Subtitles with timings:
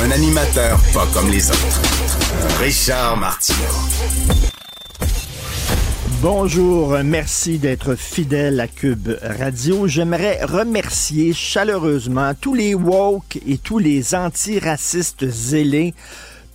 [0.00, 1.80] Un animateur pas comme les autres.
[2.60, 3.58] Richard Martineau.
[6.22, 9.88] Bonjour, merci d'être fidèle à Cube Radio.
[9.88, 15.94] J'aimerais remercier chaleureusement tous les woke et tous les antiracistes zélés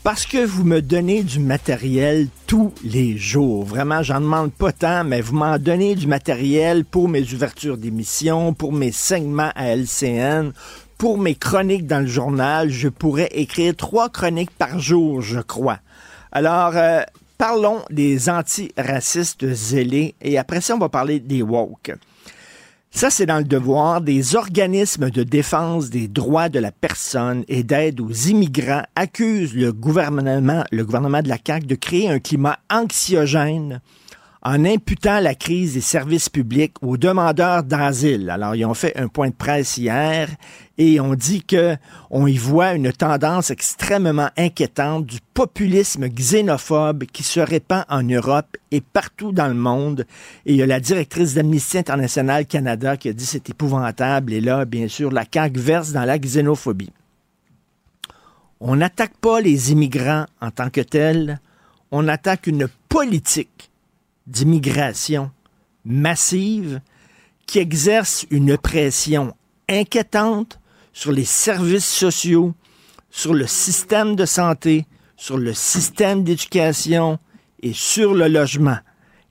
[0.04, 3.64] parce que vous me donnez du matériel tous les jours.
[3.64, 8.54] Vraiment, j'en demande pas tant, mais vous m'en donnez du matériel pour mes ouvertures d'émissions,
[8.54, 10.52] pour mes segments à LCN,
[11.03, 12.70] pour mes chroniques dans le journal.
[12.70, 15.79] Je pourrais écrire trois chroniques par jour, je crois.
[16.32, 17.01] Alors, euh,
[17.37, 21.93] parlons des antiracistes zélés et après ça, on va parler des woke.
[22.90, 27.63] Ça, c'est dans le devoir des organismes de défense des droits de la personne et
[27.63, 32.60] d'aide aux immigrants accusent le gouvernement, le gouvernement de la CAQ de créer un climat
[32.70, 33.82] anxiogène
[34.46, 38.30] en imputant la crise des services publics aux demandeurs d'asile.
[38.30, 40.27] Alors, ils ont fait un point de presse hier
[40.77, 41.77] et on dit que
[42.10, 48.58] on y voit une tendance extrêmement inquiétante du populisme xénophobe qui se répand en Europe
[48.72, 50.05] et partout dans le monde.
[50.46, 54.34] Et il y a la directrice d'Amnesty International Canada qui a dit c'est épouvantable.
[54.34, 56.91] Et là, bien sûr, la CAQ verse dans la xénophobie.
[58.60, 61.40] On n'attaque pas les immigrants en tant que tels,
[61.91, 63.70] on attaque une politique
[64.28, 65.31] d'immigration
[65.85, 66.81] massive
[67.46, 69.34] qui exerce une pression
[69.69, 70.59] inquiétante
[70.94, 72.53] sur les services sociaux,
[73.09, 74.85] sur le système de santé,
[75.18, 77.19] sur le système d'éducation
[77.62, 78.78] et sur le logement.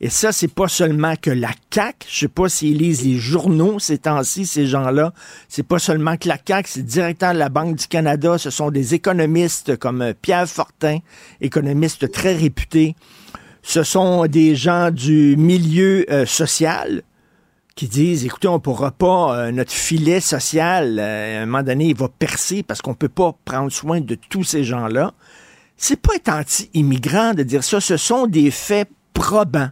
[0.04, 2.06] Et ça, c'est pas seulement que la CAC.
[2.10, 5.12] Je sais pas s'ils lisent les journaux ces temps-ci, ces gens-là.
[5.48, 8.36] C'est pas seulement que la CAC, c'est le directeur de la Banque du Canada.
[8.36, 10.98] Ce sont des économistes comme Pierre Fortin,
[11.40, 12.96] économiste très réputé.
[13.62, 17.02] Ce sont des gens du milieu euh, social
[17.74, 21.62] qui disent, écoutez, on ne pourra pas, euh, notre filet social, euh, à un moment
[21.62, 25.14] donné, il va percer parce qu'on ne peut pas prendre soin de tous ces gens-là.
[25.76, 29.70] C'est pas être anti-immigrant de dire ça, ce sont des faits probants.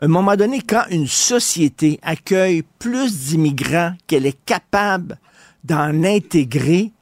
[0.00, 5.18] À un moment donné, quand une société accueille plus d'immigrants qu'elle est capable
[5.64, 6.92] d'en intégrer,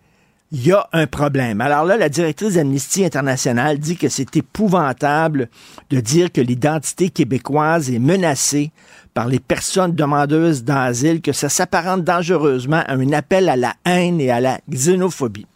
[0.53, 1.61] il y a un problème.
[1.61, 5.49] Alors là, la directrice d'Amnesty International dit que c'est épouvantable
[5.91, 8.73] de dire que l'identité québécoise est menacée
[9.15, 14.21] par les personnes demandeuses d'asile, que ça s'apparente dangereusement à un appel à la haine
[14.21, 15.47] et à la xénophobie.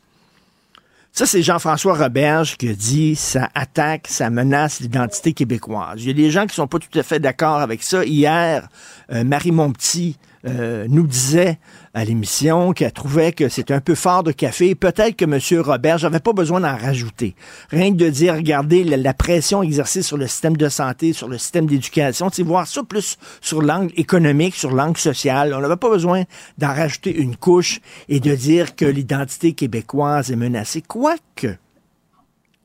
[1.12, 6.02] Ça, c'est Jean-François Roberge qui dit ça attaque, ça menace l'identité québécoise.
[6.02, 8.04] Il y a des gens qui sont pas tout à fait d'accord avec ça.
[8.04, 8.68] Hier,
[9.12, 10.16] euh, Marie Montpetit
[10.46, 11.58] euh, nous disait
[11.94, 14.74] à l'émission qu'elle trouvait que c'était un peu fort de café.
[14.74, 15.60] Peut-être que M.
[15.62, 17.34] Robert, j'avais pas besoin d'en rajouter.
[17.70, 21.38] Rien que de dire, regardez la, pression exercée sur le système de santé, sur le
[21.38, 25.54] système d'éducation, c'est voir ça plus sur l'angle économique, sur l'angle social.
[25.54, 26.24] On n'avait pas besoin
[26.58, 30.82] d'en rajouter une couche et de dire que l'identité québécoise est menacée.
[30.86, 31.56] Quoique,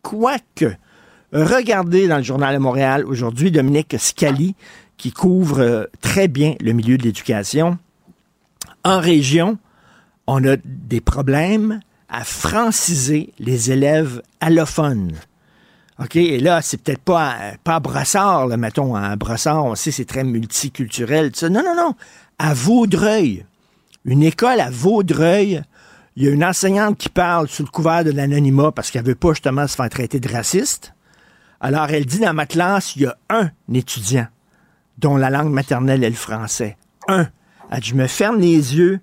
[0.01, 0.75] quoique,
[1.31, 4.55] regardez dans le journal de Montréal aujourd'hui Dominique Scali
[4.99, 7.79] qui couvre euh, très bien le milieu de l'éducation.
[8.83, 9.57] En région,
[10.27, 11.79] on a des problèmes
[12.09, 15.13] à franciser les élèves allophones.
[15.99, 19.91] OK, et là, c'est peut-être pas, pas à Brossard, là, mettons, à Brossard, on sait
[19.91, 21.95] c'est très multiculturel, Non, non, non.
[22.37, 23.45] À Vaudreuil,
[24.05, 25.61] une école à Vaudreuil,
[26.15, 29.15] il y a une enseignante qui parle sous le couvert de l'anonymat parce qu'elle veut
[29.15, 30.93] pas justement se faire traiter de raciste.
[31.61, 34.27] Alors, elle dit dans ma classe, il y a un étudiant
[34.99, 36.77] dont la langue maternelle est le français.
[37.07, 37.27] Un.
[37.81, 38.99] Je me ferme les yeux,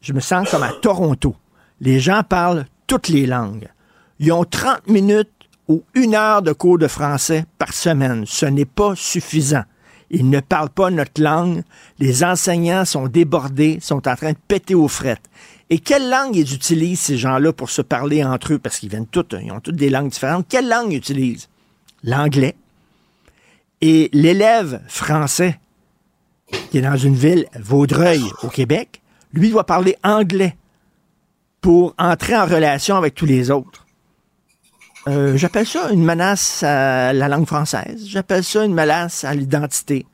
[0.00, 1.36] je me sens comme à Toronto.
[1.80, 3.68] Les gens parlent toutes les langues.
[4.18, 5.30] Ils ont 30 minutes
[5.68, 8.24] ou une heure de cours de français par semaine.
[8.26, 9.64] Ce n'est pas suffisant.
[10.08, 11.62] Ils ne parlent pas notre langue.
[11.98, 15.28] Les enseignants sont débordés, sont en train de péter aux frettes.
[15.68, 18.58] Et quelle langue ils utilisent, ces gens-là, pour se parler entre eux?
[18.58, 20.46] Parce qu'ils viennent toutes, ils ont toutes des langues différentes.
[20.48, 21.48] Quelle langue ils utilisent?
[22.04, 22.54] L'anglais,
[23.80, 25.58] et l'élève français
[26.70, 29.02] qui est dans une ville, Vaudreuil, au Québec,
[29.32, 30.56] lui doit parler anglais
[31.60, 33.86] pour entrer en relation avec tous les autres.
[35.08, 38.04] Euh, j'appelle ça une menace à la langue française.
[38.06, 40.06] J'appelle ça une menace à l'identité.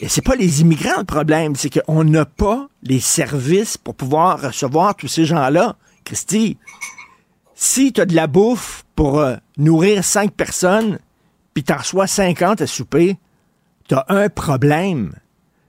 [0.00, 4.40] Et c'est pas les immigrants le problème, c'est qu'on n'a pas les services pour pouvoir
[4.40, 5.76] recevoir tous ces gens-là.
[6.04, 6.56] Christy,
[7.54, 10.98] Si tu as de la bouffe pour euh, nourrir cinq personnes,
[11.58, 13.16] puis tu en reçois 50 à souper,
[13.88, 15.12] tu as un problème.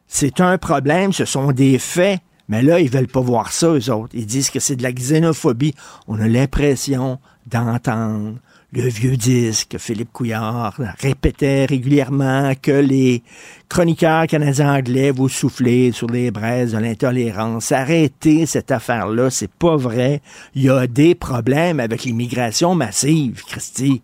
[0.06, 2.20] C'est un problème, ce sont des faits.
[2.48, 4.14] Mais là, ils veulent pas voir ça, eux autres.
[4.14, 5.74] Ils disent que c'est de la xénophobie.
[6.08, 8.36] On a l'impression d'entendre
[8.72, 13.24] le vieux disque, Philippe Couillard répétait régulièrement que les
[13.68, 17.72] chroniqueurs canadiens anglais vous soufflez sur les braises de l'intolérance.
[17.72, 20.22] Arrêtez cette affaire-là, c'est pas vrai.
[20.54, 24.04] Il y a des problèmes avec l'immigration massive, Christy.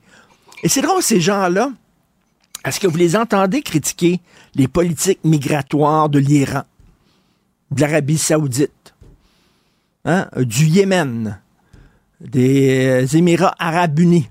[0.63, 1.71] Et c'est drôle, ces gens-là,
[2.65, 4.19] est-ce que vous les entendez critiquer
[4.55, 6.63] les politiques migratoires de l'Iran,
[7.71, 8.95] de l'Arabie saoudite,
[10.05, 11.39] hein, du Yémen,
[12.21, 14.29] des Émirats arabes unis?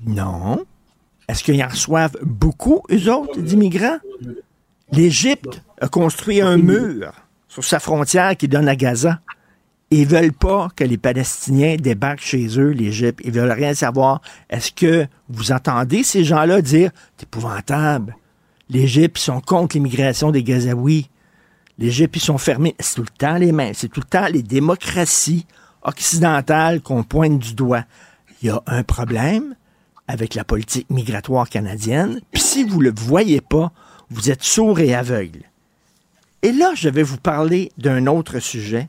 [0.00, 0.64] Non.
[1.28, 3.98] Est-ce qu'ils en reçoivent beaucoup, eux autres, d'immigrants?
[4.92, 7.12] L'Égypte a construit un mur
[7.48, 9.20] sur sa frontière qui donne à Gaza.
[9.90, 13.20] Ils veulent pas que les Palestiniens débarquent chez eux, l'Égypte.
[13.24, 14.20] Ils veulent rien savoir.
[14.50, 18.16] Est-ce que vous entendez ces gens-là dire c'est épouvantable?
[18.68, 21.08] L'Égypte, ils sont contre l'immigration des Gazaouis.
[21.78, 22.74] L'Égypte, ils sont fermés.
[22.80, 23.74] C'est tout le temps les mêmes.
[23.74, 25.46] C'est tout le temps les démocraties
[25.82, 27.84] occidentales qu'on pointe du doigt.
[28.42, 29.54] Il y a un problème
[30.08, 32.20] avec la politique migratoire canadienne.
[32.32, 33.70] Puis si vous le voyez pas,
[34.10, 35.42] vous êtes sourd et aveugle.
[36.42, 38.88] Et là, je vais vous parler d'un autre sujet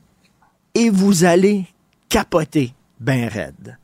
[0.75, 1.65] et vous allez
[2.09, 3.77] capoter ben raide.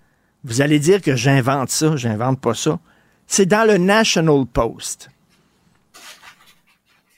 [0.44, 2.80] Vous allez dire que j'invente ça, j'invente pas ça.
[3.28, 5.10] C'est dans le National Post.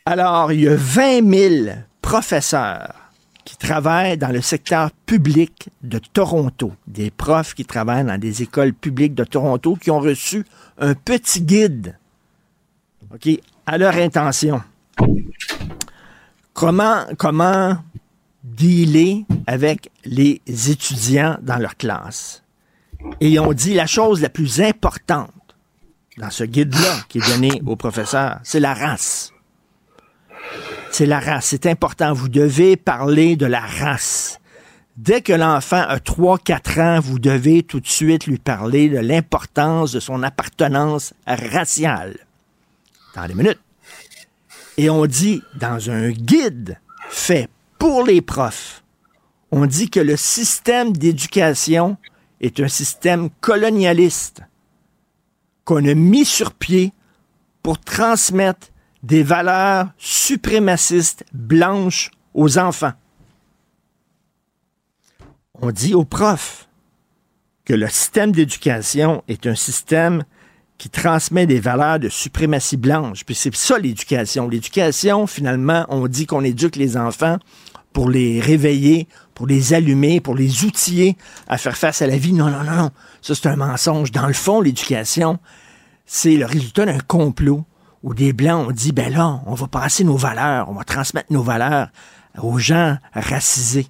[0.05, 2.93] Alors, il y a 20 000 professeurs
[3.43, 8.73] qui travaillent dans le secteur public de Toronto, des profs qui travaillent dans des écoles
[8.73, 10.45] publiques de Toronto, qui ont reçu
[10.77, 11.97] un petit guide
[13.65, 14.61] à leur intention.
[16.53, 17.77] Comment, comment
[18.45, 22.43] dealer avec les étudiants dans leur classe.
[23.19, 25.31] Et ont dit la chose la plus importante
[26.17, 29.33] dans ce guide-là qui est donné aux professeurs, c'est la race
[30.95, 31.47] c'est la race.
[31.47, 32.13] C'est important.
[32.13, 34.39] Vous devez parler de la race.
[34.95, 39.91] Dès que l'enfant a 3-4 ans, vous devez tout de suite lui parler de l'importance
[39.91, 42.15] de son appartenance raciale.
[43.13, 43.59] Dans les minutes.
[44.77, 47.49] Et on dit, dans un guide fait
[47.87, 48.83] pour les profs,
[49.51, 51.97] on dit que le système d'éducation
[52.41, 54.41] est un système colonialiste
[55.65, 56.93] qu'on a mis sur pied
[57.61, 58.69] pour transmettre
[59.03, 62.93] des valeurs suprémacistes blanches aux enfants.
[65.61, 66.67] On dit aux profs
[67.65, 70.23] que le système d'éducation est un système
[70.79, 73.23] qui transmet des valeurs de suprématie blanche.
[73.25, 74.49] Puis c'est ça l'éducation.
[74.49, 77.37] L'éducation, finalement, on dit qu'on éduque les enfants
[77.95, 81.15] pour les réveiller, pour les allumer, pour les outiller
[81.47, 82.33] à faire face à la vie.
[82.33, 82.91] Non, non, non, non.
[83.21, 84.11] Ça, c'est un mensonge.
[84.11, 85.39] Dans le fond, l'éducation,
[86.05, 87.63] c'est le résultat d'un complot
[88.03, 91.31] où des Blancs ont dit, ben là, on va passer nos valeurs, on va transmettre
[91.31, 91.87] nos valeurs
[92.43, 93.87] aux gens racisés,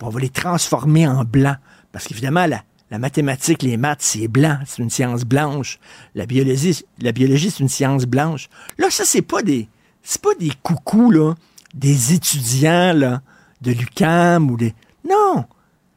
[0.00, 1.58] on va les transformer en blancs.
[1.90, 2.62] Parce qu'évidemment, la,
[2.92, 5.80] la mathématique, les maths, c'est blanc, c'est une science blanche.
[6.14, 8.48] La biologie, la biologie, c'est une science blanche.
[8.78, 9.68] Là, ça, c'est pas des,
[10.04, 11.34] c'est pas des coucous, là,
[11.74, 13.20] des étudiants, là,
[13.60, 14.74] de l'UCAM ou des,
[15.08, 15.44] non!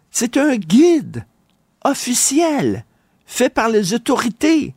[0.10, 1.26] C'est un guide
[1.84, 2.86] officiel
[3.26, 4.76] fait par les autorités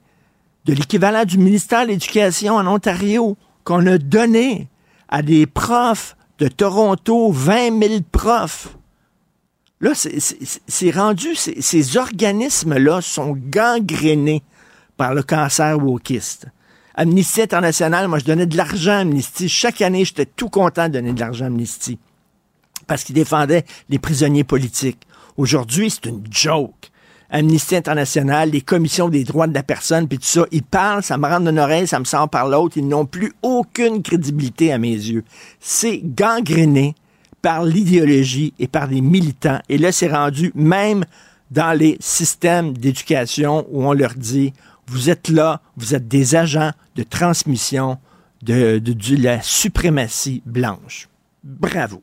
[0.64, 4.68] de l'équivalent du ministère de l'Éducation en Ontario qu'on a donné
[5.08, 8.76] à des profs de Toronto, 20 000 profs.
[9.80, 14.42] Là, c'est rendu, ces organismes-là sont gangrénés
[14.96, 16.46] par le cancer wokiste.
[16.94, 19.48] Amnesty International, moi, je donnais de l'argent à Amnesty.
[19.48, 21.98] Chaque année, j'étais tout content de donner de l'argent à Amnesty
[22.86, 25.06] parce qu'ils défendaient les prisonniers politiques.
[25.36, 26.90] Aujourd'hui, c'est une joke.
[27.30, 31.18] Amnesty International, les commissions des droits de la personne, puis tout ça, ils parlent, ça
[31.18, 34.78] me rentre d'une oreille, ça me sort par l'autre, ils n'ont plus aucune crédibilité à
[34.78, 35.24] mes yeux.
[35.58, 36.94] C'est gangréné
[37.42, 39.58] par l'idéologie et par les militants.
[39.68, 41.04] Et là, c'est rendu même
[41.50, 44.52] dans les systèmes d'éducation où on leur dit,
[44.86, 47.98] vous êtes là, vous êtes des agents de transmission
[48.42, 51.08] de, de, de la suprématie blanche.
[51.42, 52.02] Bravo.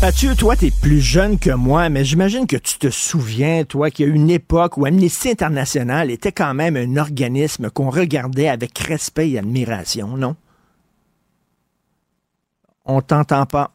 [0.00, 3.90] Mathieu, toi, tu es plus jeune que moi, mais j'imagine que tu te souviens, toi,
[3.90, 8.48] qu'il y a une époque où Amnesty International était quand même un organisme qu'on regardait
[8.48, 10.36] avec respect et admiration, non?
[12.84, 13.72] On t'entend pas.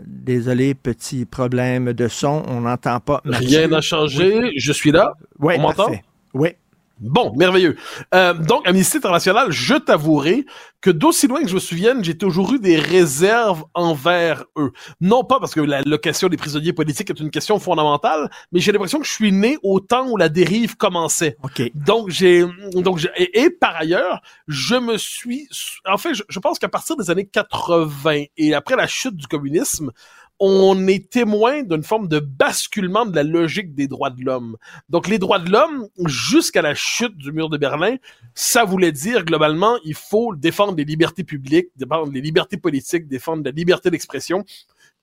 [0.00, 3.20] Désolé, petit problème de son, on n'entend pas.
[3.24, 5.14] Rien n'a changé, je suis là.
[5.40, 5.90] Oui, on m'entend?
[6.32, 6.50] Oui.
[6.98, 7.76] Bon, merveilleux.
[8.14, 10.46] Euh, donc, Amnesty International, je t'avouerai
[10.80, 14.72] que d'aussi loin que je me souvienne, j'ai toujours eu des réserves envers eux.
[15.00, 18.72] Non pas parce que la, location des prisonniers politiques est une question fondamentale, mais j'ai
[18.72, 21.36] l'impression que je suis né au temps où la dérive commençait.
[21.42, 21.70] Ok.
[21.74, 25.48] Donc j'ai, donc et, et, par ailleurs, je me suis,
[25.86, 29.26] en fait, je, je pense qu'à partir des années 80 et après la chute du
[29.26, 29.90] communisme,
[30.38, 34.56] on est témoin d'une forme de basculement de la logique des droits de l'homme.
[34.88, 37.96] Donc les droits de l'homme, jusqu'à la chute du mur de Berlin,
[38.34, 43.42] ça voulait dire globalement, il faut défendre les libertés publiques, défendre les libertés politiques, défendre
[43.44, 44.44] la liberté d'expression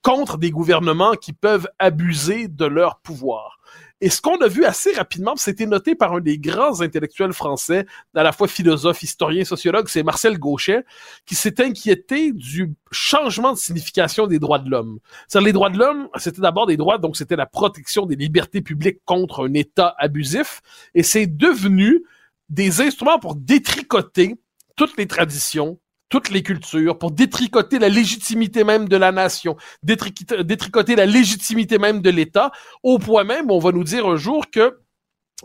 [0.02, 3.58] contre des gouvernements qui peuvent abuser de leur pouvoir.
[4.00, 7.86] Et ce qu'on a vu assez rapidement, c'était noté par un des grands intellectuels français,
[8.14, 10.84] à la fois philosophe, historien, sociologue, c'est Marcel Gauchet,
[11.26, 14.98] qui s'est inquiété du changement de signification des droits de l'homme.
[15.28, 18.62] C'est-à-dire, les droits de l'homme, c'était d'abord des droits, donc c'était la protection des libertés
[18.62, 20.60] publiques contre un État abusif,
[20.94, 22.02] et c'est devenu
[22.48, 24.34] des instruments pour détricoter
[24.76, 25.78] toutes les traditions,
[26.14, 32.02] toutes les cultures, pour détricoter la légitimité même de la nation, détricoter la légitimité même
[32.02, 32.52] de l'État,
[32.84, 34.78] au point même où on va nous dire un jour que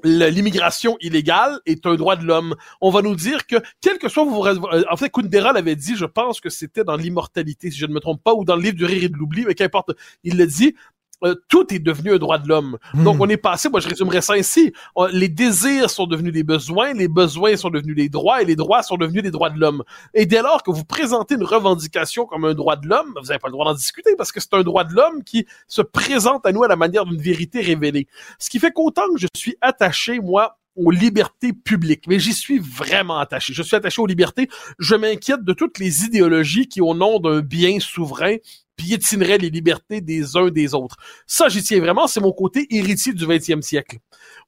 [0.03, 2.55] l'immigration illégale est un droit de l'homme.
[2.81, 4.45] On va nous dire que, quel que soit vous...
[4.91, 7.99] En fait, Kundera l'avait dit, je pense que c'était dans l'immortalité, si je ne me
[7.99, 9.89] trompe pas, ou dans le livre du rire et de l'oubli, mais qu'importe,
[10.23, 10.75] il le dit,
[11.23, 12.77] euh, tout est devenu un droit de l'homme.
[12.93, 13.03] Hmm.
[13.03, 14.73] Donc, on est passé, moi je résumerais ça ainsi,
[15.11, 18.83] les désirs sont devenus des besoins, les besoins sont devenus des droits, et les droits
[18.83, 19.83] sont devenus des droits de l'homme.
[20.13, 23.39] Et dès lors que vous présentez une revendication comme un droit de l'homme, vous n'avez
[23.39, 26.45] pas le droit d'en discuter, parce que c'est un droit de l'homme qui se présente
[26.45, 28.07] à nous à la manière d'une vérité révélée.
[28.39, 32.05] Ce qui fait qu'autant que je suis attaché, moi, aux libertés publiques.
[32.07, 33.53] Mais j'y suis vraiment attaché.
[33.53, 34.49] Je suis attaché aux libertés.
[34.77, 38.37] Je m'inquiète de toutes les idéologies qui, au nom d'un bien souverain,
[38.79, 40.95] piétinerait les libertés des uns des autres.
[41.27, 43.97] Ça, j'y tiens vraiment, c'est mon côté héritier du 20e siècle.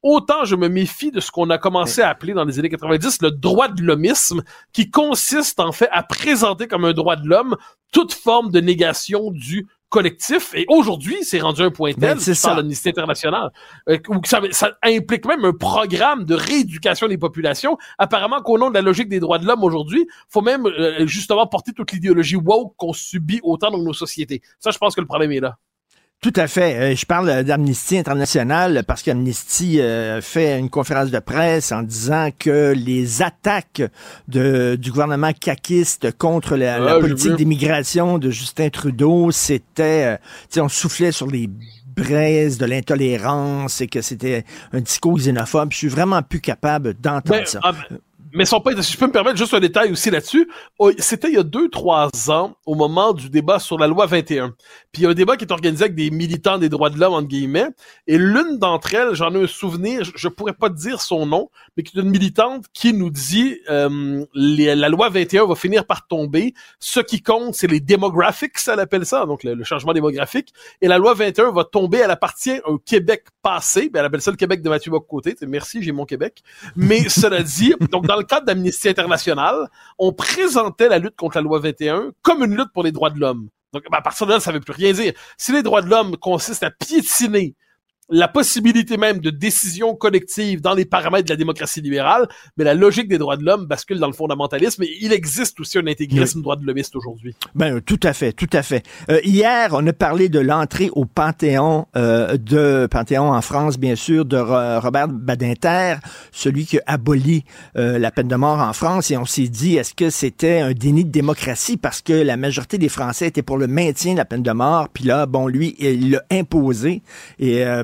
[0.02, 3.22] Autant je me méfie de ce qu'on a commencé à appeler dans les années 90
[3.22, 7.58] le droit de l'hommisme, qui consiste en fait à présenter comme un droit de l'homme
[7.92, 10.56] toute forme de négation du collectif.
[10.56, 13.52] Et aujourd'hui, c'est rendu un point tel, ben, par l'Amnistie internationale,
[13.90, 17.78] euh, où ça, ça, implique même un programme de rééducation des populations.
[18.00, 21.46] Apparemment qu'au nom de la logique des droits de l'homme aujourd'hui, faut même euh, justement
[21.46, 24.42] porter toute l'idéologie woke qu'on subit autant dans nos sociétés.
[24.60, 25.58] Ça, je pense que le problème est là.
[26.22, 26.76] Tout à fait.
[26.76, 32.30] Euh, je parle d'Amnesty International parce qu'Amnesty euh, fait une conférence de presse en disant
[32.38, 33.82] que les attaques
[34.28, 40.20] de, du gouvernement caquiste contre la, la politique d'immigration de Justin Trudeau, c'était,
[40.56, 41.50] euh, on soufflait sur les
[41.96, 45.72] braises de l'intolérance et que c'était un discours xénophobe.
[45.72, 47.60] Je suis vraiment plus capable d'entendre ben, ça.
[47.64, 47.98] Ah, ben,
[48.34, 51.30] mais sont pas, si je peux me permettre juste un détail aussi là-dessus, oh, c'était
[51.30, 54.54] il y a deux, trois ans, au moment du débat sur la loi 21.
[54.92, 56.98] Puis il y a un débat qui est organisé avec des militants des droits de
[56.98, 57.68] l'homme, entre guillemets,
[58.08, 61.84] et l'une d'entre elles, j'en ai un souvenir, je, pourrais pas dire son nom, mais
[61.84, 66.54] qui est une militante qui nous dit euh, la loi 21 va finir par tomber.
[66.80, 70.54] Ce qui compte, c'est les demographics, elle appelle ça, donc le, changement démographique.
[70.82, 74.32] Et la loi 21 va tomber, elle appartient au Québec passé, ben, elle appelle ça
[74.32, 75.36] le Québec de Mathieu Bocoté.
[75.48, 76.42] Merci, j'ai mon Québec.
[76.76, 81.42] Mais cela dit, donc dans le cadre d'Amnesty International, on présentait la lutte contre la
[81.42, 83.50] loi 21 comme une lutte pour les droits de l'homme.
[83.74, 85.14] Donc, ben, à partir de là, ça ne veut plus rien dire.
[85.38, 87.56] Si les droits de l'homme consistent à piétiner
[88.12, 92.28] la possibilité même de décision collective dans les paramètres de la démocratie libérale,
[92.58, 95.80] mais la logique des droits de l'homme bascule dans le fondamentalisme et il existe aussi
[95.80, 96.44] un intégrisme oui.
[96.44, 97.36] droit de l'hommiste aujourd'hui.
[97.56, 98.84] Ben tout à fait, tout à fait.
[99.10, 103.96] Euh, hier, on a parlé de l'entrée au Panthéon euh, de Panthéon en France, bien
[103.96, 105.96] sûr, de Robert Badinter,
[106.32, 107.46] celui qui a aboli
[107.78, 110.74] euh, la peine de mort en France, et on s'est dit est-ce que c'était un
[110.74, 114.26] déni de démocratie parce que la majorité des Français étaient pour le maintien de la
[114.26, 117.02] peine de mort, puis là, bon, lui, il l'a imposé
[117.40, 117.84] et euh,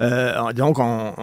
[0.00, 1.14] euh, donc, on,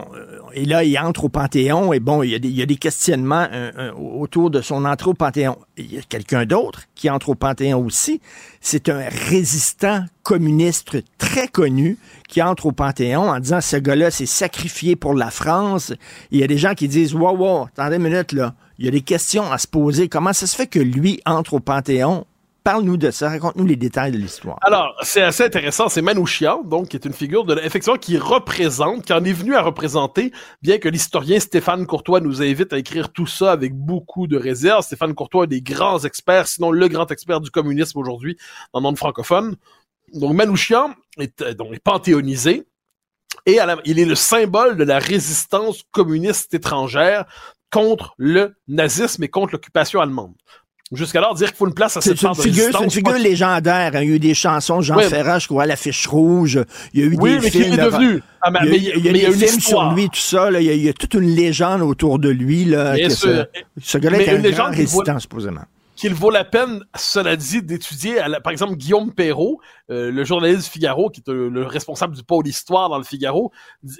[0.53, 2.65] et là, il entre au Panthéon et bon, il y a des, il y a
[2.65, 5.57] des questionnements euh, euh, autour de son entrée au Panthéon.
[5.77, 8.21] Il y a quelqu'un d'autre qui entre au Panthéon aussi.
[8.61, 11.97] C'est un résistant communiste très connu
[12.29, 15.93] qui entre au Panthéon en disant ce gars-là s'est sacrifié pour la France.
[16.31, 18.53] il y a des gens qui disent wow, wow, attendez une minute là.
[18.79, 20.09] Il y a des questions à se poser.
[20.09, 22.25] Comment ça se fait que lui entre au Panthéon
[22.63, 24.57] Parle-nous de ça, raconte-nous les détails de l'histoire.
[24.61, 29.03] Alors, c'est assez intéressant, c'est Manouchian, donc, qui est une figure de, effectivement, qui représente,
[29.03, 33.11] qui en est venu à représenter, bien que l'historien Stéphane Courtois nous invite à écrire
[33.11, 34.81] tout ça avec beaucoup de réserve.
[34.81, 38.37] Stéphane Courtois est des grands experts, sinon le grand expert du communisme aujourd'hui
[38.73, 39.57] dans le monde francophone.
[40.13, 42.65] Donc, Manouchian est, euh, donc, est panthéonisé.
[43.45, 47.25] Et il est le symbole de la résistance communiste étrangère
[47.71, 50.35] contre le nazisme et contre l'occupation allemande.
[50.95, 53.91] Jusqu'alors, dire qu'il faut une place à cette part de figure, c'est une figure légendaire.
[53.95, 54.01] hein.
[54.01, 55.09] Il y a eu des chansons, Jean Ouais.
[55.09, 56.59] Ferrat, je crois, l'affiche rouge.
[56.93, 57.63] Il y a eu Oui, des mais films.
[57.63, 58.23] qu'il est de- devenu?
[58.41, 59.59] Ah, mais, Il y a, il y a mais il y a des une films
[59.61, 60.51] sur lui, tout ça.
[60.51, 60.59] là.
[60.59, 62.65] Il, y a, il y a toute une légende autour de lui.
[62.65, 63.09] Là, que.
[63.09, 63.45] Ce,
[63.81, 65.61] ce gars-là est un une grand qui résistant, supposément.
[65.95, 69.59] Qu'il vaut la peine, cela dit, d'étudier, par exemple, Guillaume Perrault,
[69.89, 73.03] euh, le journaliste du Figaro, qui est euh, le responsable du pôle histoire dans le
[73.03, 73.51] Figaro,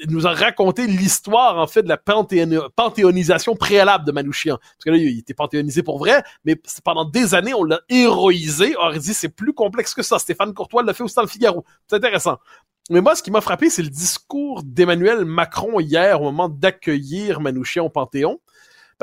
[0.08, 4.58] nous a raconté l'histoire, en fait, de la panthéon- panthéonisation préalable de Manouchian.
[4.58, 8.76] Parce que là, il était panthéonisé pour vrai, mais pendant des années, on l'a héroïsé.
[8.78, 10.20] Or, il dit, c'est plus complexe que ça.
[10.20, 11.64] Stéphane Courtois l'a fait aussi dans le Figaro.
[11.88, 12.38] C'est intéressant.
[12.90, 17.40] Mais moi, ce qui m'a frappé, c'est le discours d'Emmanuel Macron hier au moment d'accueillir
[17.40, 18.40] Manouchian au Panthéon.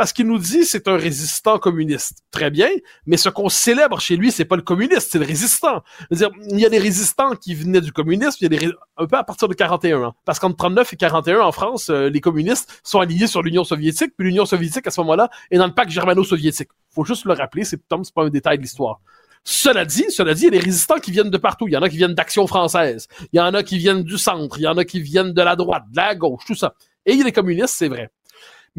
[0.01, 2.23] Parce qu'il nous dit c'est un résistant communiste.
[2.31, 2.71] Très bien,
[3.05, 5.83] mais ce qu'on célèbre chez lui, c'est pas le communiste, c'est le résistant.
[6.11, 9.05] C'est-à-dire, il y a des résistants qui venaient du communisme, il y a des un
[9.05, 10.03] peu à partir de 41.
[10.03, 10.15] hein.
[10.25, 14.15] Parce qu'entre 39 et 41, en France, euh, les communistes sont alignés sur l'Union soviétique,
[14.17, 16.71] puis l'Union soviétique, à ce moment-là, est dans le pacte germano-soviétique.
[16.95, 19.03] Faut juste le rappeler, c'est pas un détail de l'histoire.
[19.45, 21.69] Cela dit, cela dit, il y a des résistants qui viennent de partout.
[21.69, 23.07] Il y en a qui viennent d'Action française.
[23.35, 24.59] Il y en a qui viennent du centre.
[24.59, 26.73] Il y en a qui viennent de la droite, de la gauche, tout ça.
[27.05, 28.11] Et il y a des communistes, c'est vrai.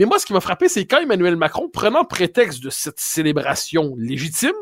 [0.01, 3.93] Mais moi, ce qui m'a frappé, c'est quand Emmanuel Macron, prenant prétexte de cette célébration
[3.99, 4.55] légitime,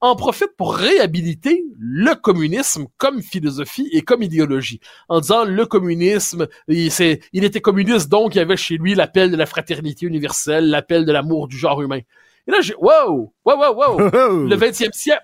[0.00, 6.48] en profite pour réhabiliter le communisme comme philosophie et comme idéologie, en disant le communisme,
[6.66, 10.06] il, c'est- il était communiste, donc il y avait chez lui l'appel de la fraternité
[10.06, 12.00] universelle, l'appel de l'amour du genre humain.
[12.48, 13.98] Et là, j'ai, wow, wow, wow, wow,
[14.48, 15.22] le 20e siècle.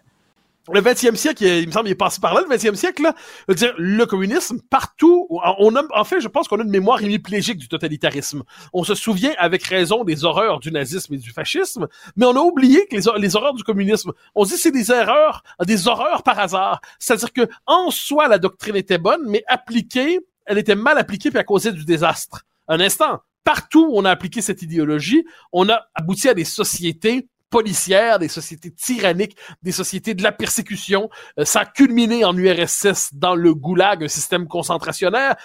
[0.72, 3.14] Le 20e siècle, il, me semble, il est passé par là, le 20e siècle, là.
[3.48, 6.70] Je veux dire, le communisme, partout, on a, en fait, je pense qu'on a une
[6.70, 8.42] mémoire hémiplégique du totalitarisme.
[8.72, 12.40] On se souvient avec raison des horreurs du nazisme et du fascisme, mais on a
[12.40, 15.86] oublié que les, hor- les horreurs du communisme, on se dit c'est des erreurs, des
[15.86, 16.80] horreurs par hasard.
[16.98, 21.38] C'est-à-dire que, en soi, la doctrine était bonne, mais appliquée, elle était mal appliquée puis
[21.38, 22.42] elle causait du désastre.
[22.68, 23.20] Un instant.
[23.44, 28.28] Partout où on a appliqué cette idéologie, on a abouti à des sociétés policières, des
[28.28, 31.08] sociétés tyranniques, des sociétés de la persécution.
[31.38, 35.36] Euh, ça a culminé en URSS dans le goulag, un système concentrationnaire.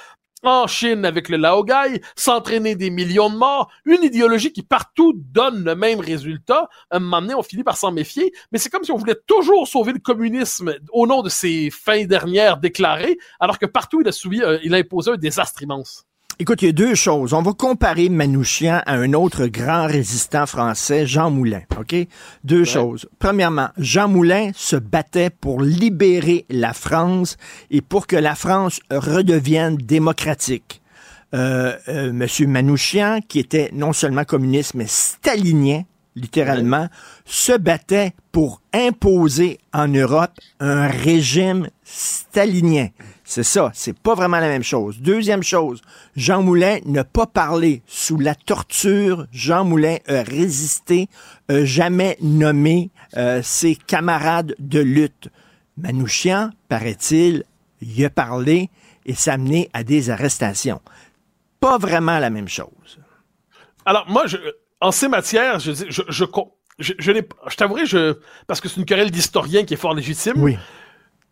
[0.43, 5.63] En Chine avec le Laogai, s'entraîner des millions de morts, une idéologie qui partout donne
[5.63, 6.67] le même résultat.
[6.89, 9.21] À un moment donné, on finit par s'en méfier, mais c'est comme si on voulait
[9.25, 14.07] toujours sauver le communisme au nom de ses fins dernières déclarées, alors que partout il
[14.09, 16.05] a euh, il a imposé un désastre immense.
[16.39, 17.33] Écoute, il y a deux choses.
[17.33, 21.61] On va comparer Manouchian à un autre grand résistant français, Jean Moulin.
[21.77, 21.95] OK?
[22.43, 23.07] Deux choses.
[23.19, 27.37] Premièrement, Jean Moulin se battait pour libérer la France
[27.69, 30.81] et pour que la France redevienne démocratique.
[31.33, 35.83] Euh, euh, Monsieur Manouchian, qui était non seulement communiste, mais stalinien,
[36.15, 36.87] littéralement,
[37.25, 42.89] se battait pour imposer en Europe un régime stalinien.
[43.33, 44.99] C'est ça, c'est pas vraiment la même chose.
[44.99, 45.81] Deuxième chose,
[46.17, 49.25] Jean Moulin n'a pas parlé sous la torture.
[49.31, 51.07] Jean Moulin a résisté,
[51.47, 55.29] a jamais nommé euh, ses camarades de lutte.
[55.77, 57.45] Manouchian, paraît-il,
[57.81, 58.69] y a parlé
[59.05, 60.81] et ça a mené à des arrestations.
[61.61, 62.99] Pas vraiment la même chose.
[63.85, 64.35] Alors moi, je,
[64.81, 65.71] en ces matières, je
[66.81, 68.17] je, t'avouerai, je,
[68.47, 70.33] parce que c'est une querelle d'historien qui est fort légitime.
[70.35, 70.57] Oui.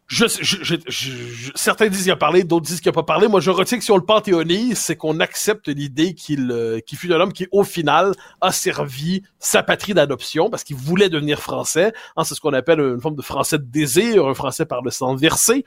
[0.09, 3.27] Je, je, je, certains disent qu'il a parlé, d'autres disent qu'il a pas parlé.
[3.27, 7.13] Moi, je retiens que si on le panthéonise, c'est qu'on accepte l'idée qu'il euh, fut
[7.13, 11.93] un homme qui, au final, a servi sa patrie d'adoption parce qu'il voulait devenir français.
[12.15, 14.89] Hein, c'est ce qu'on appelle une forme de français de désir, un français par le
[14.89, 15.63] sang versé.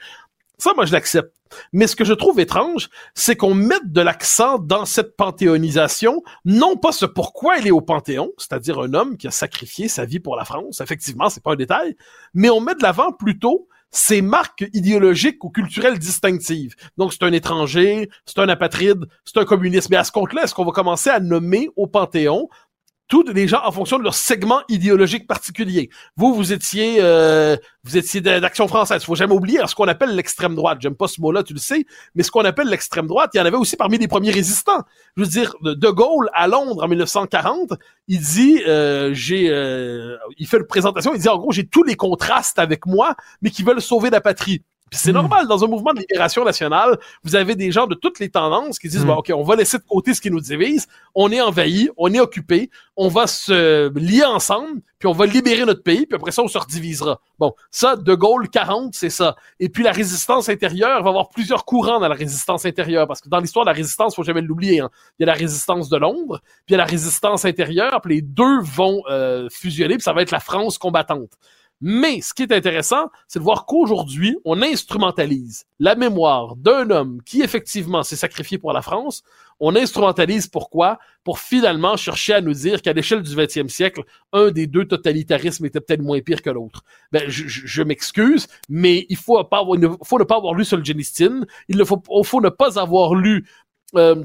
[0.59, 1.33] Ça, moi, je l'accepte.
[1.73, 6.77] Mais ce que je trouve étrange, c'est qu'on mette de l'accent dans cette panthéonisation, non
[6.77, 10.19] pas ce pourquoi il est au Panthéon, c'est-à-dire un homme qui a sacrifié sa vie
[10.21, 11.97] pour la France, effectivement, c'est pas un détail,
[12.35, 16.75] mais on met de l'avant plutôt ces marques idéologiques ou culturelles distinctives.
[16.97, 19.91] Donc, c'est un étranger, c'est un apatride, c'est un communiste.
[19.91, 22.49] Mais à ce compte-là, est-ce qu'on va commencer à nommer au Panthéon
[23.09, 25.91] tous les gens en fonction de leur segment idéologique particulier.
[26.17, 29.05] Vous, vous étiez, euh, vous étiez d'Action française.
[29.05, 30.79] Faut jamais oublier hein, ce qu'on appelle l'extrême droite.
[30.81, 31.85] J'aime pas ce mot-là, tu le sais,
[32.15, 34.83] mais ce qu'on appelle l'extrême droite, il y en avait aussi parmi les premiers résistants.
[35.17, 37.75] Je veux dire, de, de Gaulle à Londres en 1940,
[38.09, 41.83] il dit, euh, j'ai, euh, il fait une présentation, il dit en gros, j'ai tous
[41.83, 44.63] les contrastes avec moi, mais qui veulent sauver la patrie.
[44.93, 45.15] Puis c'est Mm.
[45.15, 48.79] normal, dans un mouvement de libération nationale, vous avez des gens de toutes les tendances
[48.79, 49.09] qui disent, Mm.
[49.09, 52.13] bon, OK, on va laisser de côté ce qui nous divise, on est envahi, on
[52.13, 56.31] est occupé, on va se lier ensemble, puis on va libérer notre pays, puis après
[56.31, 57.21] ça, on se redivisera.
[57.39, 59.35] Bon, ça, De Gaulle 40, c'est ça.
[59.59, 63.07] Et puis la résistance intérieure, il va y avoir plusieurs courants dans la résistance intérieure,
[63.09, 64.91] parce que dans l'histoire de la résistance, faut jamais l'oublier, hein.
[65.19, 68.17] il y a la résistance de Londres, puis il y a la résistance intérieure, puis
[68.17, 71.31] les deux vont euh, fusionner, puis ça va être la France combattante.
[71.85, 77.21] Mais ce qui est intéressant, c'est de voir qu'aujourd'hui, on instrumentalise la mémoire d'un homme
[77.27, 79.25] qui effectivement s'est sacrifié pour la France.
[79.59, 81.01] On instrumentalise pourquoi?
[81.25, 85.67] Pour finalement chercher à nous dire qu'à l'échelle du 20e siècle, un des deux totalitarismes
[85.67, 86.85] était peut-être moins pire que l'autre.
[87.11, 90.65] Ben, je, je, m'excuse, mais il faut, pas avoir, il faut ne pas avoir lu
[90.65, 91.47] Solzhenitsyn.
[91.69, 93.45] Il faut, faut ne pas avoir lu
[93.97, 94.23] euh,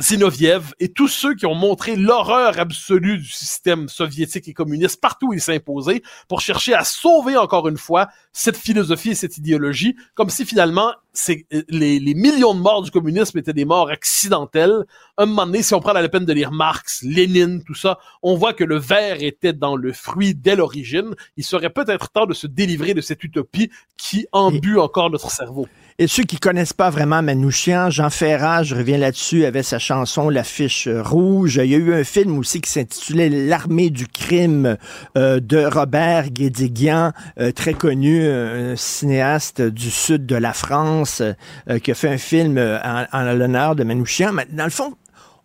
[0.00, 5.28] Zinoviev et tous ceux qui ont montré l'horreur absolue du système soviétique et communiste partout
[5.28, 9.96] où il imposé pour chercher à sauver encore une fois cette philosophie et cette idéologie,
[10.14, 14.84] comme si finalement c'est les, les, millions de morts du communisme étaient des morts accidentelles.
[15.16, 18.36] Un moment donné, si on prend la peine de lire Marx, Lénine, tout ça, on
[18.36, 21.14] voit que le verre était dans le fruit dès l'origine.
[21.36, 25.66] Il serait peut-être temps de se délivrer de cette utopie qui embue encore notre cerveau.
[26.00, 30.28] Et ceux qui connaissent pas vraiment Manouchian, Jean Ferrat, je reviens là-dessus, avec sa chanson
[30.30, 31.56] L'affiche rouge.
[31.56, 34.76] Il y a eu un film aussi qui s'intitulait L'armée du crime
[35.16, 38.24] euh, de Robert Guédiguian, euh, très connu,
[38.76, 41.20] cinéaste du sud de la France,
[41.68, 44.32] euh, qui a fait un film en, en l'honneur de Manouchian.
[44.32, 44.94] Mais dans le fond,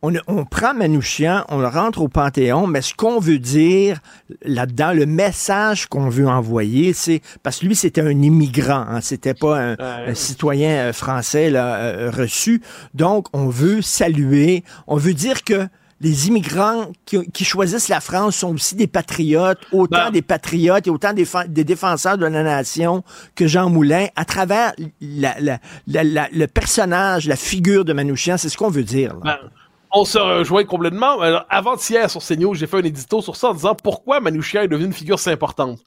[0.03, 3.99] on, prend Manouchian, on le rentre au Panthéon, mais ce qu'on veut dire
[4.43, 9.33] là-dedans, le message qu'on veut envoyer, c'est parce que lui c'était un immigrant, hein, c'était
[9.33, 12.61] pas un, citoyen euh, français là, euh, reçu.
[12.93, 15.67] Donc on veut saluer, on veut dire que
[16.01, 20.11] les immigrants qui, choisissent la France sont aussi des patriotes, autant ben.
[20.11, 21.25] des patriotes et autant des,
[21.63, 23.03] défenseurs de la nation
[23.35, 28.83] que Jean Moulin, à travers le personnage, la figure de Manouchian, c'est ce qu'on veut
[28.83, 29.13] dire.
[29.13, 29.21] Là.
[29.23, 29.49] Ben,
[29.93, 31.21] on se rejoint complètement.
[31.49, 34.87] avant-hier sur CNews, j'ai fait un édito sur ça en disant pourquoi Manouchian est devenu
[34.87, 35.79] une figure si importante.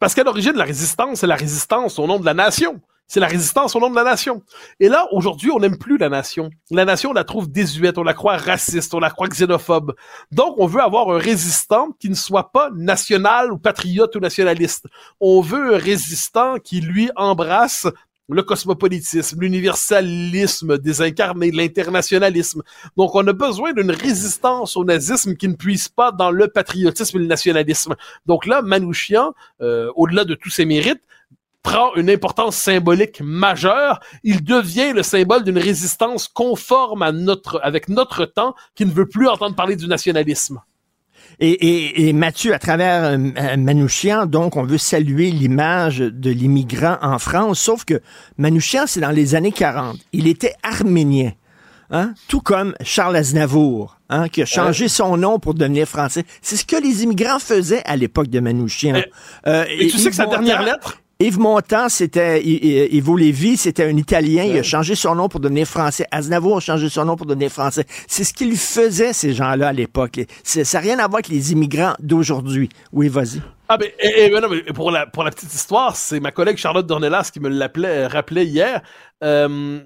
[0.00, 2.80] Parce qu'à l'origine, la résistance, c'est la résistance au nom de la nation.
[3.06, 4.42] C'est la résistance au nom de la nation.
[4.80, 6.50] Et là, aujourd'hui, on n'aime plus la nation.
[6.70, 9.94] La nation, on la trouve désuète, on la croit raciste, on la croit xénophobe.
[10.32, 14.86] Donc, on veut avoir un résistant qui ne soit pas national ou patriote ou nationaliste.
[15.20, 17.86] On veut un résistant qui, lui, embrasse
[18.28, 22.62] le cosmopolitisme, l'universalisme désincarné, l'internationalisme.
[22.96, 27.18] Donc, on a besoin d'une résistance au nazisme qui ne puisse pas dans le patriotisme
[27.18, 27.94] et le nationalisme.
[28.26, 31.02] Donc là, Manouchian, euh, au-delà de tous ses mérites,
[31.62, 34.00] prend une importance symbolique majeure.
[34.22, 39.08] Il devient le symbole d'une résistance conforme à notre, avec notre temps, qui ne veut
[39.08, 40.60] plus entendre parler du nationalisme.
[41.40, 47.60] Et, Mathieu, à travers euh, Manouchian, donc, on veut saluer l'image de l'immigrant en France,
[47.60, 48.00] sauf que
[48.38, 49.98] Manouchian, c'est dans les années 40.
[50.12, 51.32] Il était arménien.
[51.90, 52.14] Hein?
[52.28, 56.24] Tout comme Charles Aznavour, hein, qui a changé son nom pour devenir français.
[56.40, 59.02] C'est ce que les immigrants faisaient à l'époque de Manouchian.
[59.46, 63.96] Euh, et, tu sais que sa dernière lettre, Yves Montand, c'était Yves Lévy, c'était un
[63.96, 64.44] Italien.
[64.44, 66.04] Il a changé son nom pour devenir français.
[66.10, 67.86] Aznavour a changé son nom pour devenir français.
[68.06, 70.20] C'est ce qu'ils faisaient, ces gens-là, à l'époque.
[70.42, 72.68] Ça n'a rien à voir avec les immigrants d'aujourd'hui.
[72.92, 73.40] Oui, vas-y.
[73.70, 76.58] Ah ben, et, ben non, mais pour la pour la petite histoire, c'est ma collègue
[76.58, 78.82] Charlotte Dornelas qui me l'appelait rappelait hier.
[79.22, 79.80] Euh,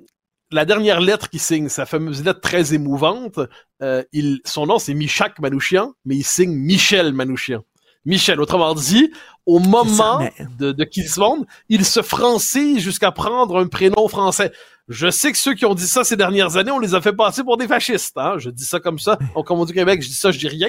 [0.51, 3.39] la dernière lettre qu'il signe, sa fameuse lettre très émouvante,
[3.81, 7.63] euh, il, son nom c'est Michak Manouchian, mais il signe Michel Manouchian.
[8.09, 8.41] Michel.
[8.41, 9.13] Autrement dit,
[9.49, 10.21] au moment
[10.59, 14.53] de, de qu'ils se vendent, il se francise jusqu'à prendre un prénom français.
[14.89, 17.15] Je sais que ceux qui ont dit ça ces dernières années, on les a fait
[17.15, 18.19] passer pour des fascistes.
[18.19, 18.35] Hein?
[18.37, 19.19] Je dis ça comme ça.
[19.35, 20.69] Donc, comme on dit au Québec, je dis ça, je dis rien.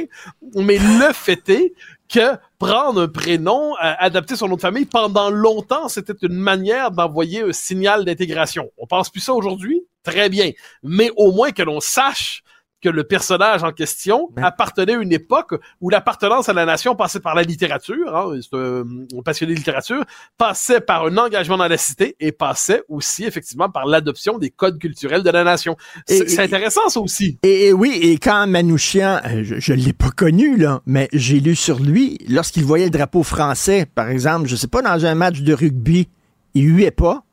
[0.56, 1.74] Mais le fait est
[2.08, 6.92] que prendre un prénom, euh, adapter son nom de famille, pendant longtemps, c'était une manière
[6.92, 8.72] d'envoyer un signal d'intégration.
[8.78, 9.82] On pense plus ça aujourd'hui?
[10.04, 10.52] Très bien.
[10.84, 12.44] Mais au moins que l'on sache
[12.82, 14.44] que le personnage en question ben.
[14.44, 18.58] appartenait à une époque où l'appartenance à la nation passait par la littérature, hein, c'est
[18.58, 18.84] un,
[19.24, 20.04] passionné de littérature,
[20.38, 24.80] passait par un engagement dans la cité et passait aussi effectivement par l'adoption des codes
[24.80, 25.76] culturels de la nation.
[26.08, 27.38] C'est intéressant ça aussi.
[27.44, 31.56] Et, oui, et quand Manouchian, euh, je, ne l'ai pas connu là, mais j'ai lu
[31.56, 35.42] sur lui lorsqu'il voyait le drapeau français, par exemple, je sais pas dans un match
[35.42, 36.10] de rugby,
[36.54, 37.24] il huait pas.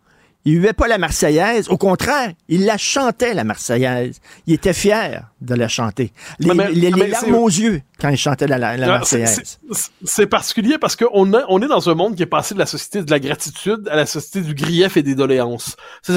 [0.47, 1.69] Il huait pas la Marseillaise.
[1.69, 4.21] Au contraire, il la chantait, la Marseillaise.
[4.47, 6.13] Il était fier de la chanter.
[6.39, 9.59] Les, les, larmes aux yeux quand il chantait la, la, Marseillaise.
[10.05, 13.03] C'est particulier parce qu'on on est dans un monde qui est passé de la société
[13.03, 15.77] de la gratitude à la société du grief et des doléances.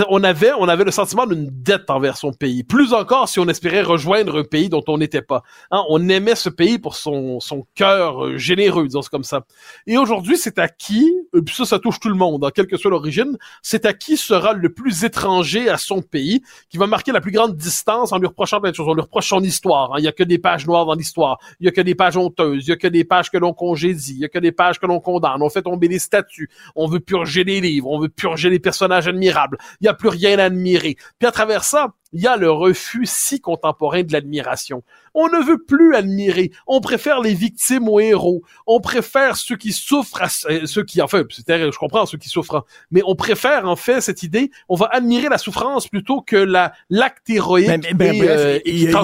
[0.09, 2.63] On avait, on avait le sentiment d'une dette envers son pays.
[2.63, 5.43] Plus encore si on espérait rejoindre un pays dont on n'était pas.
[5.71, 9.45] Hein, on aimait ce pays pour son, son cœur euh, généreux, disons comme ça.
[9.87, 12.67] Et aujourd'hui, c'est à qui, et puis ça, ça touche tout le monde, hein, quelle
[12.67, 16.87] que soit l'origine, c'est à qui sera le plus étranger à son pays, qui va
[16.87, 18.87] marquer la plus grande distance en lui reprochant plein de choses.
[18.87, 19.93] On lui reproche son histoire.
[19.93, 19.97] Hein.
[19.99, 21.39] Il y a que des pages noires dans l'histoire.
[21.59, 22.67] Il y a que des pages honteuses.
[22.67, 24.13] Il y a que des pages que l'on congédie.
[24.13, 25.41] Il y a que des pages que l'on condamne.
[25.41, 26.49] On fait tomber les statues.
[26.75, 27.89] On veut purger les livres.
[27.89, 29.57] On veut purger les personnages admirables.
[29.81, 30.97] Il n'y a plus rien à admirer.
[31.19, 34.83] Puis à travers ça, il y a le refus si contemporain de l'admiration.
[35.13, 36.51] On ne veut plus admirer.
[36.67, 38.43] On préfère les victimes aux héros.
[38.67, 42.55] On préfère ceux qui souffrent à euh, ceux qui, enfin, je comprends ceux qui souffrent,
[42.55, 42.63] hein.
[42.91, 44.51] mais on préfère en fait cette idée.
[44.69, 47.69] On va admirer la souffrance plutôt que la l'acte héroïque.
[47.69, 49.03] Euh, il, y a,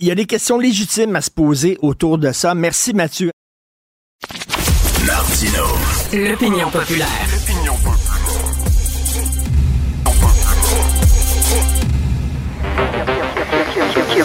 [0.00, 2.54] il y a des questions légitimes à se poser autour de ça.
[2.54, 3.30] Merci Mathieu.
[5.06, 5.64] Martino.
[6.12, 7.41] L'opinion populaire.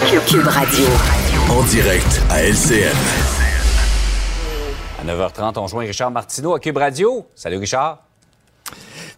[0.08, 0.86] Cube Radio.
[1.50, 2.96] En direct à LCN.
[4.98, 7.26] À 9h30, on joint Richard Martineau à Cube Radio.
[7.34, 8.04] Salut Richard.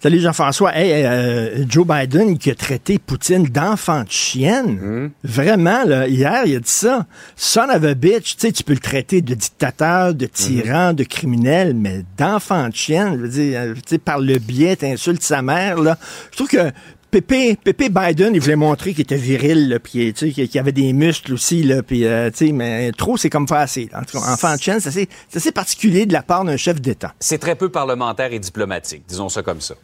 [0.03, 0.77] Salut Jean-François.
[0.77, 4.81] Hey, euh, Joe Biden qui a traité Poutine d'enfant de chienne.
[4.81, 5.11] Hmm.
[5.23, 7.07] Vraiment, là, hier, il a dit ça.
[7.37, 10.97] Son of a bitch, tu sais, tu peux le traiter de dictateur, de tyran, hmm.
[10.97, 14.75] de criminel, mais d'enfant de chienne, je veux dire, euh, tu sais, par le biais,
[14.75, 15.97] t'insultes sa mère, là.
[16.33, 16.73] Je trouve que
[17.11, 21.65] Pépé, Pépé Biden, il voulait montrer qu'il était viril, puis qu'il avait des muscles aussi,
[21.65, 23.89] là, puis euh, mais trop, c'est comme faire assez.
[23.95, 27.13] En tout cas, enfant de chaîne, c'est assez, particulier de la part d'un chef d'État.
[27.19, 29.75] C'est très peu parlementaire et diplomatique, disons ça comme ça.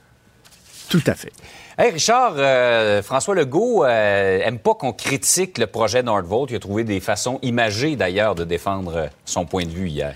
[0.88, 1.32] Tout à fait.
[1.76, 6.50] Hey Richard, euh, François Legault euh, aime pas qu'on critique le projet Nordvolt.
[6.52, 10.14] Il a trouvé des façons imagées d'ailleurs de défendre son point de vue hier.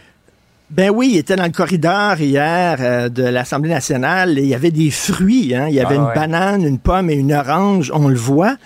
[0.71, 4.39] Ben oui, il était dans le corridor hier euh, de l'Assemblée nationale.
[4.39, 5.55] Et il y avait des fruits.
[5.55, 5.67] Hein?
[5.69, 7.91] Il y avait ah une banane, une pomme et une orange.
[7.95, 8.57] On le voit.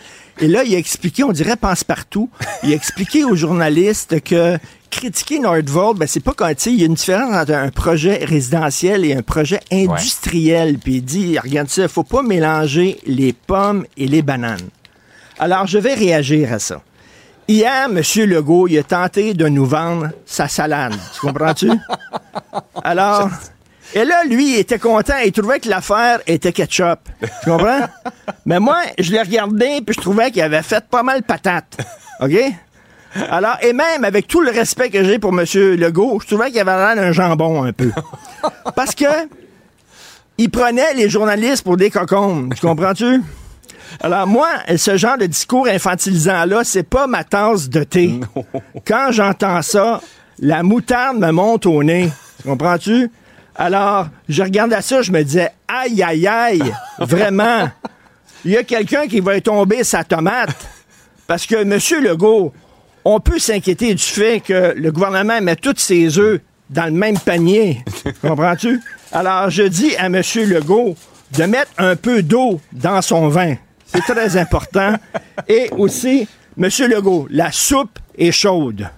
[0.40, 2.29] Et là, il a expliqué, on dirait passe-partout,
[2.64, 4.59] il a expliqué aux journalistes que
[4.90, 9.05] critiquer Nordvolt, ben c'est pas quand il y a une différence entre un projet résidentiel
[9.05, 10.79] et un projet industriel.
[10.79, 14.69] Puis il dit, regarde ça, faut pas mélanger les pommes et les bananes.
[15.38, 16.83] Alors, je vais réagir à ça.
[17.47, 18.01] Hier, M.
[18.27, 20.95] Legault, il a tenté de nous vendre sa salade.
[21.15, 21.71] Tu comprends-tu?
[22.85, 23.29] Alors,
[23.95, 25.15] et là, lui, il était content.
[25.25, 27.01] Il trouvait que l'affaire était ketchup.
[27.21, 27.87] Tu comprends?
[28.47, 31.77] Mais moi, je l'ai regardé, puis je trouvais qu'il avait fait pas mal patate.
[32.21, 32.33] OK?
[33.31, 35.45] Alors, et même avec tout le respect que j'ai pour M.
[35.77, 37.93] Legault, je trouvais qu'il avait l'air d'un jambon un peu.
[38.75, 39.05] Parce que
[40.37, 42.55] il prenait les journalistes pour des cocombes.
[42.55, 43.23] Tu comprends-tu?
[44.01, 48.21] Alors moi, ce genre de discours infantilisant-là, c'est pas ma tasse de thé.
[48.87, 50.01] Quand j'entends ça,
[50.39, 52.11] la moutarde me monte au nez.
[52.45, 53.11] Comprends-tu?
[53.57, 57.69] Alors, je regardais ça, je me disais, aïe, aïe, aïe, vraiment,
[58.45, 60.57] il y a quelqu'un qui va tomber sa tomate.
[61.27, 61.79] Parce que, M.
[62.03, 62.53] Legault,
[63.05, 67.19] on peut s'inquiéter du fait que le gouvernement met tous ses œufs dans le même
[67.19, 67.83] panier.
[68.23, 68.81] Comprends-tu?
[69.13, 70.21] Alors, je dis à M.
[70.37, 70.97] Legault
[71.37, 73.55] de mettre un peu d'eau dans son vin.
[73.95, 74.95] C'est très important.
[75.49, 76.27] Et aussi,
[76.57, 78.89] Monsieur Legault, la soupe est chaude.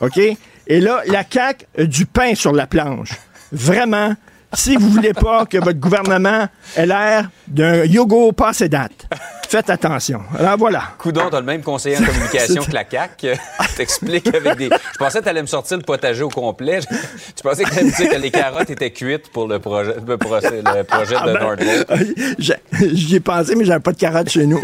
[0.00, 0.18] OK?
[0.66, 3.10] Et là, la caque du pain sur la planche.
[3.50, 4.14] Vraiment,
[4.52, 9.06] si vous voulez pas que votre gouvernement ait l'air d'un yogourt passé date.
[9.52, 10.22] Faites attention.
[10.38, 10.82] Alors voilà.
[10.96, 13.34] Coudon, t'as le même conseiller en communication que la CAQ.
[13.76, 14.70] T'expliques avec des.
[14.70, 16.80] Je pensais que t'allais me sortir le potager au complet.
[17.36, 20.16] Tu pensais que t'allais me dire que les carottes étaient cuites pour le projet, le
[20.16, 22.56] projet, le projet de ah ben,
[22.94, 24.60] J'y ai pensé, mais j'avais pas de carottes chez nous.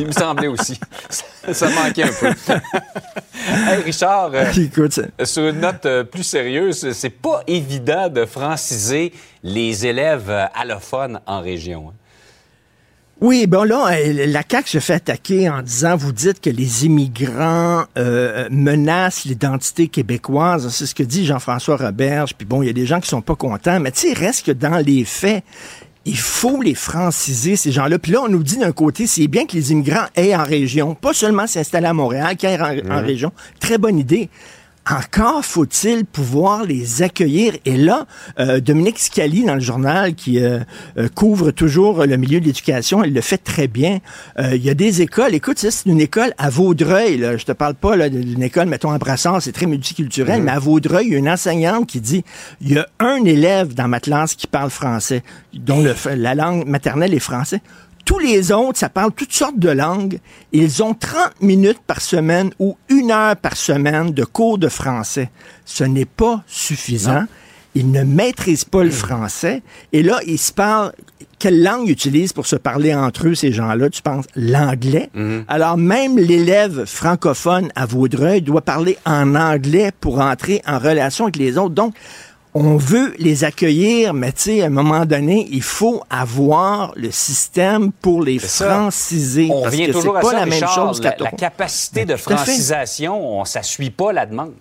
[0.00, 0.80] Il me semblait aussi.
[1.52, 2.26] Ça manquait un peu.
[3.46, 9.12] hey Richard, euh, sur une note euh, plus sérieuse, c'est pas évident de franciser
[9.44, 11.92] les élèves euh, allophones en région.
[13.22, 16.84] Oui, bon là, euh, la CAQ se fait attaquer en disant, vous dites que les
[16.84, 20.68] immigrants euh, menacent l'identité québécoise.
[20.68, 22.34] C'est ce que dit Jean-François Roberge.
[22.36, 23.80] Puis bon, il y a des gens qui sont pas contents.
[23.80, 25.42] Mais tu sais, reste que dans les faits,
[26.04, 27.98] il faut les franciser, ces gens-là.
[27.98, 30.94] Puis là, on nous dit d'un côté, c'est bien que les immigrants aient en région,
[30.94, 33.04] pas seulement s'installer à Montréal, qu'ils aient en, en mmh.
[33.04, 33.32] région.
[33.60, 34.28] Très bonne idée
[34.90, 37.54] encore faut-il pouvoir les accueillir.
[37.64, 38.06] Et là,
[38.38, 40.60] euh, Dominique Scali, dans le journal, qui euh,
[40.96, 43.98] euh, couvre toujours le milieu de l'éducation, il le fait très bien.
[44.38, 45.34] il y a des écoles.
[45.34, 47.18] Écoute, c'est une école à Vaudreuil.
[47.18, 47.36] Là.
[47.36, 50.44] Je te parle pas d'une école, mettons, à Brassard, c'est très multiculturel, mm-hmm.
[50.44, 52.24] mais à Vaudreuil, il y a une enseignante qui dit,
[52.60, 55.22] il y a un élève dans ma classe qui parle français,
[55.54, 57.60] dont le, la langue maternelle est français.
[58.06, 60.20] Tous les autres, ça parle toutes sortes de langues.
[60.52, 65.28] Ils ont 30 minutes par semaine ou une heure par semaine de cours de français.
[65.64, 67.24] Ce n'est pas suffisant.
[67.74, 69.62] Ils ne maîtrisent pas le français.
[69.92, 70.92] Et là, ils se parlent.
[71.40, 73.90] Quelle langue ils utilisent pour se parler entre eux, ces gens-là?
[73.90, 75.10] Tu penses l'anglais?
[75.12, 75.44] Mhm.
[75.48, 81.36] Alors, même l'élève francophone à Vaudreuil doit parler en anglais pour entrer en relation avec
[81.36, 81.74] les autres.
[81.74, 81.92] Donc,
[82.58, 87.10] on veut les accueillir, mais tu sais, à un moment donné, il faut avoir le
[87.10, 89.48] système pour les franciser.
[89.50, 93.62] On revient toujours à pas la même chose la, la capacité de francisation, on, ça
[93.62, 94.54] suit pas la demande.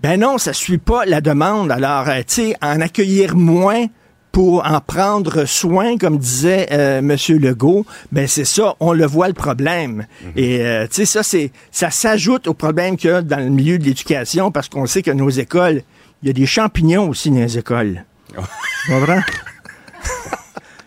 [0.00, 1.70] Ben non, ça suit pas la demande.
[1.70, 3.86] Alors, euh, tu sais, en accueillir moins,
[4.32, 7.16] pour en prendre soin, comme disait euh, M.
[7.38, 10.06] Legault, ben c'est ça, on le voit le problème.
[10.22, 10.32] Mhm.
[10.36, 13.50] Et euh, tu sais, ça, c'est ça s'ajoute au problème qu'il y a dans le
[13.50, 15.82] milieu de l'éducation, parce qu'on sait que nos écoles,
[16.22, 18.04] il y a des champignons aussi dans les écoles.
[18.84, 19.22] Tu comprends?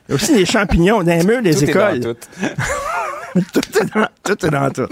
[0.08, 2.02] Il y a aussi des champignons dans les murs des écoles.
[2.02, 2.16] tout.
[3.54, 4.88] tout, est dans, tout est dans tout.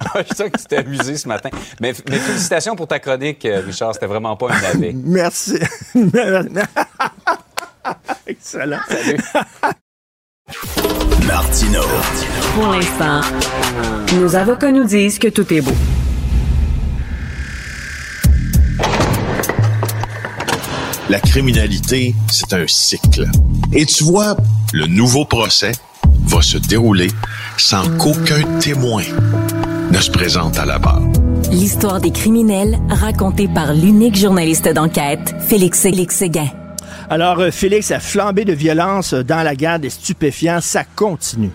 [0.00, 1.50] Ah, je sais que tu t'es amusé ce matin.
[1.80, 3.92] Mais, félicitations pour ta chronique, euh, Richard.
[3.94, 4.92] C'était vraiment pas un navet.
[4.94, 5.58] Merci.
[8.26, 8.80] Excellent.
[8.88, 9.18] Salut.
[11.26, 11.82] Martino.
[12.54, 13.20] Pour l'instant,
[14.18, 15.74] nos avocats nous disent que tout est beau.
[21.10, 23.24] La criminalité, c'est un cycle.
[23.72, 24.36] Et tu vois,
[24.72, 25.72] le nouveau procès
[26.04, 27.08] va se dérouler
[27.58, 29.02] sans qu'aucun témoin
[29.90, 31.02] ne se présente à la barre.
[31.50, 36.46] L'histoire des criminels racontée par l'unique journaliste d'enquête, Félix Séguin.
[37.10, 41.50] Alors, euh, Félix, a flambé de violence dans la guerre des stupéfiants, ça continue.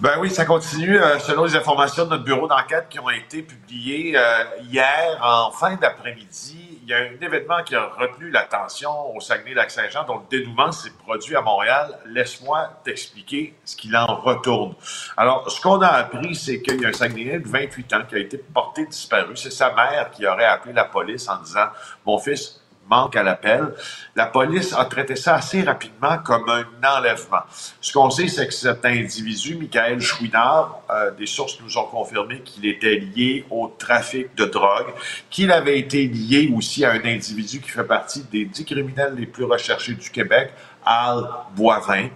[0.00, 0.98] Ben oui, ça continue.
[0.98, 5.50] Euh, selon les informations de notre bureau d'enquête qui ont été publiées euh, hier en
[5.50, 10.38] fin d'après-midi, il y a un événement qui a retenu l'attention au Saguenay-Lac-Saint-Jean dont le
[10.38, 11.98] dénouement s'est produit à Montréal.
[12.04, 14.74] Laisse-moi t'expliquer ce qu'il en retourne.
[15.16, 18.16] Alors, ce qu'on a appris, c'est qu'il y a un Saguenayen de 28 ans qui
[18.16, 19.34] a été porté disparu.
[19.34, 21.68] C'est sa mère qui aurait appelé la police en disant
[22.06, 23.72] «Mon fils manque à l'appel.
[24.14, 26.64] La police a traité ça assez rapidement comme un
[26.96, 27.42] enlèvement.
[27.80, 32.40] Ce qu'on sait, c'est que cet individu, Michael Chouinard, euh, des sources nous ont confirmé
[32.40, 34.92] qu'il était lié au trafic de drogue,
[35.30, 39.26] qu'il avait été lié aussi à un individu qui fait partie des dix criminels les
[39.26, 40.52] plus recherchés du Québec,
[40.84, 42.08] Al Boivin,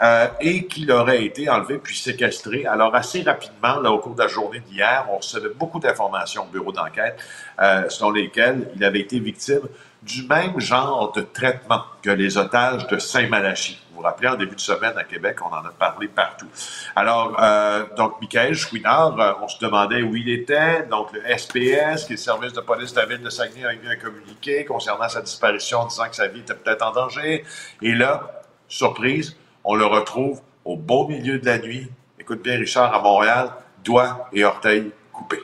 [0.00, 2.64] euh, et qu'il aurait été enlevé puis séquestré.
[2.66, 6.46] Alors, assez rapidement, là, au cours de la journée d'hier, on recevait beaucoup d'informations au
[6.46, 7.18] bureau d'enquête
[7.60, 9.62] euh, selon lesquelles il avait été victime
[10.06, 13.78] du même genre de traitement que les otages de Saint-Malachie.
[13.90, 16.46] Vous vous rappelez, en début de semaine à Québec, on en a parlé partout.
[16.94, 20.84] Alors, euh, donc, Michael Chouinard, euh, on se demandait où il était.
[20.84, 23.72] Donc, le SPS, qui est le service de police de la ville de Saguenay, a
[23.72, 27.44] eu un communiqué concernant sa disparition en disant que sa vie était peut-être en danger.
[27.82, 31.90] Et là, surprise, on le retrouve au beau milieu de la nuit.
[32.20, 33.50] Écoute bien, Richard, à Montréal,
[33.82, 35.42] doigts et orteils coupés.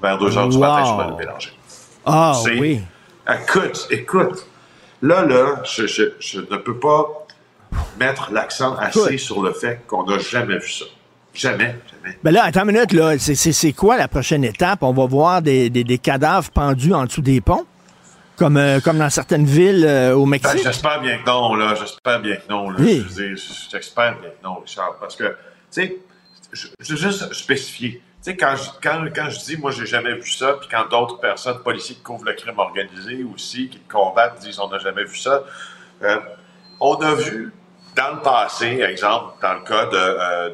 [0.00, 1.52] Vers deux heures du matin, je vais le mélanger.
[2.06, 2.80] Ah oui.
[3.28, 4.46] Écoute, écoute,
[5.02, 7.26] là, là, je, je, ne peux pas
[7.98, 10.86] mettre l'accent assez sur le fait qu'on n'a jamais vu ça.
[11.34, 12.18] Jamais, jamais.
[12.22, 13.18] Ben là, attends une minute, là.
[13.18, 14.82] C'est quoi la prochaine étape?
[14.82, 17.66] On va voir des, des, cadavres pendus en dessous des ponts?
[18.36, 20.54] Comme, euh, comme dans certaines villes euh, au Mexique?
[20.54, 21.74] Ben, j'espère bien que non, là.
[21.74, 22.78] J'espère bien que non, là.
[22.80, 23.04] Oui.
[23.70, 24.96] J'espère bien que non, Richard.
[25.00, 25.34] Parce que, tu
[25.70, 25.96] sais,
[26.52, 28.00] je veux juste spécifier.
[28.36, 31.62] Quand je, quand, quand je dis, moi, j'ai jamais vu ça, puis quand d'autres personnes,
[31.62, 35.44] policiers qui couvrent le crime organisé aussi, qui combattent, disent, on n'a jamais vu ça,
[36.02, 36.18] euh,
[36.80, 37.52] on a vu
[37.96, 39.96] dans le passé, exemple, dans le cas de,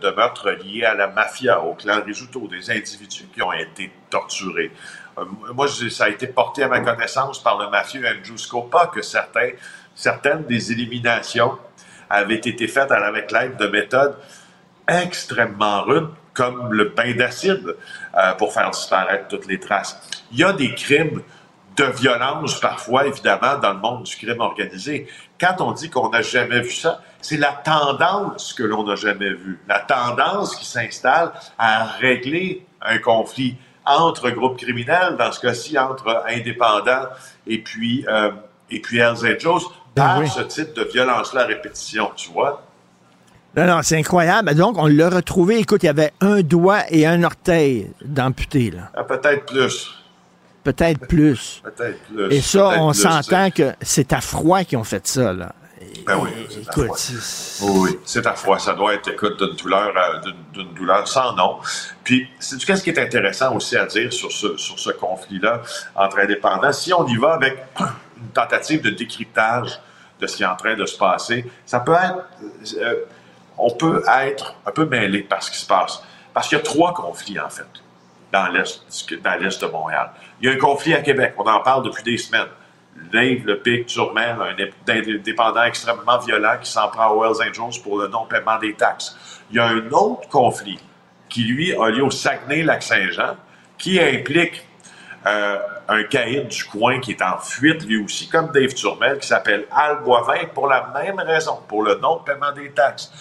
[0.07, 4.73] euh, meurtres liés à la mafia, au clan Risuto, des individus qui ont été torturés.
[5.19, 9.03] Euh, moi, ça a été porté à ma connaissance par le mafieux Andrew Scopa que
[9.03, 9.51] certains,
[9.95, 11.59] certaines des éliminations
[12.09, 14.17] avaient été faites avec l'aide de méthodes
[14.89, 17.77] extrêmement rudes comme le pain d'acide
[18.17, 19.99] euh, pour faire disparaître toutes les traces.
[20.33, 21.23] Il y a des crimes
[21.77, 25.09] de violence parfois, évidemment, dans le monde du crime organisé.
[25.41, 29.31] Quand on dit qu'on n'a jamais vu ça, c'est la tendance que l'on n'a jamais
[29.31, 29.61] vue.
[29.67, 36.25] La tendance qui s'installe à régler un conflit entre groupes criminels, dans ce cas-ci entre
[36.29, 37.09] indépendants
[37.47, 38.31] et puis, euh,
[38.71, 42.63] et puis Hells Angels, ben par ce type de violence-là à répétition, tu vois?
[43.57, 44.55] Non, non, c'est incroyable.
[44.55, 45.59] Donc, on l'a retrouvé.
[45.59, 48.91] Écoute, il y avait un doigt et un orteil d'amputé, là.
[48.95, 49.95] Ah, peut-être plus.
[50.65, 51.63] Peut-être plus.
[51.63, 52.33] Peut-être plus.
[52.33, 55.55] Et ça, on s'entend que c'est à froid qu'ils ont fait ça, là.
[56.07, 56.97] Ben oui, c'est à froid.
[57.83, 58.59] Oui, c'est à froid.
[58.59, 59.93] Ça doit être, écoute, d'une douleur,
[60.53, 61.59] d'une douleur sans nom.
[62.03, 65.63] Puis, c'est qu'est-ce qui est intéressant aussi à dire sur ce, sur ce conflit-là
[65.95, 66.73] entre indépendants?
[66.73, 69.81] Si on y va avec une tentative de décryptage
[70.21, 72.27] de ce qui est en train de se passer, ça peut être...
[72.79, 72.95] Euh,
[73.59, 76.03] on peut être un peu mêlé par ce qui se passe.
[76.33, 77.67] Parce qu'il y a trois conflits, en fait,
[78.33, 80.11] dans l'Est, de Montréal.
[80.41, 82.49] Il y a un conflit à Québec, on en parle depuis des semaines.
[83.13, 87.99] Dave le Pic, Turmel, un indépendant extrêmement violent qui s'en prend aux Hells Angels pour
[87.99, 89.17] le non-paiement des taxes.
[89.51, 90.79] Il y a un autre conflit
[91.29, 93.37] qui, lui, a lieu au Saguenay-Lac-Saint-Jean,
[93.79, 94.65] qui implique
[95.27, 95.59] euh,
[95.89, 99.65] un caïd du coin qui est en fuite, lui aussi, comme Dave Turmel, qui s'appelle
[99.71, 103.13] Al Boivin, pour la même raison, pour le non-paiement des taxes.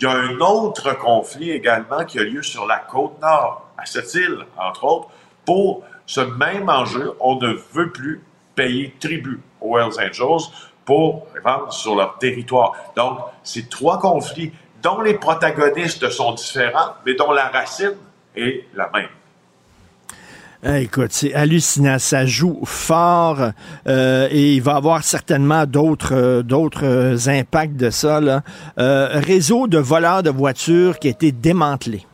[0.00, 3.84] Il y a un autre conflit également qui a lieu sur la côte nord, à
[3.84, 5.08] cette île, entre autres,
[5.44, 7.14] pour ce même enjeu.
[7.20, 8.24] On ne veut plus
[8.54, 10.48] payer tribut aux Hells Angels
[10.86, 12.72] pour vendre sur leur territoire.
[12.96, 17.96] Donc, c'est trois conflits dont les protagonistes sont différents, mais dont la racine
[18.34, 19.19] est la même.
[20.62, 21.98] Eh, écoute, c'est hallucinant.
[21.98, 23.52] Ça joue fort
[23.86, 28.20] euh, et il va y avoir certainement d'autres euh, d'autres euh, impacts de ça.
[28.20, 28.42] Là.
[28.76, 32.06] réseau de voleurs de voitures qui a été démantelé.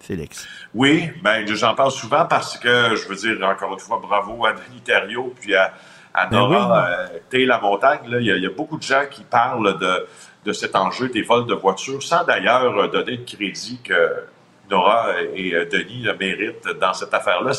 [0.00, 0.46] Félix.
[0.74, 4.52] Oui, ben j'en parle souvent parce que je veux dire encore une fois bravo à
[4.52, 5.72] Denis Thériault puis à,
[6.14, 7.46] à ben Nora oui.
[7.46, 8.00] la montagne.
[8.20, 10.06] Il y, a beaucoup de gens qui parlent de,
[10.44, 14.26] de cet enjeu des vols de voitures sans d'ailleurs donner de crédit que
[14.70, 17.52] Nora et euh, Denis le méritent dans cette affaire-là.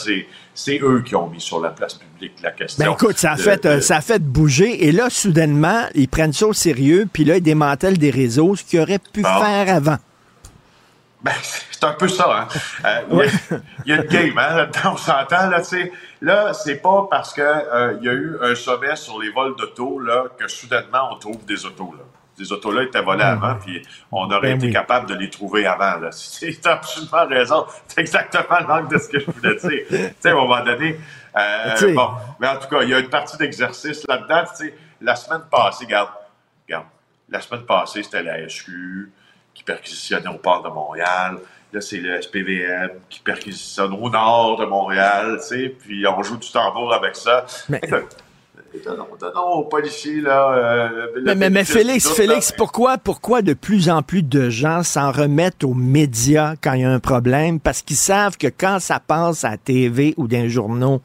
[0.54, 2.86] C'est eux qui ont mis sur la place publique la question.
[2.86, 4.88] Ben écoute, ça a, fait, euh, ça a fait bouger.
[4.88, 8.64] Et là, soudainement, ils prennent ça au sérieux, puis là, ils démantèlent des réseaux, ce
[8.64, 9.42] qu'ils auraient pu ah.
[9.44, 9.98] faire avant.
[11.22, 12.48] Ben, c'est un peu ça, hein.
[12.86, 13.28] Euh,
[13.86, 15.62] il, y a, une game, hein, on s'entend, là.
[16.22, 20.26] Là, c'est pas parce qu'il y a eu un sommet sur les vols d'auto, là,
[20.38, 22.04] que soudainement, on trouve des autos, là
[22.38, 23.32] ces autos-là étaient volées ah.
[23.32, 23.82] avant, puis
[24.12, 25.96] on aurait ben été capable de les trouver avant.
[26.12, 27.66] C'est absolument raison.
[27.88, 29.82] C'est exactement l'angle de ce que je voulais dire.
[29.90, 31.00] tu sais, à un moment donné,
[31.36, 32.10] euh, bon,
[32.40, 34.44] mais en tout cas, il y a une partie d'exercice là-dedans.
[34.58, 36.10] Tu sais, la semaine passée, regarde,
[36.68, 36.86] regarde,
[37.30, 39.12] la semaine passée, c'était la SQ
[39.54, 41.40] qui perquisitionnait au port de Montréal.
[41.74, 46.38] Là, c'est le SPVM qui perquisitionne au nord de Montréal, tu sais, puis on joue
[46.38, 47.46] du tambour avec ça.
[47.68, 47.82] Mais
[49.70, 50.54] policiers, là.
[50.54, 55.74] Euh, mais, Félix, Félix, pourquoi, pourquoi de plus en plus de gens s'en remettent aux
[55.74, 57.60] médias quand il y a un problème?
[57.60, 61.02] Parce qu'ils savent que quand ça passe à la TV ou dans les journaux,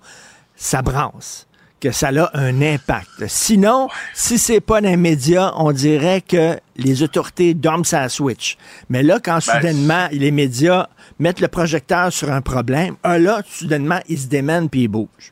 [0.57, 1.47] ça brasse
[1.83, 3.27] que ça a un impact.
[3.27, 8.57] Sinon, si c'est pas dans les médias, on dirait que les autorités dorment sa switch.
[8.89, 10.87] Mais là, quand ben, soudainement les médias
[11.19, 15.32] mettent le projecteur sur un problème, ah, là, soudainement, ils se démènent puis ils bougent.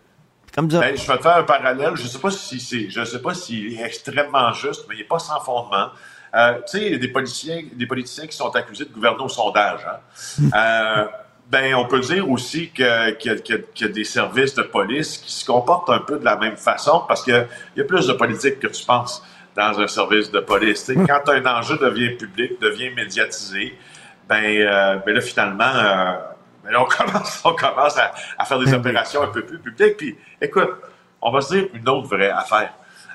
[0.57, 1.92] Ben, je vais te faire un parallèle.
[1.94, 4.98] Je ne sais pas si c'est, je sais pas s'il est extrêmement juste, mais il
[4.98, 5.88] n'est pas sans fondement.
[6.34, 9.22] Euh, tu sais, il y a des politiciens, des politiciens qui sont accusés de gouverner
[9.22, 9.80] au sondage.
[9.86, 9.98] Hein.
[10.55, 11.07] Euh,
[11.48, 15.90] ben, on peut dire aussi qu'il y, a des services de police qui se comportent
[15.90, 17.44] un peu de la même façon parce qu'il
[17.76, 19.20] y a plus de politique que tu penses
[19.57, 20.88] dans un service de police.
[21.09, 23.76] quand un enjeu devient public, devient médiatisé,
[24.28, 25.72] ben, euh, ben là, finalement,
[26.64, 29.96] mais là, on commence, on commence à, faire des ben opérations un peu plus publiques.
[29.96, 30.70] Puis, écoute,
[31.22, 32.72] on va se dire une autre vraie affaire.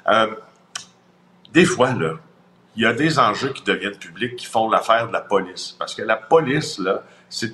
[0.08, 0.36] Euh,
[1.52, 2.14] des fois, là,
[2.76, 5.76] il y a des enjeux qui deviennent publics qui font l'affaire de la police.
[5.80, 7.54] Parce que la police, là, c'est,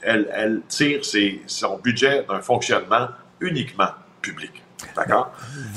[0.00, 1.00] elle, elle tire
[1.46, 3.08] son budget d'un fonctionnement
[3.40, 4.61] uniquement public.
[4.94, 5.32] D'accord?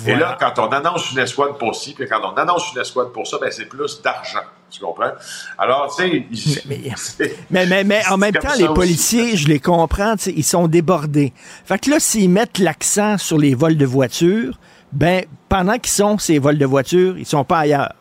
[0.06, 3.12] Et là, quand on annonce une escouade pour ci, puis quand on annonce une escouade
[3.12, 4.40] pour ça, ben, c'est plus d'argent.
[4.70, 5.12] Tu comprends?
[5.58, 6.66] Alors, tu sais.
[7.50, 11.34] Mais, mais, mais, en même temps, les policiers, je les comprends, ils sont débordés.
[11.66, 14.58] Fait que là, s'ils mettent l'accent sur les vols de voitures,
[14.92, 17.94] ben, pendant qu'ils sont ces vols de voitures, ils sont pas ailleurs.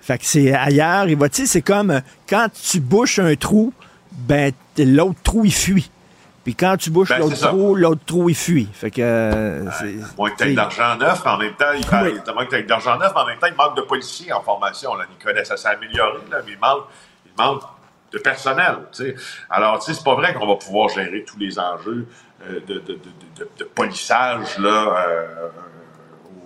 [0.00, 3.72] Fait que c'est ailleurs, tu sais, c'est comme quand tu bouches un trou,
[4.12, 5.90] ben, l'autre trou, il fuit.
[6.44, 8.68] Puis quand tu bouches ben, l'autre trou, l'autre trou, il fuit.
[8.72, 9.02] Fait que.
[9.02, 9.64] Euh,
[10.16, 12.98] moins que tu de l'argent neuf, mais en même temps, il, moins que de l'argent
[12.98, 14.94] neuf, mais en même temps, il manque de policiers en formation.
[14.94, 15.04] Là.
[15.10, 16.84] Nicolas, ça s'est amélioré, là, mais il manque,
[17.26, 17.62] il manque
[18.12, 18.78] de personnel.
[19.50, 22.06] Alors, tu sais, c'est pas vrai qu'on va pouvoir gérer tous les enjeux
[22.48, 25.48] euh, de, de, de, de, polissage là, euh,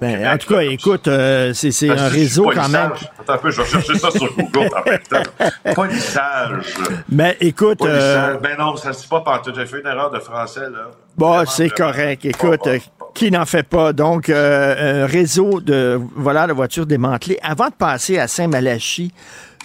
[0.01, 2.93] ben, en tout cas, écoute, euh, c'est un réseau quand même.
[3.19, 5.45] Attends un peu, je vais chercher ça sur Google en même temps.
[5.75, 6.75] Polissage.
[7.09, 7.83] Mais ben, écoute.
[7.83, 9.53] Euh, ben non, ça ne se dit pas partout.
[9.55, 10.91] J'ai fait une erreur de français, là.
[11.17, 12.25] Bon, c'est correct.
[12.25, 12.69] Écoute,
[13.15, 13.93] qui n'en fait pas?
[13.93, 17.39] Donc, euh, un réseau de voilà de voitures démantelées.
[17.43, 19.13] Avant de passer à Saint-Malachie,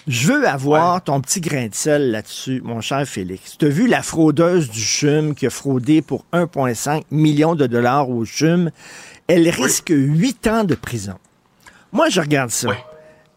[0.07, 3.57] je veux avoir ton petit grain de sel là-dessus, mon cher Félix.
[3.57, 8.09] Tu as vu la fraudeuse du CHUM qui a fraudé pour 1,5 million de dollars
[8.09, 8.71] au CHUM?
[9.29, 11.13] Elle risque huit ans de prison.
[11.91, 12.69] Moi, je regarde ça.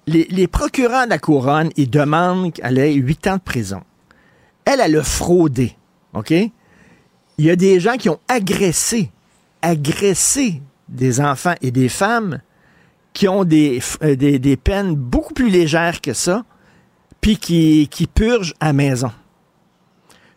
[0.06, 3.82] Les, procureurs de la couronne, ils demandent qu'elle ait huit ans de prison.
[4.64, 5.76] Elle, elle a fraudé.
[6.14, 6.30] OK?
[6.30, 9.10] Il y a des gens qui ont agressé,
[9.60, 12.40] agressé des enfants et des femmes
[13.12, 16.44] qui ont des, euh, des, peines beaucoup plus légères que ça,
[17.20, 19.12] puis qui, qui purgent à maison.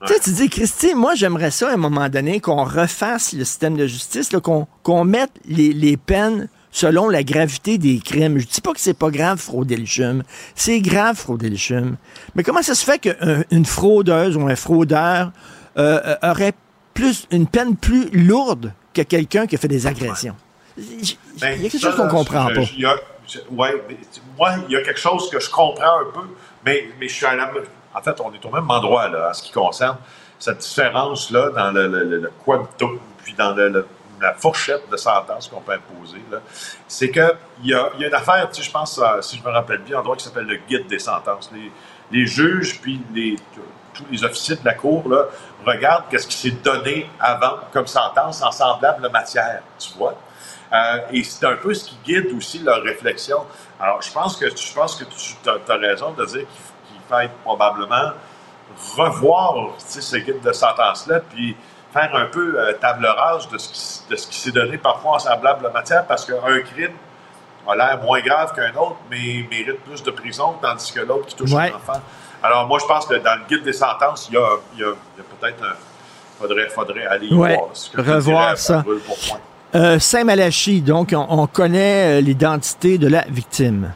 [0.07, 3.43] Tu sais, tu dis, Christy, moi, j'aimerais ça à un moment donné qu'on refasse le
[3.43, 4.29] système de justice,
[4.83, 8.37] qu'on mette les, peines selon la gravité des crimes.
[8.37, 10.23] Je dis pas que c'est pas grave frauder le chum.
[10.53, 11.95] C'est grave frauder le chum.
[12.35, 15.31] Mais comment ça se fait qu'une fraudeuse ou un fraudeur
[15.77, 16.53] euh, euh, aurait
[16.93, 20.35] plus une peine plus lourde que quelqu'un qui a fait des agressions?
[20.77, 22.61] Il y a ben, quelque chose qu'on comprend pas.
[23.51, 23.69] moi,
[24.67, 26.27] il y a quelque chose que je comprends un peu,
[26.65, 27.51] mais, mais je suis à la,
[27.95, 29.97] en fait, on est au même endroit là, en ce qui concerne
[30.37, 33.87] cette différence-là dans le, le, le, quantum, puis dans le,
[34.21, 36.21] la fourchette de sentence qu'on peut imposer,
[36.87, 37.29] c'est qu'il
[37.63, 39.79] y a, y a une affaire, tu sais, je pense, euh, si je me rappelle
[39.79, 41.49] bien, un droit qui s'appelle le guide des sentences.
[41.53, 41.71] Les,
[42.11, 43.35] les juges, puis les,
[43.93, 45.25] tous les officiers de la Cour, là,
[45.65, 50.15] regardent qu'est-ce qui s'est donné avant comme sentence en semblable matière, tu vois.
[50.73, 53.45] Euh, et c'est un peu ce qui guide aussi leur réflexion.
[53.79, 56.47] Alors, je pense que, je pense que tu as, raison de dire qu'il
[57.09, 58.11] faut probablement
[58.97, 61.55] revoir ce guide de sentence-là, puis
[61.93, 65.13] faire un peu euh, table rase de ce qui, de ce qui s'est donné parfois
[65.13, 66.91] en semblable matière, parce qu'un crime
[67.67, 71.35] a l'air moins grave qu'un autre, mais mérite plus de prison, tandis que l'autre qui
[71.35, 72.01] touche un enfant.
[72.43, 74.93] Alors, moi, je pense que dans le guide des sentences, il y a, a,
[75.39, 75.73] peut-être un.
[76.39, 77.69] Faudrait, faudrait aller voir.
[77.97, 78.83] revoir ça.
[79.73, 83.93] Euh, Saint-Malachie, donc, on, connaît euh, l'identité de la victime.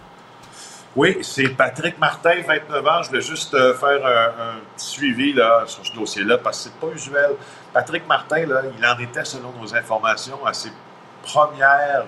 [0.95, 3.03] Oui, c'est Patrick Martin, 29 ans.
[3.03, 6.79] Je voulais juste euh, faire un, petit suivi là, sur ce dossier-là parce que c'est
[6.79, 7.35] pas usuel.
[7.71, 10.71] Patrick Martin, il en était, selon nos informations, à ses
[11.21, 12.05] premières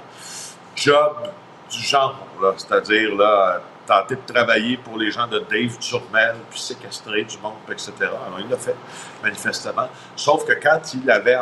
[0.76, 1.32] jobs
[1.70, 2.16] du genre,
[2.58, 7.54] c'est-à-dire là, tenter de travailler pour les gens de Dave Turmel, puis séquestrer du monde,
[7.70, 7.94] etc.
[8.00, 8.76] Alors, il l'a fait,
[9.22, 9.90] manifestement.
[10.16, 11.38] Sauf que quand il avait,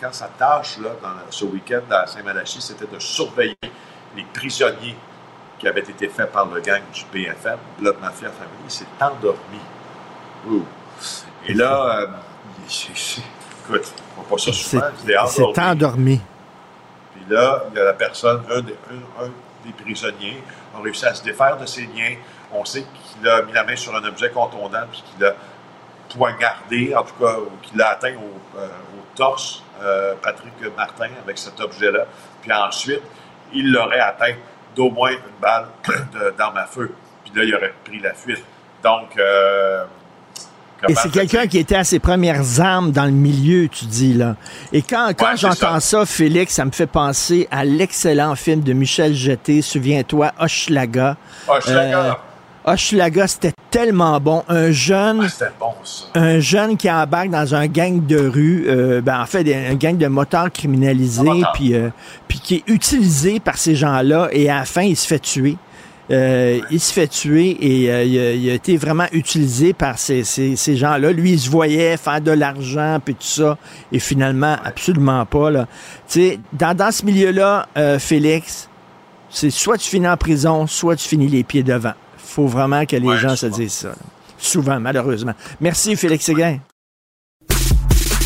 [0.00, 0.78] quand sa tâche,
[1.28, 3.56] ce week-end à Saint-Malachie, c'était de surveiller
[4.16, 4.96] les prisonniers
[5.62, 9.60] qui avaient été faits par le gang du BFM, Blood Mafia Family, il s'est endormi.
[11.46, 12.06] Et là, euh,
[13.64, 16.20] écoute, on pas ça souvent, il s'est endormi.
[17.14, 18.74] Puis là, il y a la personne, un des,
[19.20, 19.28] un
[19.64, 20.42] des prisonniers,
[20.76, 22.16] a réussi à se défaire de ses liens.
[22.52, 25.32] On sait qu'il a mis la main sur un objet contondant puis qu'il a
[26.08, 28.66] poignardé, en tout cas, ou qu'il a atteint au, euh,
[29.14, 32.06] torse euh, Patrick Martin avec cet objet-là.
[32.40, 33.02] Puis ensuite,
[33.52, 34.34] il l'aurait atteint
[34.74, 35.66] d'au moins une balle
[36.38, 36.94] d'arme à feu.
[37.24, 38.44] Puis là, il aurait pris la fuite.
[38.82, 39.84] Donc, euh,
[40.88, 44.34] et c'est quelqu'un qui était à ses premières armes dans le milieu, tu dis, là.
[44.72, 46.04] Et quand, quand j'entends ça.
[46.06, 51.16] Félix, ça me fait penser à l'excellent film de Michel Jeté, souviens-toi, Hochelaga.
[51.46, 52.18] Hochelaga.
[52.68, 54.44] Euh, c'était tellement bon.
[54.48, 55.72] Un jeune, ah, bon,
[56.14, 59.96] un jeune qui embarque dans un gang de rue, euh, ben, en fait, un gang
[59.96, 61.90] de motards criminalisés, puis, euh,
[62.28, 65.56] puis qui est utilisé par ces gens-là, et à la fin, il se fait tuer.
[66.10, 70.24] Euh, il se fait tuer et euh, il, a, été vraiment utilisé par ces,
[70.76, 71.12] gens-là.
[71.12, 73.56] Lui, il se voyait faire de l'argent puis tout ça.
[73.92, 75.50] Et finalement, absolument pas.
[75.50, 75.66] Là.
[76.52, 78.68] Dans, dans ce milieu-là, euh, Félix,
[79.30, 81.94] c'est soit tu finis en prison, soit tu finis les pieds devant.
[82.32, 83.94] Il faut vraiment que les gens se disent ça.
[84.38, 85.34] Souvent, malheureusement.
[85.60, 86.60] Merci, Félix Séguin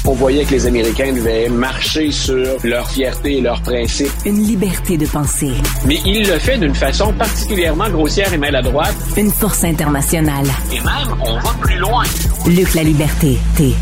[0.09, 4.13] on voyait que les Américains devaient marcher sur leur fierté et leurs principes.
[4.25, 5.51] Une liberté de penser.
[5.85, 8.95] Mais il le fait d'une façon particulièrement grossière et maladroite.
[9.17, 10.47] Une force internationale.
[10.73, 12.05] Et même, on va plus loin.
[12.47, 13.75] Luc la liberté, T.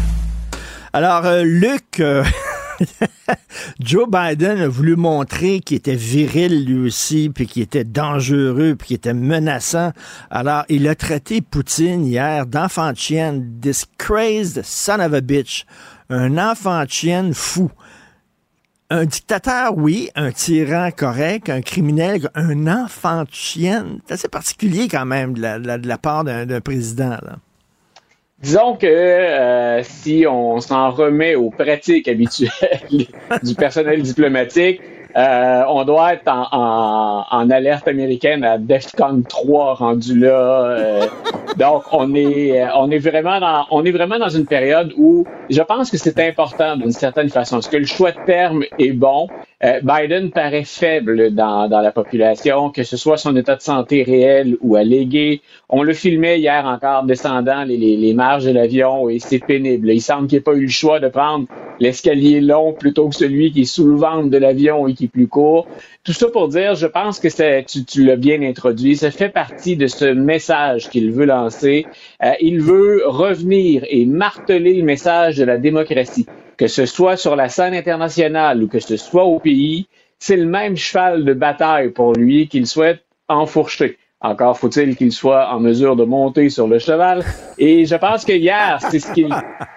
[0.94, 2.00] Alors, euh, Luc...
[2.00, 2.24] Euh,
[3.80, 8.88] Joe Biden a voulu montrer qu'il était viril lui aussi, puis qu'il était dangereux, puis
[8.88, 9.92] qu'il était menaçant.
[10.30, 15.64] Alors, il a traité Poutine hier d'enfant de chienne, this crazed son of a bitch
[16.10, 17.70] un enfant de chienne fou.
[18.90, 24.00] Un dictateur, oui, un tyran correct, un criminel, un enfant de chienne.
[24.06, 27.16] C'est assez particulier quand même de la, part d'un président.
[28.42, 33.06] Disons que euh, si on s'en remet aux pratiques habituelles
[33.42, 34.80] du personnel diplomatique,
[35.16, 40.64] euh, on doit être en, en, alerte américaine à DEFCON 3 rendu là.
[40.70, 41.06] Euh,
[41.56, 45.24] donc on est euh, on est vraiment dans on est vraiment dans une période où
[45.50, 47.58] je pense que c'est important d'une certaine façon.
[47.60, 49.28] Est-ce que le choix de terme est bon?
[49.82, 54.58] Biden paraît faible dans, dans la population, que ce soit son état de santé réel
[54.60, 55.40] ou allégué.
[55.70, 59.90] On le filmait hier encore descendant les, les, les marges de l'avion et c'est pénible.
[59.90, 61.46] Il semble qu'il n'ait pas eu le choix de prendre
[61.84, 65.28] l'escalier long plutôt que celui qui est sous le ventre de l'avion et qui plus
[65.28, 65.66] court.
[66.02, 67.28] Tout ça pour dire, je pense que
[67.60, 71.86] tu, tu l'as bien introduit, ça fait partie de ce message qu'il veut lancer.
[72.22, 76.26] Euh, il veut revenir et marteler le message de la démocratie,
[76.56, 79.86] que ce soit sur la scène internationale ou que ce soit au pays,
[80.18, 83.98] c'est le même cheval de bataille pour lui qu'il souhaite enfourcher.
[84.24, 87.22] Encore faut-il qu'il soit en mesure de monter sur le cheval.
[87.58, 89.28] Et je pense que hier, c'est ce qu'il,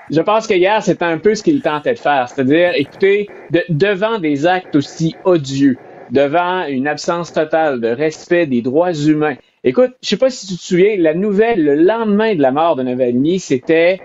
[0.10, 2.30] je pense que hier, c'est un peu ce qu'il tentait de faire.
[2.30, 3.28] C'est-à-dire, écoutez,
[3.68, 5.76] devant des actes aussi odieux,
[6.12, 9.36] devant une absence totale de respect des droits humains.
[9.66, 12.78] Écoute, je sais pas si tu te souviens, la nouvelle le lendemain de la mort
[12.78, 14.00] de Navalny, c'était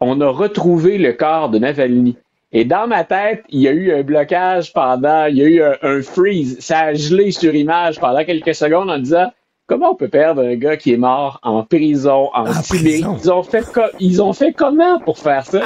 [0.00, 2.18] on a retrouvé le corps de Navalny.
[2.52, 5.62] Et dans ma tête, il y a eu un blocage pendant, il y a eu
[5.62, 6.58] un, un freeze.
[6.60, 9.30] Ça a gelé sur image pendant quelques secondes en disant
[9.68, 13.04] Comment on peut perdre un gars qui est mort en prison, en, Sibérie?
[13.20, 13.64] Ils ont, fait
[13.98, 15.62] ils ont fait comment pour faire ça?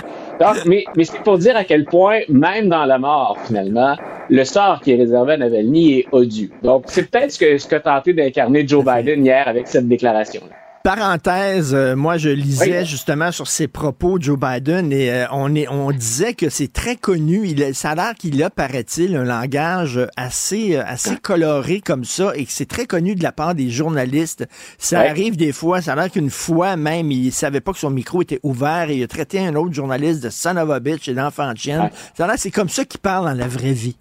[0.64, 3.96] mais mais c'est pour dire à quel point, même dans la mort, finalement,
[4.30, 6.50] le sort qui est réservé à Navalny est odieux.
[6.62, 10.59] Donc, c'est peut-être ce que, ce que tenté d'incarner Joe Biden hier avec cette déclaration-là.
[10.82, 15.68] Parenthèse, euh, moi je lisais justement sur ses propos Joe Biden et euh, on est
[15.68, 17.46] on disait que c'est très connu.
[17.46, 22.32] Il ça a l'air qu'il a, paraît-il, un langage assez euh, assez coloré comme ça
[22.34, 24.46] et que c'est très connu de la part des journalistes.
[24.78, 25.82] Ça arrive des fois.
[25.82, 28.96] Ça a l'air qu'une fois même il savait pas que son micro était ouvert et
[28.96, 31.90] il a traité un autre journaliste de son of a bitch et d'enfant de chienne.
[32.16, 33.96] Ça a l'air c'est comme ça qu'il parle dans la vraie vie.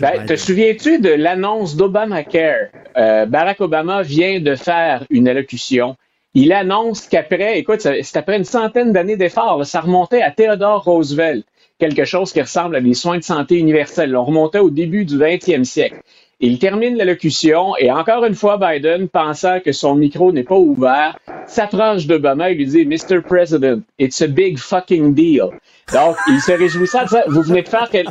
[0.00, 2.68] Ben, te souviens-tu de l'annonce d'Obamacare?
[2.96, 5.96] Euh, Barack Obama vient de faire une allocution.
[6.34, 11.46] Il annonce qu'après, écoute, c'est après une centaine d'années d'efforts, ça remontait à Theodore Roosevelt,
[11.78, 14.14] quelque chose qui ressemble à des soins de santé universels.
[14.16, 16.00] On remontait au début du 20e siècle.
[16.40, 21.18] Il termine l'allocution et encore une fois, Biden, pensant que son micro n'est pas ouvert,
[21.46, 23.22] s'approche d'Obama et lui dit Mr.
[23.22, 25.48] President, it's a big fucking deal.
[25.94, 27.24] Donc, il se réjouissait de ça.
[27.28, 28.06] Vous venez de faire quel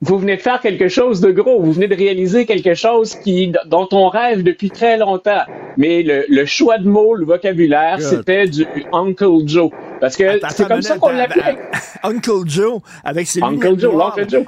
[0.00, 3.52] vous venez de faire quelque chose de gros, vous venez de réaliser quelque chose qui,
[3.66, 5.42] dont on rêve depuis très longtemps.
[5.76, 9.70] Mais le, choix de mots, le vocabulaire, c'était du Uncle Joe.
[10.00, 11.58] Parce que c'est comme ça qu'on l'appelait.
[12.02, 14.44] Uncle Joe, avec ses Uncle Joe, l'Uncle Joe.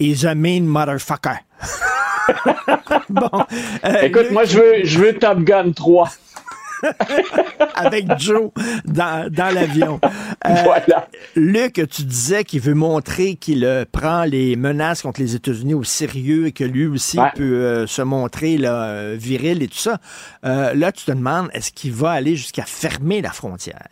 [0.00, 1.38] Is a mean motherfucker.
[3.08, 3.30] bon.
[3.84, 6.08] Euh, Écoute, moi, je veux, je veux Top Gun 3.
[7.74, 8.50] avec Joe
[8.84, 10.00] dans, l'avion.
[10.04, 11.08] Euh, voilà.
[11.36, 15.84] Luc, tu disais qu'il veut montrer qu'il euh, prend les menaces contre les États-Unis au
[15.84, 19.98] sérieux et que lui aussi peut euh, se montrer là, viril et tout ça.
[20.42, 23.88] là, tu te demandes, est-ce qu'il va aller jusqu'à fermer la frontière?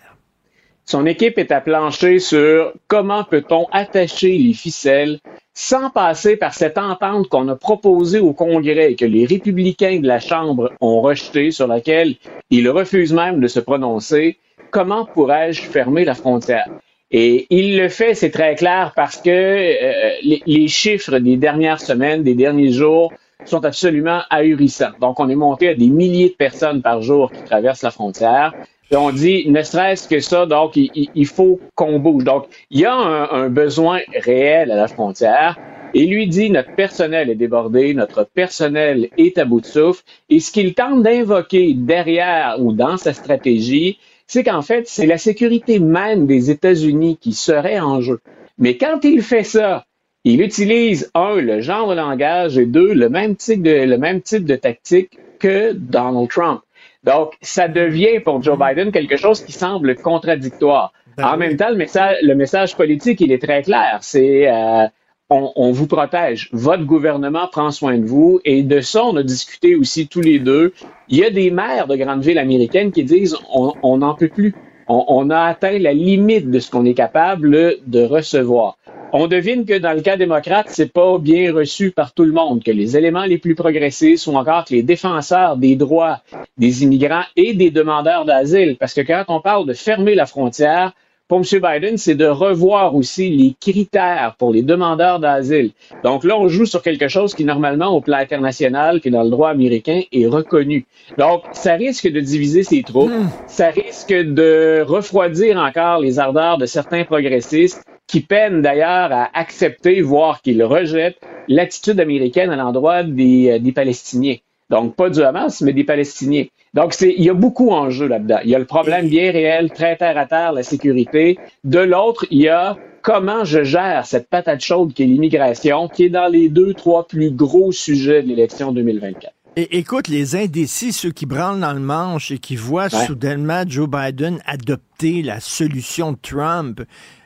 [0.85, 5.21] Son équipe est à plancher sur comment peut-on attacher les ficelles
[5.55, 10.07] sans passer par cette entente qu'on a proposée au Congrès et que les républicains de
[10.07, 12.15] la Chambre ont rejetée, sur laquelle
[12.51, 14.39] ils refusent même de se prononcer,
[14.71, 16.69] comment pourrais-je fermer la frontière?
[17.11, 21.81] Et il le fait, c'est très clair, parce que euh, les, les, chiffres des dernières
[21.81, 23.13] semaines, des derniers jours,
[23.45, 24.93] sont absolument ahurissants.
[25.01, 28.55] Donc, on est monté à des milliers de personnes par jour qui traversent la frontière
[28.97, 32.25] on dit, ne serait-ce que ça, donc il, faut qu'on bouge.
[32.25, 35.59] Donc, il y a un, besoin réel à la frontière.
[35.95, 40.03] Et lui dit, notre personnel est débordé, notre personnel est à bout de souffle.
[40.31, 45.19] Et ce qu'il tente d'invoquer derrière ou dans sa stratégie, c'est qu'en fait, c'est la
[45.19, 48.21] sécurité même des États-Unis qui serait en jeu.
[48.57, 49.85] Mais quand il fait ça,
[50.25, 54.23] il utilise, un, le genre de langage et deux, le même type de, le même
[54.23, 56.63] type de tactique que Donald Trump.
[57.05, 60.93] Donc, ça devient pour Joe Biden quelque chose qui semble contradictoire.
[61.17, 63.99] Ben en même temps, le message, le message politique, il est très clair.
[64.01, 64.87] C'est euh,
[65.29, 66.49] on, vous protège.
[66.53, 68.41] Votre gouvernement prend soin de vous.
[68.45, 70.73] Et de ça, on a discuté aussi tous les deux.
[71.09, 74.55] Il y a des maires de grandes villes américaines qui disent on n'en peut plus.
[74.89, 78.77] on, a atteint la limite de ce qu'on est capable de recevoir
[79.13, 82.65] on devine que dans le cas démocrate, c'est pas bien reçu par tout le monde,
[82.65, 86.21] que les éléments les plus progressistes sont encore que les défenseurs des droits
[86.57, 88.77] des immigrants et des demandeurs d'asile.
[88.79, 90.93] Parce que quand on parle de fermer la frontière,
[91.29, 91.61] pour M.
[91.63, 95.71] Biden, c'est de revoir aussi les critères pour les demandeurs d'asile.
[96.05, 99.31] Donc là, on joue sur quelque chose qui, normalement, au plan international, qui dans le
[99.31, 100.85] droit américain, est reconnu.
[101.17, 103.11] Donc, ça risque de diviser ses troupes.
[103.11, 103.31] Hmm.
[103.47, 107.83] Ça risque de refroidir encore les ardeurs de certains progressistes
[108.13, 113.73] qui peinent d'ailleurs à accepter, voire qu'ils rejettent l'attitude américaine à l'endroit des, euh, des
[113.73, 114.37] Palestiniens.
[114.69, 116.45] Donc, pas du Hamas, mais des Palestiniens.
[116.75, 118.41] Donc, c'est, il y a beaucoup en jeu là-dedans.
[118.45, 121.39] Il y a le problème bien réel, très terre à terre, la sécurité.
[121.65, 126.05] De l'autre, il y a comment je gère cette patate chaude qui est l'immigration, qui
[126.05, 129.33] est dans les deux, trois plus gros sujets de l'élection 2024.
[129.57, 133.89] Et écoute, les indécis, ceux qui branlent dans le manche et qui voient soudainement Joe
[133.89, 136.81] Biden adopter la solution de Trump,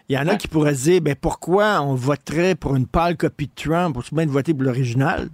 [0.09, 3.17] il y en a qui pourraient se dire, ben pourquoi on voterait pour une pâle
[3.17, 5.29] copie de Trump au bien de voter pour l'original?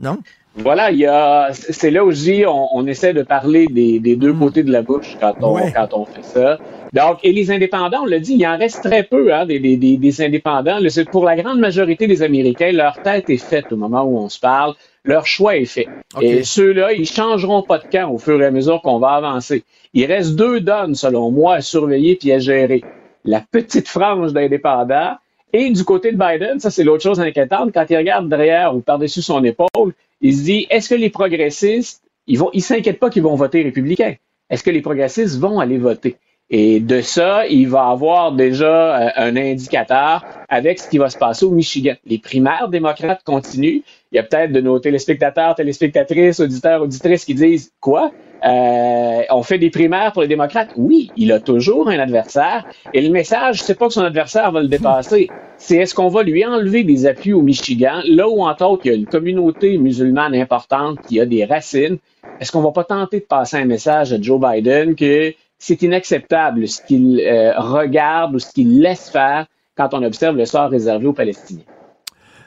[0.00, 0.18] Non?
[0.56, 4.38] Voilà, il y a, c'est là dis, on, essaie de parler des, deux hmm.
[4.38, 6.58] côtés de la bouche quand on, quand on fait ça.
[6.92, 9.76] Donc, et les indépendants, on l'a dit, il en reste très peu hein, des, des,
[9.76, 10.78] des, indépendants.
[11.12, 14.40] pour la grande majorité des Américains, leur tête est faite au moment où on se
[14.40, 14.74] parle.
[15.04, 15.86] Leur choix est fait.
[16.20, 19.64] Et ceux-là, ils changeront pas de camp au fur et à mesure qu'on va avancer.
[19.94, 22.82] Il reste deux donnes, selon moi, à surveiller puis à gérer
[23.28, 25.16] la petite frange d'indépendants.
[25.52, 28.80] Et du côté de Biden, ça c'est l'autre chose inquiétante, quand il regarde derrière ou
[28.80, 33.10] par-dessus son épaule, il se dit, est-ce que les progressistes, ils vont, ils s'inquiètent pas
[33.10, 34.14] qu'ils vont voter républicain?
[34.50, 36.16] Est-ce que les progressistes vont aller voter?
[36.50, 41.18] Et de ça, il va avoir déjà euh, un indicateur avec ce qui va se
[41.18, 41.94] passer au Michigan.
[42.06, 43.82] Les primaires démocrates continuent.
[44.12, 48.12] Il y a peut-être de nos téléspectateurs, téléspectatrices, auditeurs, auditrices qui disent Quoi?
[48.44, 50.70] Euh, on fait des primaires pour les démocrates?
[50.76, 52.64] Oui, il a toujours un adversaire.
[52.94, 55.28] Et le message, c'est pas que son adversaire va le dépasser.
[55.56, 58.88] C'est est-ce qu'on va lui enlever des appuis au Michigan, là où, entre autres, il
[58.88, 61.98] y a une communauté musulmane importante qui a des racines?
[62.40, 66.68] Est-ce qu'on va pas tenter de passer un message à Joe Biden que c'est inacceptable
[66.68, 71.06] ce qu'il euh, regarde ou ce qu'il laisse faire quand on observe le sort réservé
[71.06, 71.64] aux Palestiniens?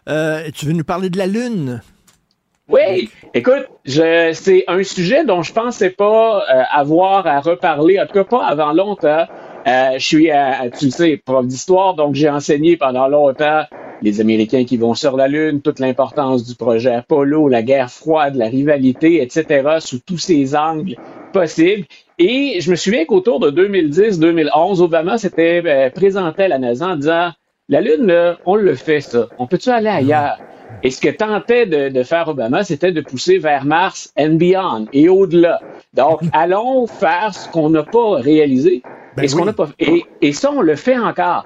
[0.07, 1.81] Euh, tu veux nous parler de la Lune?
[2.71, 8.13] Oui, écoute, c'est un sujet dont je pensais pas euh, avoir à reparler, en tout
[8.13, 9.25] cas pas avant longtemps.
[9.67, 10.29] Euh, je suis,
[10.79, 13.63] tu sais, prof d'histoire, donc j'ai enseigné pendant longtemps
[14.01, 18.35] les Américains qui vont sur la Lune, toute l'importance du projet Apollo, la guerre froide,
[18.35, 20.95] la rivalité, etc., sous tous ces angles
[21.33, 21.85] possibles.
[22.17, 26.95] Et je me souviens qu'autour de 2010-2011, Obama s'était euh, présenté à la NASA en
[26.95, 27.31] disant,
[27.69, 30.37] la Lune, on le fait ça, on peut-tu aller ailleurs?
[30.83, 35.09] Et ce que tentait de, faire Obama, c'était de pousser vers Mars and beyond et
[35.09, 35.59] au-delà.
[35.93, 38.81] Donc, allons faire ce qu'on n'a pas réalisé
[39.15, 41.45] ben et ce qu'on n'a pas et, et ça, on le fait encore.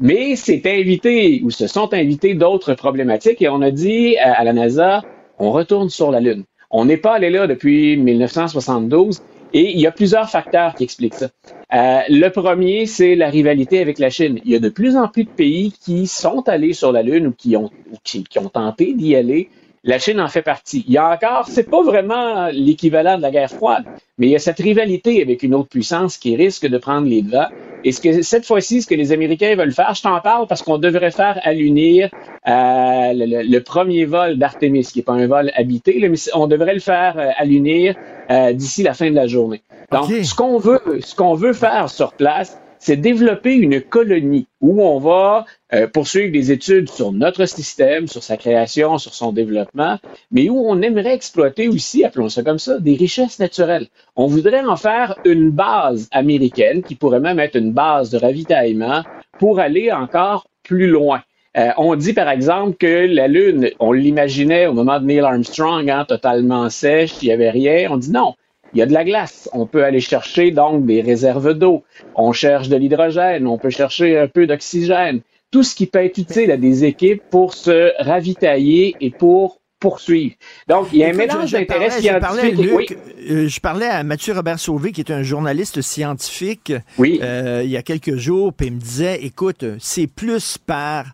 [0.00, 4.44] Mais c'est invité ou se sont invités d'autres problématiques et on a dit à, à
[4.44, 5.02] la NASA,
[5.38, 6.44] on retourne sur la Lune.
[6.70, 9.22] On n'est pas allé là depuis 1972
[9.52, 11.28] et il y a plusieurs facteurs qui expliquent ça.
[11.74, 14.40] Euh, le premier, c'est la rivalité avec la Chine.
[14.44, 17.26] Il y a de plus en plus de pays qui sont allés sur la Lune
[17.28, 17.70] ou qui ont,
[18.04, 19.48] qui, ont tenté d'y aller.
[19.82, 20.84] La Chine en fait partie.
[20.86, 23.84] Il y a encore, c'est pas vraiment l'équivalent de la guerre froide,
[24.18, 27.22] mais il y a cette rivalité avec une autre puissance qui risque de prendre les
[27.22, 27.48] devants.
[27.86, 30.60] Et ce que cette fois-ci, ce que les Américains veulent faire, je t'en parle parce
[30.60, 32.10] qu'on devrait faire à l'unir
[32.48, 36.80] euh, le, premier vol d'Artemis, qui n'est pas un vol habité, mais on devrait le
[36.80, 37.94] faire euh, à l'unir
[38.28, 39.62] euh, d'ici la fin de la journée.
[39.92, 44.82] Donc, ce qu'on veut, ce qu'on veut faire sur place, c'est développer une colonie où
[44.82, 49.98] on va euh, poursuivre des études sur notre système, sur sa création, sur son développement,
[50.30, 53.88] mais où on aimerait exploiter aussi, appelons ça comme ça, des richesses naturelles.
[54.14, 59.02] On voudrait en faire une base américaine qui pourrait même être une base de ravitaillement
[59.38, 61.22] pour aller encore plus loin.
[61.56, 65.88] Euh, on dit par exemple que la Lune, on l'imaginait au moment de Neil Armstrong,
[65.88, 67.88] hein, totalement sèche, il n'y avait rien.
[67.90, 68.34] On dit non,
[68.76, 69.48] il y a de la glace.
[69.54, 71.82] On peut aller chercher donc des réserves d'eau.
[72.14, 73.46] On cherche de l'hydrogène.
[73.46, 75.22] On peut chercher un peu d'oxygène.
[75.50, 80.34] Tout ce qui peut être utile à des équipes pour se ravitailler et pour poursuivre.
[80.68, 82.98] Donc, il y a un mélange d'intérêts scientifiques.
[83.18, 87.18] Je, euh, je parlais à Mathieu Robert Sauvé, qui est un journaliste scientifique, oui.
[87.22, 91.06] Euh, il y a quelques jours, puis il me disait, écoute, c'est plus par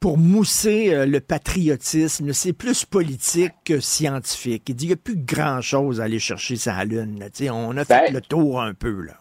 [0.00, 2.32] pour mousser euh, le patriotisme.
[2.32, 4.64] C'est plus politique que scientifique.
[4.68, 7.22] Il dit qu'il n'y a plus grand-chose à aller chercher sa Lune.
[7.52, 9.02] On a fait ben, le tour un peu.
[9.02, 9.14] Là.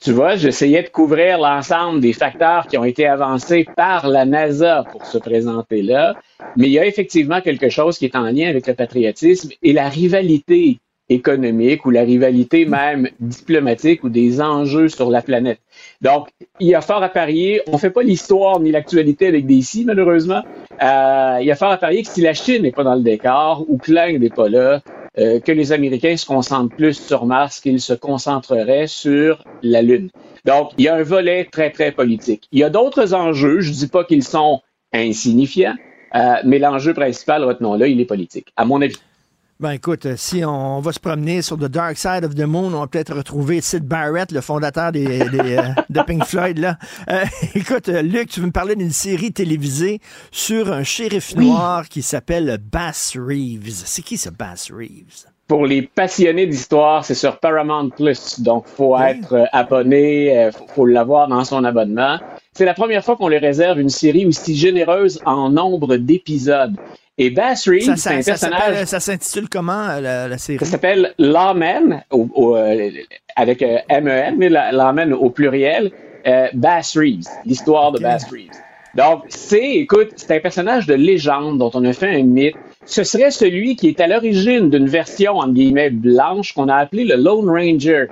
[0.00, 4.84] Tu vois, j'essayais de couvrir l'ensemble des facteurs qui ont été avancés par la NASA
[4.90, 6.16] pour se présenter là,
[6.56, 9.74] mais il y a effectivement quelque chose qui est en lien avec le patriotisme et
[9.74, 10.78] la rivalité
[11.10, 15.60] économique ou la rivalité même diplomatique ou des enjeux sur la planète.
[16.00, 16.28] Donc,
[16.60, 17.60] il y a fort à parier.
[17.66, 20.42] On fait pas l'histoire ni l'actualité avec des si, malheureusement.
[20.82, 23.02] Euh, il y a fort à parier que si la Chine n'est pas dans le
[23.02, 24.80] décor ou que n'est pas là,
[25.18, 30.10] euh, que les Américains se concentrent plus sur Mars qu'ils se concentreraient sur la Lune.
[30.44, 32.48] Donc, il y a un volet très, très politique.
[32.52, 33.60] Il y a d'autres enjeux.
[33.60, 34.60] Je dis pas qu'ils sont
[34.92, 35.74] insignifiants,
[36.14, 38.96] euh, mais l'enjeu principal, retenons-le, il est politique, à mon avis.
[39.60, 42.72] Ben écoute, euh, si on va se promener sur The Dark Side of the Moon,
[42.72, 46.56] on va peut-être retrouver Sid Barrett, le fondateur des, euh, de Pink Floyd.
[46.56, 46.78] Là.
[47.10, 50.00] Euh, écoute, Luc, tu veux me parler d'une série télévisée
[50.30, 53.82] sur un shérif noir qui s'appelle Bass Reeves.
[53.84, 55.26] C'est qui ce Bass Reeves?
[55.46, 61.28] Pour les passionnés d'histoire, c'est sur Paramount Plus, donc faut être abonné, faut, faut l'avoir
[61.28, 62.18] dans son abonnement.
[62.54, 66.76] C'est la première fois qu'on lui réserve une série aussi généreuse en nombre d'épisodes.
[67.22, 68.86] Et Bass Reeves, c'est un personnage.
[68.86, 70.58] Ça s'intitule comment euh, la, série?
[70.58, 72.90] Ça s'appelle Lawman, euh,
[73.36, 75.92] avec euh, M-E-N, mais Lawman au pluriel.
[76.54, 78.50] Bass Reeves, l'histoire de Bass Reeves.
[78.94, 82.56] Donc, c'est, écoute, c'est un personnage de légende dont on a fait un mythe.
[82.84, 87.04] Ce serait celui qui est à l'origine d'une version, entre guillemets, blanche qu'on a appelée
[87.04, 88.06] le Lone Ranger.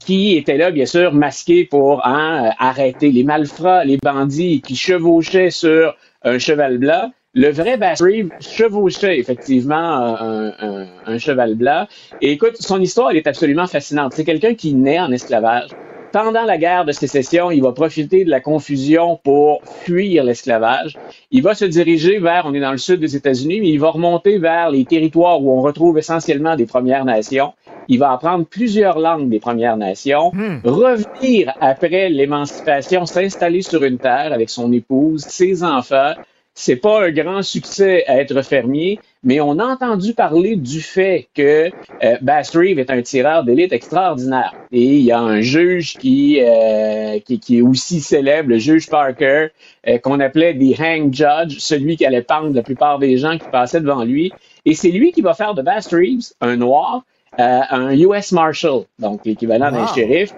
[0.00, 5.50] qui était là, bien sûr, masqué pour hein, arrêter les malfrats, les bandits qui chevauchaient
[5.50, 7.12] sur un cheval blanc.
[7.34, 11.86] Le vrai Reeves chevauchait effectivement un, cheval blanc.
[12.22, 14.12] Et écoute, son histoire, elle est absolument fascinante.
[14.14, 15.70] C'est quelqu'un qui naît en esclavage.
[16.10, 20.96] Pendant la guerre de sécession, il va profiter de la confusion pour fuir l'esclavage.
[21.30, 23.90] Il va se diriger vers, on est dans le sud des États-Unis, mais il va
[23.90, 27.52] remonter vers les territoires où on retrouve essentiellement des Premières Nations.
[27.88, 30.60] Il va apprendre plusieurs langues des Premières Nations, hmm.
[30.64, 36.14] revenir après l'émancipation, s'installer sur une terre avec son épouse, ses enfants,
[36.58, 41.28] c'est pas un grand succès à être fermier, mais on a entendu parler du fait
[41.32, 41.70] que
[42.02, 44.52] euh, Bass Reeve est un tireur d'élite extraordinaire.
[44.72, 49.48] Et il y a un juge qui, euh, qui, est aussi célèbre, le juge Parker,
[49.86, 53.48] euh, qu'on appelait the hang judge, celui qui allait pendre la plupart des gens qui
[53.52, 54.32] passaient devant lui.
[54.64, 57.04] Et c'est lui qui va faire de Bass Reeves un noir,
[57.38, 60.34] un US Marshal, donc l'équivalent d'un shérif.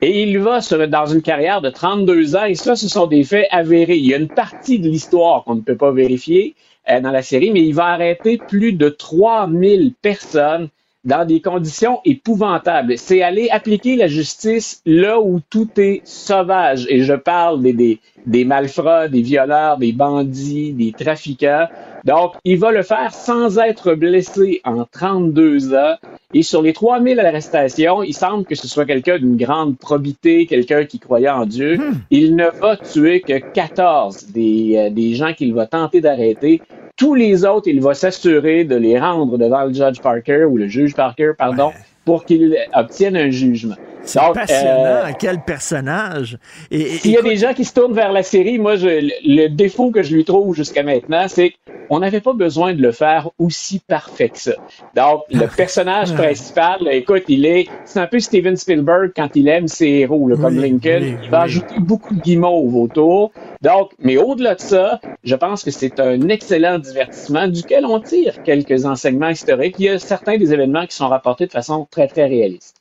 [0.00, 3.24] Et il va sur, dans une carrière de 32 ans, et ça, ce sont des
[3.24, 3.96] faits avérés.
[3.96, 6.54] Il y a une partie de l'histoire qu'on ne peut pas vérifier
[6.88, 10.68] euh, dans la série, mais il va arrêter plus de 3000 personnes
[11.04, 12.96] dans des conditions épouvantables.
[12.96, 16.86] C'est aller appliquer la justice là où tout est sauvage.
[16.88, 21.66] Et je parle des, des, des malfrats, des violeurs, des bandits, des trafiquants.
[22.04, 25.96] Donc, il va le faire sans être blessé en 32 ans.
[26.34, 30.84] Et sur les 3000 arrestations, il semble que ce soit quelqu'un d'une grande probité, quelqu'un
[30.84, 31.78] qui croyait en Dieu.
[31.78, 31.94] Hmm.
[32.10, 36.60] Il ne va tuer que 14 des, euh, des gens qu'il va tenter d'arrêter.
[36.98, 40.68] Tous les autres, il va s'assurer de les rendre devant le judge Parker ou le
[40.68, 41.72] juge Parker, pardon,
[42.08, 43.74] pour qu'il obtienne un jugement.
[44.02, 45.08] C'est passionnant.
[45.08, 46.38] Euh, Quel personnage.
[46.70, 48.88] S'il y a des gens qui se tournent vers la série, moi, je,
[49.24, 51.52] le défaut que je lui trouve jusqu'à maintenant, c'est
[51.88, 54.52] qu'on n'avait pas besoin de le faire aussi parfait que ça.
[54.94, 59.68] Donc, le personnage principal, écoute, il est, c'est un peu Steven Spielberg quand il aime
[59.68, 61.18] ses héros, comme Lincoln.
[61.22, 63.32] il va ajouter beaucoup de guimauve autour.
[63.60, 68.42] Donc, mais au-delà de ça, je pense que c'est un excellent divertissement duquel on tire
[68.44, 69.74] quelques enseignements historiques.
[69.78, 72.76] Il y a certains des événements qui sont rapportés de façon très, très réaliste.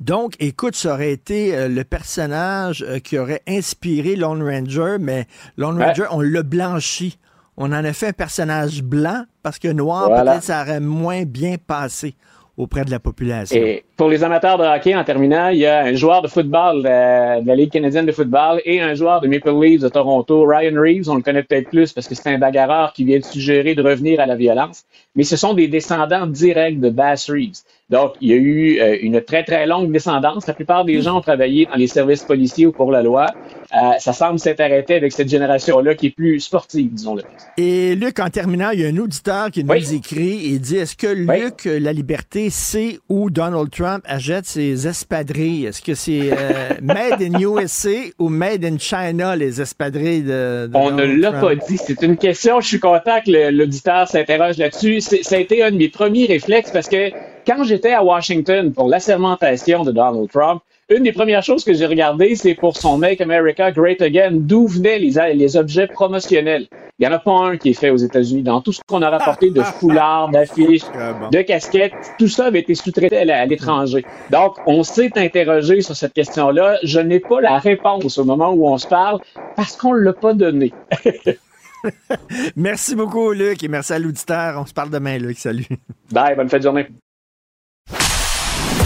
[0.00, 5.26] Donc, écoute, ça aurait été euh, le personnage euh, qui aurait inspiré Lone Ranger, mais
[5.56, 7.18] Lone Ranger, on l'a blanchi.
[7.56, 11.56] On en a fait un personnage blanc parce que noir, peut-être, ça aurait moins bien
[11.64, 12.14] passé
[12.56, 13.56] auprès de la population.
[13.56, 16.82] Et pour les amateurs de hockey, en terminant, il y a un joueur de football
[16.82, 20.80] de la, Ligue canadienne de football et un joueur de Maple Leafs de Toronto, Ryan
[20.80, 21.08] Reeves.
[21.08, 23.82] On le connaît peut-être plus parce que c'est un bagarreur qui vient de suggérer de
[23.82, 24.84] revenir à la violence.
[25.16, 27.62] Mais ce sont des descendants directs de Bass Reeves.
[27.90, 30.46] Donc, il y a eu euh, une très, très longue descendance.
[30.46, 33.26] La plupart des gens ont travaillé dans les services policiers ou pour la loi.
[33.74, 37.22] Euh, ça semble s'être arrêté avec cette génération-là qui est plus sportive, disons-le.
[37.58, 40.96] Et Luc, en terminant, il y a un auditeur qui nous écrit et dit Est-ce
[40.96, 45.66] que Luc, La Liberté, sait où Donald Trump achète ses espadrilles?
[45.66, 50.70] Est-ce que c'est euh, Made in USA ou Made in China, les espadrilles de.
[50.72, 51.76] On ne l'a pas dit.
[51.76, 52.60] C'est une question.
[52.62, 55.02] Je suis content que l'auditeur s'interroge là-dessus.
[55.02, 57.10] Ça a été un de mes premiers réflexes parce que
[57.46, 61.86] quand j'étais à Washington pour l'assermentation de Donald Trump, une des premières choses que j'ai
[61.86, 66.66] regardées, c'est pour son Make America Great Again, d'où venaient les, les objets promotionnels.
[66.98, 68.42] Il n'y en a pas un qui est fait aux États-Unis.
[68.42, 70.84] Dans tout ce qu'on a rapporté de foulards, d'affiches,
[71.32, 74.04] de casquettes, tout ça avait été sous-traité à l'étranger.
[74.30, 76.78] Donc, on s'est interrogé sur cette question-là.
[76.82, 79.20] Je n'ai pas la réponse au moment où on se parle
[79.56, 80.72] parce qu'on ne l'a pas donné.
[82.56, 84.60] merci beaucoup, Luc, et merci à l'auditeur.
[84.60, 85.38] On se parle demain, Luc.
[85.38, 85.66] Salut.
[86.12, 86.86] Bye, bonne fin de journée.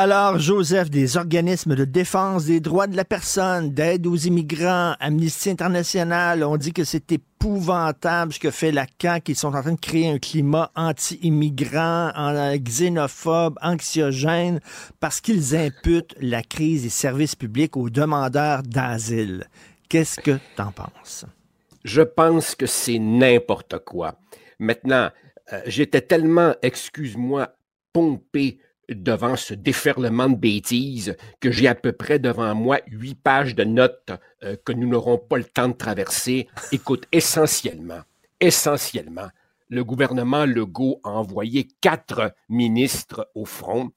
[0.00, 5.50] Alors, Joseph, des organismes de défense des droits de la personne, d'aide aux immigrants, Amnesty
[5.50, 9.72] International, on dit que c'est épouvantable ce que fait la CAQ, qu'ils sont en train
[9.72, 12.12] de créer un climat anti-immigrant,
[12.58, 14.60] xénophobe, anxiogène,
[15.00, 19.48] parce qu'ils imputent la crise des services publics aux demandeurs d'asile.
[19.88, 21.24] Qu'est-ce que tu en penses?
[21.82, 24.14] Je pense que c'est n'importe quoi.
[24.60, 25.10] Maintenant,
[25.52, 27.48] euh, j'étais tellement, excuse-moi,
[27.92, 33.54] pompé devant ce déferlement de bêtises que j'ai à peu près devant moi huit pages
[33.54, 34.12] de notes
[34.42, 36.48] euh, que nous n'aurons pas le temps de traverser.
[36.72, 38.00] Écoute, essentiellement,
[38.40, 39.28] essentiellement,
[39.68, 43.90] le gouvernement Legault a envoyé quatre ministres au front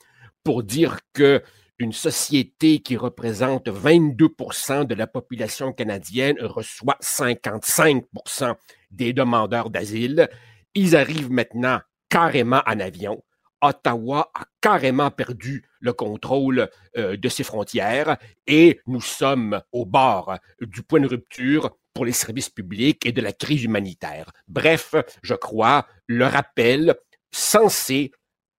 [0.43, 1.41] pour dire que
[1.79, 8.53] une société qui représente 22% de la population canadienne reçoit 55%
[8.91, 10.29] des demandeurs d'asile.
[10.75, 13.23] Ils arrivent maintenant carrément en avion
[13.61, 20.37] Ottawa a carrément perdu le contrôle euh, de ses frontières et nous sommes au bord
[20.61, 24.31] du point de rupture pour les services publics et de la crise humanitaire.
[24.47, 26.95] Bref, je crois, le rappel
[27.31, 28.11] censé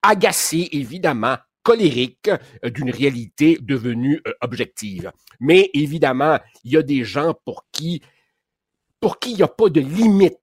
[0.02, 2.30] agacer évidemment colérique
[2.64, 5.12] euh, d'une réalité devenue euh, objective.
[5.40, 8.02] Mais évidemment, il y a des gens pour qui
[9.26, 10.38] il n'y a pas de limite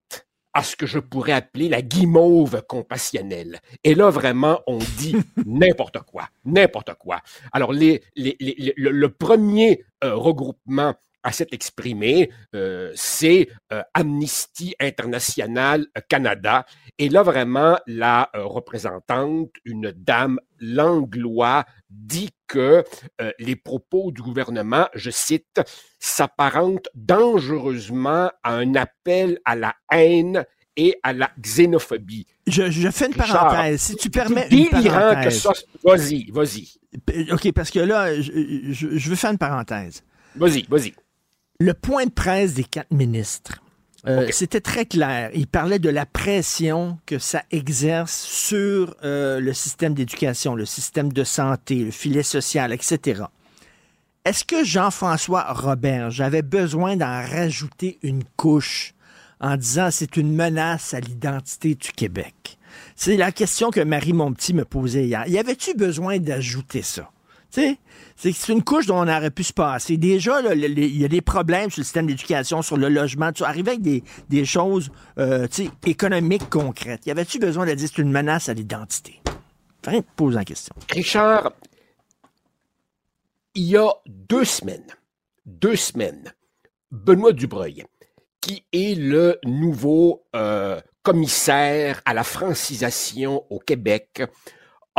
[0.54, 3.60] à ce que je pourrais appeler la guimauve compassionnelle.
[3.84, 7.22] Et là, vraiment, on dit n'importe quoi, n'importe quoi.
[7.52, 16.66] Alors, les, le, premier euh, regroupement à s'être exprimé, euh, c'est euh, Amnesty International Canada.
[16.98, 22.84] Et là, vraiment, la représentante, une dame langlois, dit que
[23.40, 25.62] les propos du gouvernement, je cite,
[26.00, 30.46] s'apparentent dangereusement à un appel à la haine
[30.80, 32.26] et à la xénophobie.
[32.48, 33.82] Je, fais une parenthèse.
[33.82, 35.46] Si tu permets une parenthèse.
[35.84, 36.70] Vas-y, vas-y.
[37.32, 40.04] OK, parce que là, je, veux faire une parenthèse.
[40.36, 40.94] Vas-y, vas-y.
[41.62, 43.62] Le point de presse des quatre ministres,
[44.07, 45.30] euh, c'était très clair.
[45.34, 51.12] Il parlait de la pression que ça exerce sur euh, le système d'éducation, le système
[51.12, 53.24] de santé, le filet social, etc.
[54.24, 58.93] Est-ce que Jean-François Robert, j'avais besoin d'en rajouter une couche
[59.41, 62.57] en disant c'est une menace à l'identité du Québec?
[62.95, 65.28] C'est la question que Marie Monpetit me posait hier.
[65.28, 67.12] Y avait-tu besoin d'ajouter ça?
[67.50, 67.78] C'est
[68.50, 69.97] une couche dont on aurait pu se passer.
[69.97, 73.32] Déjà, il y a des problèmes sur le système d'éducation, sur le logement.
[73.32, 75.47] Tu avec des, choses euh,
[75.86, 77.06] économiques concrètes.
[77.06, 79.22] Y avait-tu besoin de dire c'est une menace à l'identité?
[80.16, 80.76] Pose la question.
[80.91, 81.54] Richard,
[83.56, 84.95] il y a deux semaines,
[85.45, 86.34] deux semaines,
[86.91, 87.86] Benoît Dubreuil,
[88.41, 94.22] qui est le nouveau euh, commissaire à la francisation au Québec,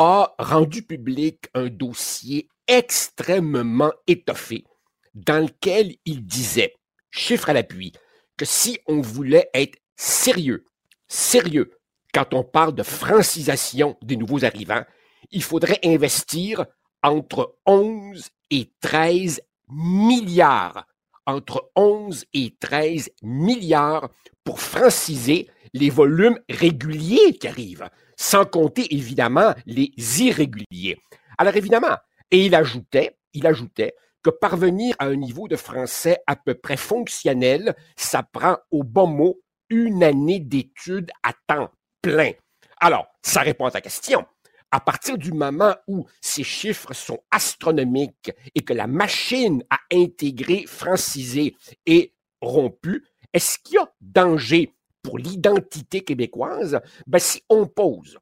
[0.03, 4.65] a rendu public un dossier extrêmement étoffé
[5.13, 6.73] dans lequel il disait,
[7.11, 7.93] chiffre à l'appui,
[8.39, 10.65] que si on voulait être sérieux,
[11.07, 11.73] sérieux,
[12.15, 14.85] quand on parle de francisation des nouveaux arrivants,
[15.33, 16.65] il faudrait investir
[17.03, 20.87] entre 11 et 13 milliards,
[21.27, 24.09] entre 11 et 13 milliards
[24.45, 27.91] pour franciser les volumes réguliers qui arrivent,
[28.21, 30.99] sans compter évidemment les irréguliers.
[31.39, 31.97] Alors évidemment,
[32.31, 36.77] et il ajoutait, il ajoutait que parvenir à un niveau de français à peu près
[36.77, 39.41] fonctionnel, ça prend au bon mot
[39.71, 41.71] une année d'études à temps
[42.03, 42.33] plein.
[42.79, 44.27] Alors, ça répond à ta question
[44.71, 50.67] à partir du moment où ces chiffres sont astronomiques et que la machine à intégrer
[50.67, 51.57] francisé
[51.87, 56.81] est rompue, est-ce qu'il y a danger pour l'identité québécoise?
[57.07, 58.19] Ben, si on pose,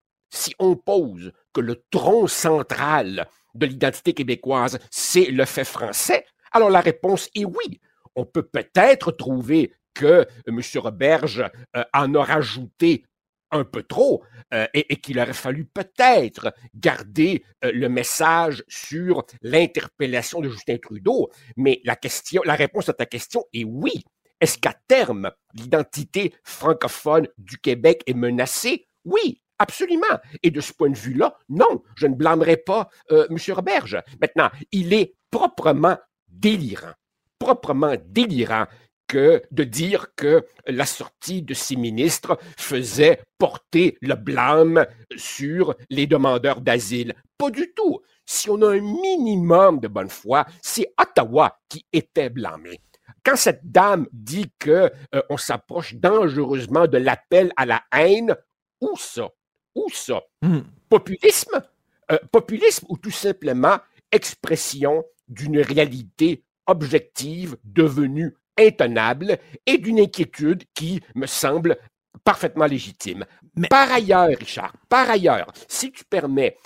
[1.52, 7.44] que le tronc central de l'identité québécoise, c'est le fait français, alors la réponse est
[7.44, 7.80] oui.
[8.14, 10.60] On peut peut-être trouver que M.
[10.76, 11.44] Roberge
[11.76, 13.04] euh, en a rajouté
[13.50, 14.22] un peu trop
[14.52, 21.30] euh, et, qu'il aurait fallu peut-être garder euh, le message sur l'interpellation de Justin Trudeau.
[21.56, 24.04] Mais la réponse à ta question est oui.
[24.40, 28.88] Est-ce qu'à terme, l'identité francophone du Québec est menacée?
[29.04, 30.06] Oui, Absolument.
[30.42, 33.36] Et de ce point de vue-là, non, je ne blâmerai pas euh, M.
[33.54, 34.00] Roberge.
[34.20, 36.92] Maintenant, il est proprement délirant,
[37.38, 38.66] proprement délirant
[39.08, 44.86] que de dire que la sortie de ces ministres faisait porter le blâme
[45.16, 47.14] sur les demandeurs d'asile.
[47.38, 48.00] Pas du tout.
[48.26, 52.78] Si on a un minimum de bonne foi, c'est Ottawa qui était blâmé.
[53.24, 58.34] Quand cette dame dit que euh, on s'approche dangereusement de l'appel à la haine,
[58.80, 59.28] où ça?
[59.74, 60.22] Où ça?
[60.42, 60.60] Hmm.
[60.88, 61.62] Populisme?
[62.10, 63.78] Euh, Populisme ou tout simplement
[64.10, 71.76] expression d'une réalité objective devenue intenable et d'une inquiétude qui me semble
[72.24, 73.24] parfaitement légitime.
[73.70, 76.56] Par ailleurs, Richard, par ailleurs, si tu permets,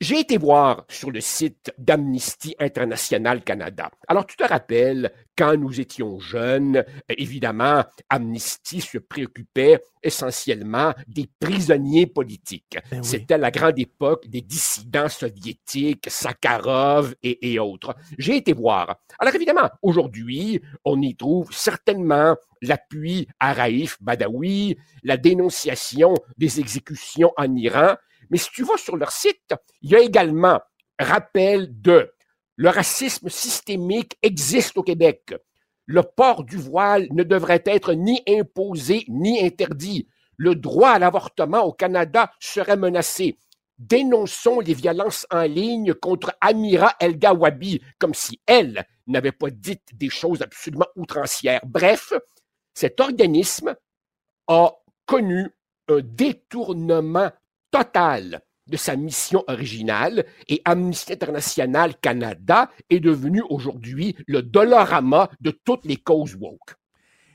[0.00, 3.90] j'ai été voir sur le site d'Amnesty International Canada.
[4.08, 12.06] Alors, tu te rappelles, quand nous étions jeunes, évidemment, Amnesty se préoccupait essentiellement des prisonniers
[12.06, 12.76] politiques.
[12.90, 17.94] Ben C'était la grande époque des dissidents soviétiques, Sakharov et, et autres.
[18.18, 18.96] J'ai été voir.
[19.18, 27.32] Alors, évidemment, aujourd'hui, on y trouve certainement l'appui à Raif Badawi, la dénonciation des exécutions
[27.36, 27.94] en Iran,
[28.30, 30.60] mais si tu vas sur leur site, il y a également
[30.98, 32.10] rappel de
[32.56, 35.34] le racisme systémique existe au Québec.
[35.86, 40.08] Le port du voile ne devrait être ni imposé ni interdit.
[40.36, 43.38] Le droit à l'avortement au Canada serait menacé.
[43.78, 49.80] Dénonçons les violences en ligne contre Amira El Gawabi, comme si elle n'avait pas dit
[49.92, 51.60] des choses absolument outrancières.
[51.66, 52.12] Bref,
[52.72, 53.74] cet organisme
[54.46, 54.72] a
[55.06, 55.50] connu
[55.88, 57.30] un détournement
[57.74, 65.50] Total de sa mission originale et Amnesty International Canada est devenu aujourd'hui le dollarama de
[65.50, 66.76] toutes les causes woke.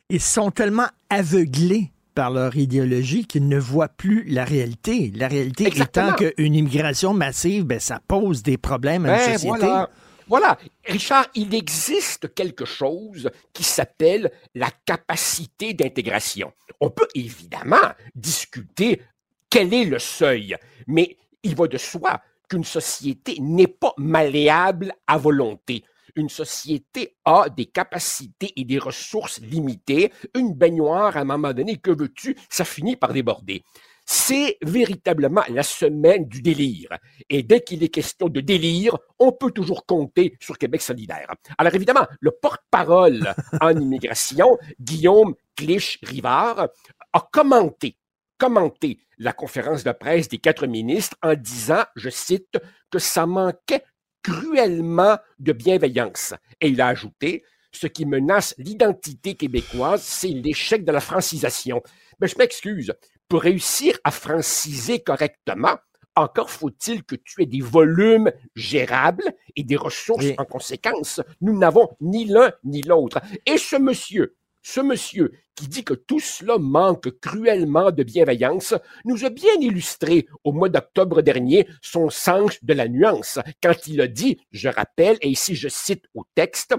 [0.08, 5.12] Ils sont tellement aveuglés par leur idéologie qu'ils ne voient plus la réalité.
[5.14, 9.58] La réalité étant qu'une immigration massive, ben, ça pose des problèmes à la ben, société.
[9.58, 9.90] Voilà.
[10.30, 16.54] Voilà, Richard, il existe quelque chose qui s'appelle la capacité d'intégration.
[16.80, 17.78] On peut évidemment
[18.16, 19.02] discuter
[19.50, 20.56] quel est le seuil,
[20.88, 25.84] mais il va de soi qu'une société n'est pas malléable à volonté.
[26.16, 30.12] Une société a des capacités et des ressources limitées.
[30.36, 33.64] Une baignoire, à un moment donné, que veux-tu, ça finit par déborder.
[34.06, 36.98] C'est véritablement la semaine du délire.
[37.30, 41.32] Et dès qu'il est question de délire, on peut toujours compter sur Québec solidaire.
[41.60, 46.70] Alors évidemment, le porte-parole en immigration, Guillaume Clich-Rivard,
[47.14, 47.98] a commenté
[48.40, 52.58] commenté la conférence de presse des quatre ministres en disant, je cite,
[52.90, 53.84] que ça manquait
[54.24, 56.34] cruellement de bienveillance.
[56.62, 61.84] Et il a ajouté, ce qui menace l'identité québécoise, c'est l'échec de la francisation.
[62.20, 62.94] Mais je m'excuse,
[63.28, 65.78] pour réussir à franciser correctement,
[66.16, 71.22] encore faut-il que tu aies des volumes gérables et des ressources en conséquence.
[71.40, 73.22] Nous n'avons ni l'un ni l'autre.
[73.46, 74.36] Et ce monsieur,
[74.70, 80.28] ce monsieur qui dit que tout cela manque cruellement de bienveillance nous a bien illustré
[80.44, 85.18] au mois d'octobre dernier son sens de la nuance quand il a dit, je rappelle,
[85.22, 86.76] et ici je cite au texte,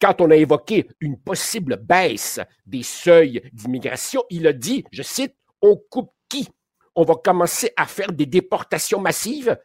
[0.00, 5.34] quand on a évoqué une possible baisse des seuils d'immigration, il a dit, je cite,
[5.60, 6.48] on coupe qui?
[6.94, 9.58] On va commencer à faire des déportations massives?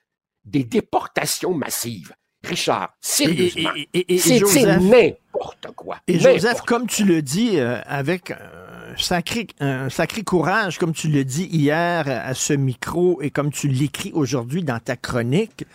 [0.44, 2.14] Des déportations massives.
[2.44, 3.72] Richard, sérieusement,
[4.18, 5.98] c'est n'importe quoi.
[6.08, 8.38] Et Joseph, comme tu le dis, euh, avec un
[8.98, 13.68] sacré, un sacré courage, comme tu le dis hier à ce micro et comme tu
[13.68, 15.66] l'écris aujourd'hui dans ta chronique,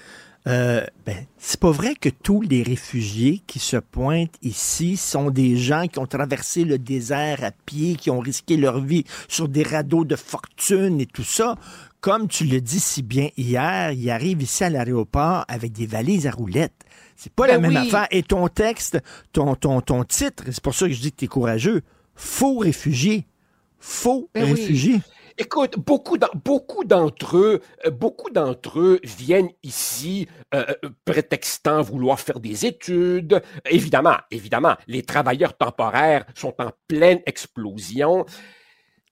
[0.48, 5.56] euh, ben, c'est pas vrai que tous les réfugiés qui se pointent ici sont des
[5.56, 9.62] gens qui ont traversé le désert à pied, qui ont risqué leur vie sur des
[9.62, 11.56] radeaux de fortune et tout ça.
[12.00, 16.26] Comme tu le dis si bien hier, ils arrivent ici à l'aéroport avec des valises
[16.26, 16.84] à roulettes.
[17.14, 18.06] C'est pas la ben même affaire.
[18.10, 18.98] Et ton texte,
[19.32, 21.82] ton, ton, ton titre, c'est pour ça que je dis que tu es courageux.
[22.14, 23.26] Faux réfugiés.
[23.80, 25.00] Faux ben réfugiés.
[25.40, 26.18] Écoute, beaucoup
[26.84, 33.40] d'entre eux, euh, beaucoup d'entre eux viennent ici euh, euh, prétextant vouloir faire des études.
[33.70, 38.26] Évidemment, évidemment, les travailleurs temporaires sont en pleine explosion.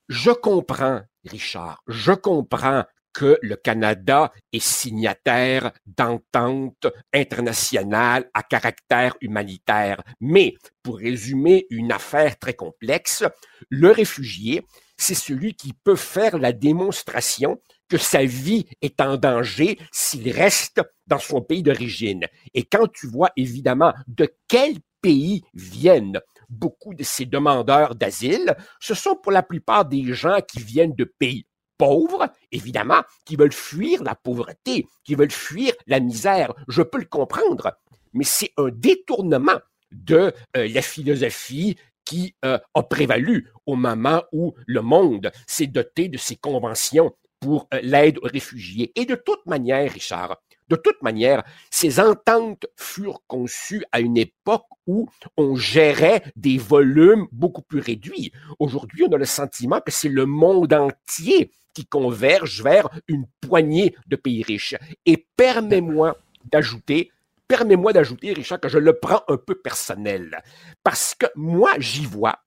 [0.09, 10.03] Je comprends, Richard, je comprends que le Canada est signataire d'ententes internationales à caractère humanitaire.
[10.19, 13.23] Mais, pour résumer une affaire très complexe,
[13.69, 14.65] le réfugié,
[14.97, 20.81] c'est celui qui peut faire la démonstration que sa vie est en danger s'il reste
[21.07, 22.25] dans son pays d'origine.
[22.53, 26.19] Et quand tu vois évidemment de quel pays viennent
[26.49, 31.05] beaucoup de ces demandeurs d'asile, ce sont pour la plupart des gens qui viennent de
[31.05, 31.45] pays
[31.77, 36.53] pauvres, évidemment, qui veulent fuir la pauvreté, qui veulent fuir la misère.
[36.67, 37.77] Je peux le comprendre,
[38.13, 39.59] mais c'est un détournement
[39.91, 41.77] de euh, la philosophie
[42.07, 47.67] qui euh, a prévalu au moment où le monde s'est doté de ces conventions pour
[47.73, 48.93] euh, l'aide aux réfugiés.
[48.95, 50.37] Et de toute manière, Richard,
[50.69, 57.27] de toute manière, ces ententes furent conçues à une époque où on gérait des volumes
[57.33, 58.31] beaucoup plus réduits.
[58.59, 63.95] Aujourd'hui, on a le sentiment que c'est le monde entier qui converge vers une poignée
[64.07, 64.75] de pays riches.
[65.05, 67.11] Et permets-moi d'ajouter
[67.47, 70.41] permets-moi d'ajouter, Richard, que je le prends un peu personnel.
[70.83, 72.39] Parce que moi, j'y vois,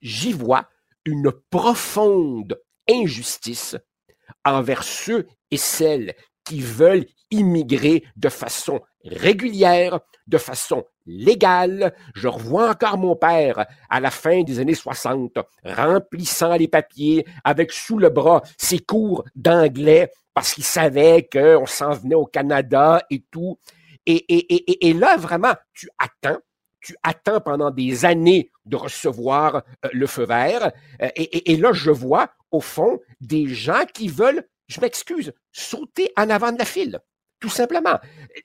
[0.00, 0.68] j'y vois
[1.04, 3.76] une profonde injustice
[4.44, 11.94] envers ceux et celles qui veulent immigrer de façon régulière, de façon légale.
[12.14, 17.72] Je revois encore mon père à la fin des années 60, remplissant les papiers avec
[17.72, 23.24] sous le bras ses cours d'anglais parce qu'il savait qu'on s'en venait au Canada et
[23.30, 23.58] tout.
[24.06, 26.38] Et, là, vraiment, tu attends,
[26.80, 30.72] tu attends pendant des années de recevoir euh, le feu vert.
[31.02, 36.30] Euh, et, là, je vois, au fond, des gens qui veulent, je m'excuse, sauter en
[36.30, 37.00] avant de la file.
[37.40, 37.98] Tout simplement.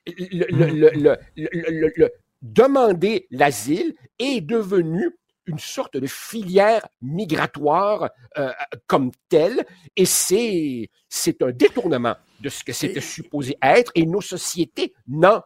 [0.06, 1.16] Le,
[2.42, 5.10] demander l'asile est devenu
[5.46, 8.52] une sorte de filière migratoire euh,
[8.86, 9.64] comme telle,
[9.96, 15.42] et c'est, c'est un détournement de ce que c'était supposé être, et nos sociétés n'en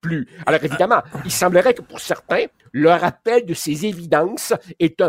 [0.00, 0.28] plus.
[0.46, 5.02] Alors évidemment, il semblerait que pour certains, le rappel de ces évidences est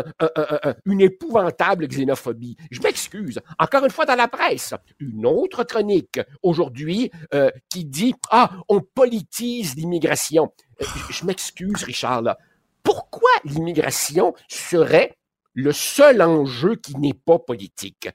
[0.84, 2.56] une épouvantable xénophobie.
[2.70, 3.40] Je m'excuse.
[3.58, 8.80] Encore une fois dans la presse, une autre chronique aujourd'hui euh, qui dit ah on
[8.80, 10.52] politise l'immigration.
[10.80, 12.36] Euh, je m'excuse Richard
[12.84, 15.16] pourquoi l'immigration serait
[15.54, 18.10] le seul enjeu qui n'est pas politique?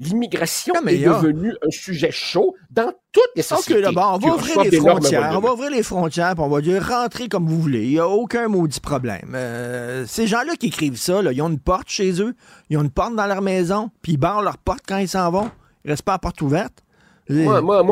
[0.00, 3.86] L'immigration est devenue un sujet chaud dans toutes les sociétés.
[3.86, 5.32] OK, on va ouvrir les frontières.
[5.36, 7.84] On va ouvrir les frontières, on va dire rentrer comme vous voulez.
[7.84, 9.32] Il n'y a aucun maudit problème.
[9.34, 12.34] Euh, ces gens-là qui écrivent ça, ils ont une porte chez eux,
[12.70, 15.30] ils ont une porte dans leur maison, puis ils barrent leur porte quand ils s'en
[15.30, 15.50] vont.
[15.84, 16.82] Ils restent pas à porte ouverte.
[17.30, 17.82] Moi, moi,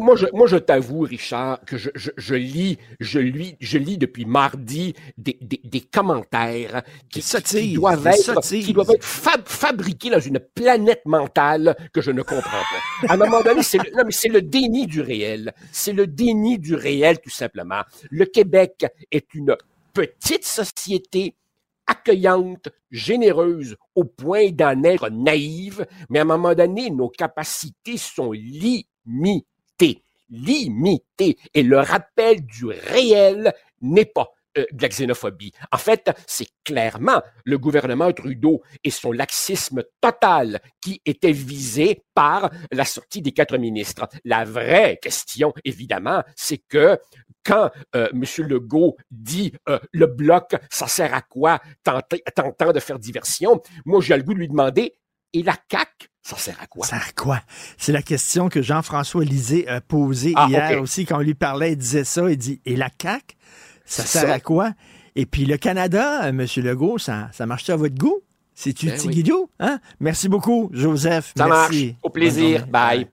[0.00, 3.98] moi, je, moi, je t'avoue, Richard, que je, je, je, lis, je, lis, je lis
[3.98, 10.20] depuis mardi des, des, des commentaires qui, qui, doivent être, qui doivent être fabriqués dans
[10.20, 13.08] une planète mentale que je ne comprends pas.
[13.08, 15.52] À un moment donné, c'est le, non, mais c'est le déni du réel.
[15.70, 17.82] C'est le déni du réel, tout simplement.
[18.10, 19.56] Le Québec est une
[19.92, 21.34] petite société
[21.86, 28.32] accueillante, généreuse, au point d'en être naïve, mais à un moment donné, nos capacités sont
[28.32, 30.02] limitées.
[30.30, 31.36] Limitées.
[31.52, 35.52] Et le rappel du réel n'est pas euh, de la xénophobie.
[35.72, 42.50] En fait, c'est clairement le gouvernement Trudeau et son laxisme total qui était visé par
[42.72, 44.08] la sortie des quatre ministres.
[44.24, 46.98] La vraie question, évidemment, c'est que
[47.44, 48.24] quand euh, M.
[48.46, 51.60] Legault dit euh, le bloc, ça sert à quoi,
[52.34, 54.94] tentant de faire diversion, moi j'ai le goût de lui demander
[55.32, 56.86] et la CAQ, ça sert à quoi?
[56.86, 57.40] Ça sert à quoi?
[57.76, 61.72] C'est la question que Jean-François Lisée a posée ah, hier aussi quand on lui parlait,
[61.72, 63.36] il disait ça, il dit et la CAQ,
[63.84, 64.72] ça sert à quoi?
[65.16, 66.46] Et puis le Canada, euh, M.
[66.56, 68.20] Legault, ça, ça marche à votre goût?
[68.54, 69.80] C'est-tu ben petit Hein?
[70.00, 71.32] Merci beaucoup, Joseph.
[71.36, 71.86] Ça Merci.
[71.86, 71.98] marche.
[72.02, 72.66] Au plaisir.
[72.68, 73.08] Bye.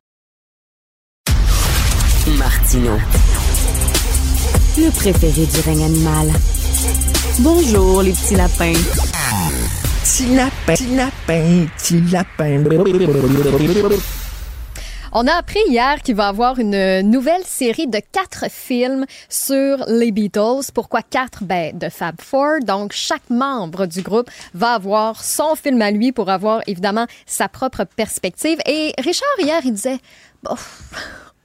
[2.37, 2.97] Martino
[4.77, 6.29] le préféré du règne animal.
[7.39, 8.73] Bonjour, les petits lapins.
[10.03, 10.95] Petit lapin, petit
[11.27, 12.63] lapin, petit lapin.
[15.13, 19.83] On a appris hier qu'il va y avoir une nouvelle série de quatre films sur
[19.89, 20.71] les Beatles.
[20.73, 21.43] Pourquoi quatre?
[21.43, 22.59] Ben, de Fab Four.
[22.61, 27.49] Donc, chaque membre du groupe va avoir son film à lui pour avoir, évidemment, sa
[27.49, 28.59] propre perspective.
[28.65, 29.99] Et Richard, hier, il disait,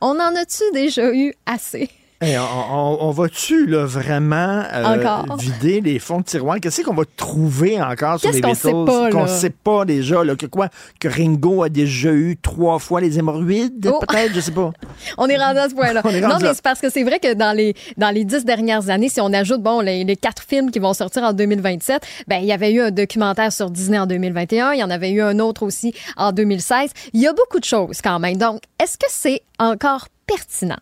[0.00, 1.90] on en a-tu déjà eu assez?
[2.22, 6.58] On, va-tu vraiment euh, vider les fonds de tiroir?
[6.60, 10.22] Qu'est-ce qu'on va trouver encore sur les Beatles qu'on ne sait pas déjà?
[10.36, 10.68] que quoi?
[11.00, 14.00] Que Ringo a déjà eu trois fois les hémorroïdes, oh.
[14.00, 14.34] peut-être?
[14.34, 14.72] Je sais pas.
[15.18, 16.02] on est rendu à ce point-là.
[16.20, 19.08] non, mais c'est parce que c'est vrai que dans les, dans les dix dernières années,
[19.08, 22.46] si on ajoute bon les, les quatre films qui vont sortir en 2027, ben il
[22.46, 25.38] y avait eu un documentaire sur Disney en 2021, il y en avait eu un
[25.38, 26.90] autre aussi en 2016.
[27.12, 28.36] Il y a beaucoup de choses quand même.
[28.36, 30.76] Donc, est-ce que c'est encore pertinent?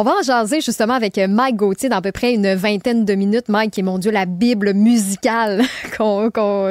[0.00, 3.14] On va en jaser justement avec Mike Gauthier dans à peu près une vingtaine de
[3.16, 3.48] minutes.
[3.48, 5.64] Mike, qui est, mon Dieu, la Bible musicale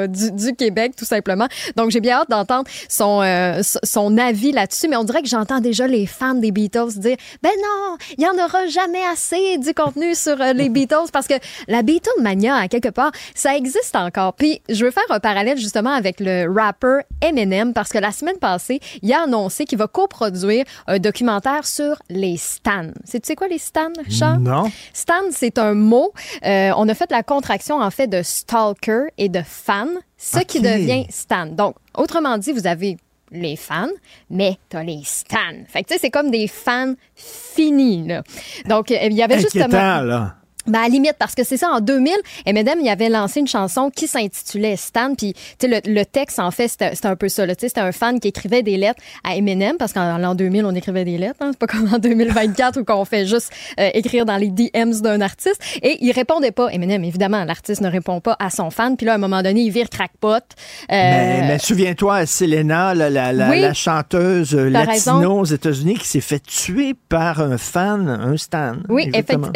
[0.08, 1.46] du, Québec, tout simplement.
[1.76, 4.88] Donc, j'ai bien hâte d'entendre son, euh, son avis là-dessus.
[4.88, 8.26] Mais on dirait que j'entends déjà les fans des Beatles dire Ben non, il n'y
[8.26, 11.34] en aura jamais assez du contenu sur euh, les Beatles parce que
[11.66, 14.32] la Beatlemania, à quelque part, ça existe encore.
[14.32, 18.38] Puis, je veux faire un parallèle justement avec le rapper Eminem parce que la semaine
[18.38, 22.92] passée, il a annoncé qu'il va coproduire un documentaire sur les Stans.
[23.20, 24.38] Tu sais quoi les stands, Richard?
[24.40, 24.70] Non.
[24.92, 26.12] Stan, c'est un mot.
[26.44, 30.60] Euh, on a fait la contraction, en fait, de stalker et de fan, ce qui
[30.60, 31.46] devient stan.
[31.46, 32.96] Donc, autrement dit, vous avez
[33.30, 33.88] les fans,
[34.30, 35.36] mais t'as les stans.
[35.68, 38.22] Fait que, tu sais, c'est comme des fans finis, là.
[38.66, 39.68] Donc, il y avait justement...
[40.02, 40.34] là?
[40.68, 42.12] Ben, à limite, parce que c'est ça, en 2000,
[42.46, 46.68] Eminem, il avait lancé une chanson qui s'intitulait Stan, puis le, le texte, en fait,
[46.68, 47.44] c'était un peu ça.
[47.58, 51.04] C'était un fan qui écrivait des lettres à Eminem, parce qu'en l'an 2000, on écrivait
[51.04, 51.36] des lettres.
[51.40, 55.00] Hein, c'est pas comme en 2024 où qu'on fait juste euh, écrire dans les DMs
[55.00, 55.60] d'un artiste.
[55.82, 56.68] Et il répondait pas.
[56.68, 58.96] Eminem, évidemment, l'artiste ne répond pas à son fan.
[58.96, 60.28] Puis là, à un moment donné, il vire crackpot.
[60.36, 60.42] Euh,
[60.90, 67.40] mais, souviens-toi, Selena, la, la, la, chanteuse latino aux États-Unis, qui s'est fait tuer par
[67.40, 68.76] un fan, un stan.
[68.88, 69.50] Oui, effectivement.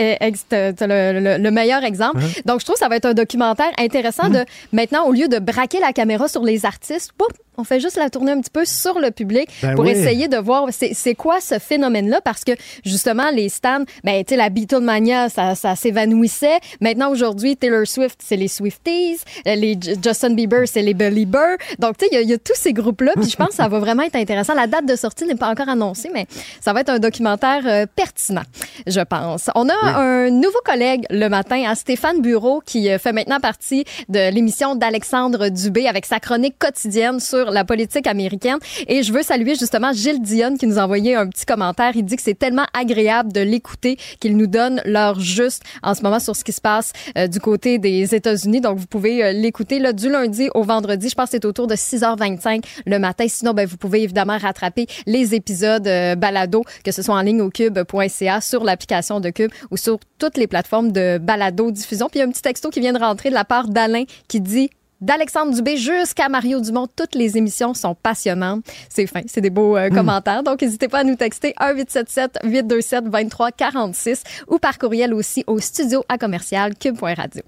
[1.12, 2.20] Le, meilleur exemple.
[2.44, 5.38] Donc, je trouve que ça va être un documentaire intéressant de, maintenant, au lieu de
[5.38, 7.12] braquer la caméra sur les artistes,
[7.56, 10.36] on fait juste la tourner un petit peu sur le public ben pour essayer de
[10.36, 12.52] voir c'est quoi ce phénomène-là parce que
[12.84, 16.58] justement les stands, ben tu sais la Beatlemania ça, ça s'évanouissait.
[16.80, 21.56] Maintenant aujourd'hui Taylor Swift c'est les Swifties, euh, les Justin Bieber c'est les Beliebers.
[21.78, 23.78] Donc tu sais il y, a tous ces groupes-là puis je pense que ça va
[23.78, 24.54] vraiment être intéressant.
[24.54, 26.26] La date de sortie n'est pas encore annoncée mais
[26.60, 28.42] ça va être un documentaire euh, pertinent,
[28.86, 29.50] je pense.
[29.54, 33.84] On a un nouveau collègue le matin, à Stéphane Bureau qui euh, fait maintenant partie
[34.08, 38.59] de l'émission d'Alexandre Dubé avec sa chronique quotidienne sur la politique américaine.
[38.86, 41.93] Et je veux saluer justement Gilles Dionne qui nous a envoyé un petit commentaire.
[41.94, 46.02] Il dit que c'est tellement agréable de l'écouter qu'il nous donne l'heure juste en ce
[46.02, 48.60] moment sur ce qui se passe euh, du côté des États-Unis.
[48.60, 51.09] Donc, vous pouvez euh, l'écouter là, du lundi au vendredi.
[51.09, 53.27] Je pense que c'est autour de 6h25 le matin.
[53.28, 57.40] Sinon, ben, vous pouvez évidemment rattraper les épisodes euh, balado, que ce soit en ligne
[57.40, 62.09] au cube.ca sur l'application de Cube ou sur toutes les plateformes de balado-diffusion.
[62.09, 64.05] Puis il y a un petit texto qui vient de rentrer de la part d'Alain
[64.28, 64.70] qui dit
[65.02, 66.88] d'Alexandre Dubé jusqu'à Mario Dumont.
[66.96, 68.64] Toutes les émissions sont passionnantes.
[68.88, 69.94] C'est fin, c'est des beaux euh, hmm.
[69.94, 70.42] commentaires.
[70.42, 76.74] Donc, n'hésitez pas à nous texter 1-877-827-2346 ou par courriel aussi au studio à commercial
[76.78, 77.42] cube.radio.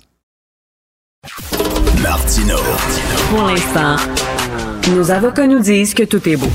[2.03, 2.59] Martino.
[3.31, 3.97] Pour l'instant,
[4.91, 6.51] nos avocats nous disent que tout est beau.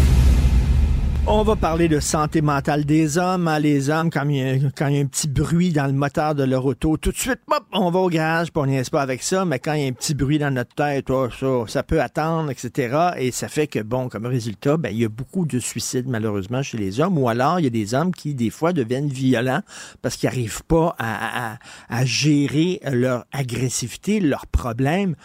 [1.31, 3.47] On va parler de santé mentale des hommes.
[3.47, 6.65] Hein, les hommes, quand il, y a, un petit bruit dans le moteur de leur
[6.65, 7.41] auto, tout de suite,
[7.71, 9.45] on va au garage, puis on n'y pas avec ça.
[9.45, 12.01] Mais quand il y a un petit bruit dans notre tête, oh, ça, ça peut
[12.01, 13.11] attendre, etc.
[13.19, 16.63] Et ça fait que, bon, comme résultat, ben, il y a beaucoup de suicides, malheureusement,
[16.63, 17.19] chez les hommes.
[17.19, 19.61] Ou alors, il y a des hommes qui, des fois, deviennent violents
[20.01, 25.15] parce qu'ils n'arrivent pas à, à gérer leur agressivité, leurs problèmes.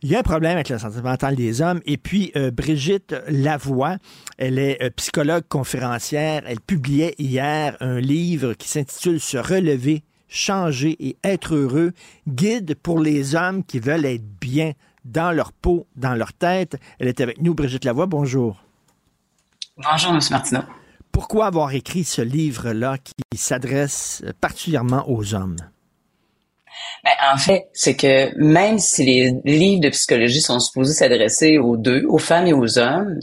[0.00, 1.80] Il y a un problème avec la santé mentale des hommes.
[1.84, 3.96] Et puis, euh, Brigitte Lavoie,
[4.36, 6.42] elle est euh, psychologue conférencière.
[6.46, 11.92] Elle publiait hier un livre qui s'intitule Se relever, changer et être heureux,
[12.28, 14.72] guide pour les hommes qui veulent être bien
[15.04, 16.78] dans leur peau, dans leur tête.
[17.00, 18.06] Elle est avec nous, Brigitte Lavoie.
[18.06, 18.62] Bonjour.
[19.76, 20.20] Bonjour, M.
[20.30, 20.62] Martineau.
[21.10, 25.56] Pourquoi avoir écrit ce livre-là qui s'adresse particulièrement aux hommes?
[27.04, 31.76] Ben, en fait, c'est que même si les livres de psychologie sont supposés s'adresser aux
[31.76, 33.18] deux, aux femmes et aux hommes,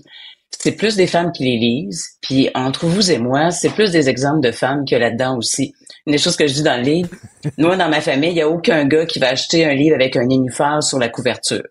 [0.60, 2.18] c'est plus des femmes qui les lisent.
[2.22, 5.38] Puis entre vous et moi, c'est plus des exemples de femmes qu'il y a là-dedans
[5.38, 5.74] aussi.
[6.06, 7.10] Une des choses que je dis dans le livre,
[7.58, 10.16] nous, dans ma famille, il n'y a aucun gars qui va acheter un livre avec
[10.16, 11.64] un nénuphar sur la couverture.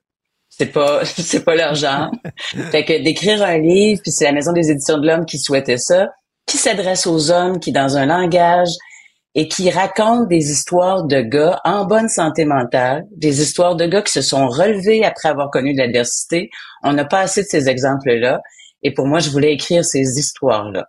[0.49, 2.11] C'est pas, c'est pas leur genre.
[2.71, 5.79] fait que d'écrire un livre, puis c'est la Maison des éditions de l'Homme qui souhaitait
[5.79, 6.09] ça,
[6.47, 8.71] qui s'adresse aux hommes, qui dans un langage
[9.35, 14.03] et qui raconte des histoires de gars en bonne santé mentale, des histoires de gars
[14.03, 16.51] qui se sont relevés après avoir connu de l'adversité.
[16.83, 18.41] On n'a pas assez de ces exemples-là.
[18.83, 20.89] Et pour moi, je voulais écrire ces histoires-là.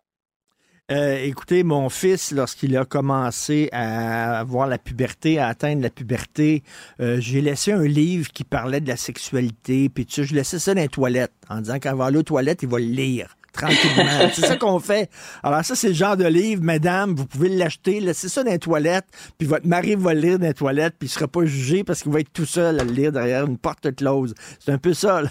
[0.92, 6.62] Euh, écoutez, mon fils, lorsqu'il a commencé à avoir la puberté, à atteindre la puberté,
[7.00, 10.60] euh, j'ai laissé un livre qui parlait de la sexualité, puis tu sais, je laissais
[10.60, 13.36] ça dans les toilettes, en disant qu'il va aller aux toilettes, il va le lire
[13.56, 14.30] tranquillement.
[14.34, 15.10] c'est ça qu'on fait.
[15.44, 18.60] Alors ça, c'est le genre de livre, madame, vous pouvez l'acheter, laissez ça dans les
[18.60, 19.06] toilettes,
[19.38, 22.04] puis votre mari va le lire dans les toilettes, puis il sera pas jugé parce
[22.04, 24.34] qu'il va être tout seul à le lire derrière une porte close.
[24.60, 25.22] C'est un peu ça.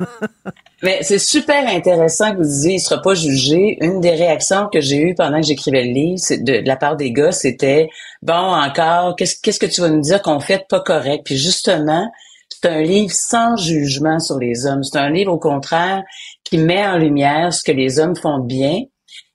[0.82, 3.76] Mais c'est super intéressant que vous disiez il sera pas jugé.
[3.82, 6.96] Une des réactions que j'ai eues pendant que j'écrivais le livre de, de, la part
[6.96, 7.88] des gars, c'était
[8.22, 11.22] bon encore, qu'est-ce qu'est-ce que tu vas nous dire qu'on fait pas correct?
[11.26, 12.10] Puis justement,
[12.48, 14.82] c'est un livre sans jugement sur les hommes.
[14.82, 16.02] C'est un livre, au contraire,
[16.50, 18.80] qui met en lumière ce que les hommes font bien.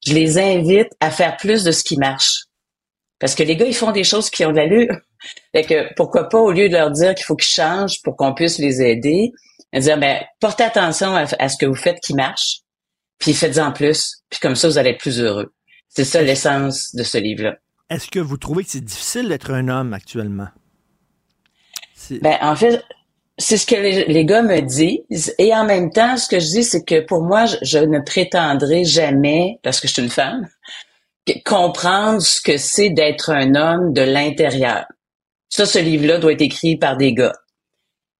[0.06, 2.44] Je les invite à faire plus de ce qui marche.
[3.20, 4.96] Parce que les gars, ils font des choses qui ont de l'allure.
[5.54, 8.34] Fait que pourquoi pas, au lieu de leur dire qu'il faut qu'ils changent pour qu'on
[8.34, 9.32] puisse les aider,
[9.74, 12.60] dire, ben, portez attention à, ce que vous faites qui marche,
[13.18, 15.54] puis faites-en plus, puis comme ça, vous allez être plus heureux.
[15.88, 17.58] C'est ça l'essence de ce livre-là.
[17.90, 20.50] Est-ce que vous trouvez que c'est difficile d'être un homme actuellement?
[22.22, 22.84] Ben, en fait,
[23.38, 25.36] c'est ce que les, gars me disent.
[25.38, 28.86] Et en même temps, ce que je dis, c'est que pour moi, je, ne prétendrai
[28.86, 30.48] jamais, parce que je suis une femme,
[31.46, 34.86] comprendre ce que c'est d'être un homme de l'intérieur.
[35.50, 37.36] Ça, ce livre-là doit être écrit par des gars.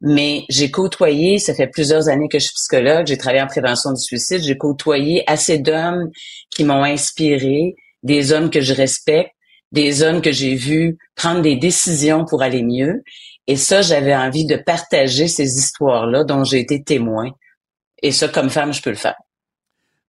[0.02, 3.92] Mais j'ai côtoyé, ça fait plusieurs années que je suis psychologue, j'ai travaillé en prévention
[3.92, 6.12] du suicide, j'ai côtoyé assez d'hommes
[6.50, 9.32] qui m'ont inspiré, des hommes que je respecte,
[9.72, 13.04] des hommes que j'ai vus prendre des décisions pour aller mieux.
[13.48, 17.32] Et ça, j'avais envie de partager ces histoires-là dont j'ai été témoin.
[18.02, 19.16] Et ça, comme femme, je peux le faire.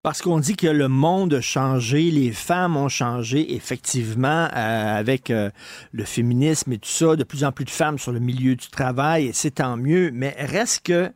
[0.03, 5.31] Parce qu'on dit que le monde a changé, les femmes ont changé, effectivement, euh, avec
[5.31, 5.51] euh,
[5.93, 8.69] le féminisme et tout ça, de plus en plus de femmes sur le milieu du
[8.69, 10.11] travail, et c'est tant mieux.
[10.13, 11.11] Mais reste que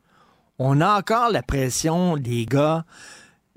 [0.58, 2.86] on a encore la pression des gars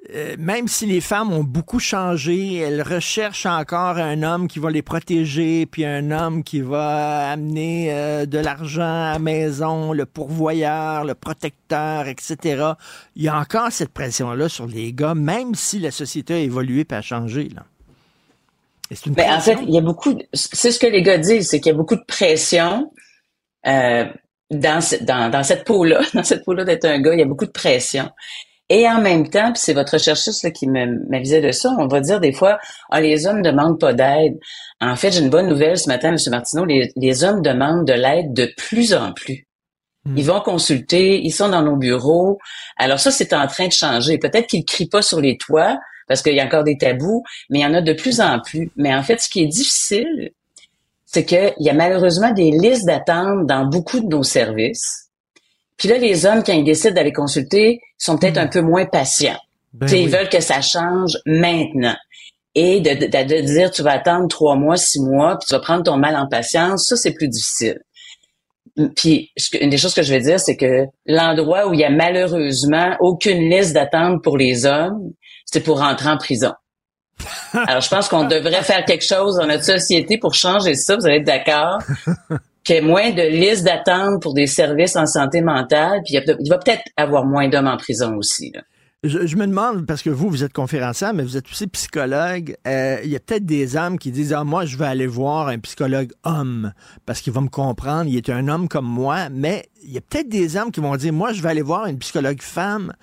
[0.09, 4.71] euh, même si les femmes ont beaucoup changé, elles recherchent encore un homme qui va
[4.71, 10.07] les protéger, puis un homme qui va amener euh, de l'argent à la maison, le
[10.07, 12.71] pourvoyeur, le protecteur, etc.
[13.15, 16.85] Il y a encore cette pression-là sur les gars, même si la société a évolué
[16.89, 17.49] et a changé.
[17.49, 17.63] Là.
[19.05, 20.17] Ben, en fait, il y a beaucoup.
[20.33, 22.91] C'est ce que les gars disent, c'est qu'il y a beaucoup de pression.
[23.67, 24.05] Euh,
[24.49, 27.45] dans, dans, dans cette peau-là, dans cette peau-là d'être un gars, il y a beaucoup
[27.45, 28.09] de pression.
[28.73, 32.21] Et en même temps, puis c'est votre chercheuse qui m'avisait de ça, on va dire
[32.21, 32.57] des fois,
[32.89, 34.39] ah, les hommes demandent pas d'aide.
[34.79, 36.17] En fait, j'ai une bonne nouvelle ce matin, M.
[36.29, 39.45] Martineau, les, hommes demandent de l'aide de plus en plus.
[40.05, 40.17] Hmm.
[40.17, 42.39] Ils vont consulter, ils sont dans nos bureaux.
[42.77, 44.17] Alors ça, c'est en train de changer.
[44.17, 45.77] Peut-être qu'ils crient pas sur les toits
[46.07, 48.39] parce qu'il y a encore des tabous, mais il y en a de plus en
[48.39, 48.71] plus.
[48.77, 50.31] Mais en fait, ce qui est difficile,
[51.05, 55.00] c'est qu'il y a malheureusement des listes d'attente dans beaucoup de nos services.
[55.81, 58.43] Puis là, les hommes, quand ils décident d'aller consulter, sont peut-être hmm.
[58.43, 59.39] un peu moins patients.
[59.73, 61.95] Ben ils veulent que ça change maintenant.
[62.53, 65.81] Et de, de, dire tu vas attendre trois mois, six mois, puis tu vas prendre
[65.81, 67.79] ton mal en patience, ça c'est plus difficile.
[68.95, 71.89] Puis une des choses que je veux dire, c'est que l'endroit où il y a
[71.89, 75.13] malheureusement aucune liste d'attente pour les hommes,
[75.45, 76.53] c'est pour rentrer en prison.
[77.53, 80.95] Alors je pense qu'on devrait faire quelque chose dans notre société pour changer ça.
[80.95, 81.79] Vous allez être d'accord
[82.63, 86.49] qu'il y ait moins de listes d'attente pour des services en santé mentale, puis il
[86.49, 88.53] va peut-être avoir moins d'hommes en prison aussi.
[89.03, 92.99] Je, me demande, parce que vous, vous êtes conférencier, mais vous êtes aussi psychologue, euh,
[93.03, 95.57] il y a peut-être des hommes qui disent, ah, moi, je vais aller voir un
[95.57, 96.71] psychologue homme,
[97.07, 100.01] parce qu'il va me comprendre, il est un homme comme moi, mais il y a
[100.01, 102.93] peut-être des hommes qui vont dire, moi, je vais aller voir une psychologue femme,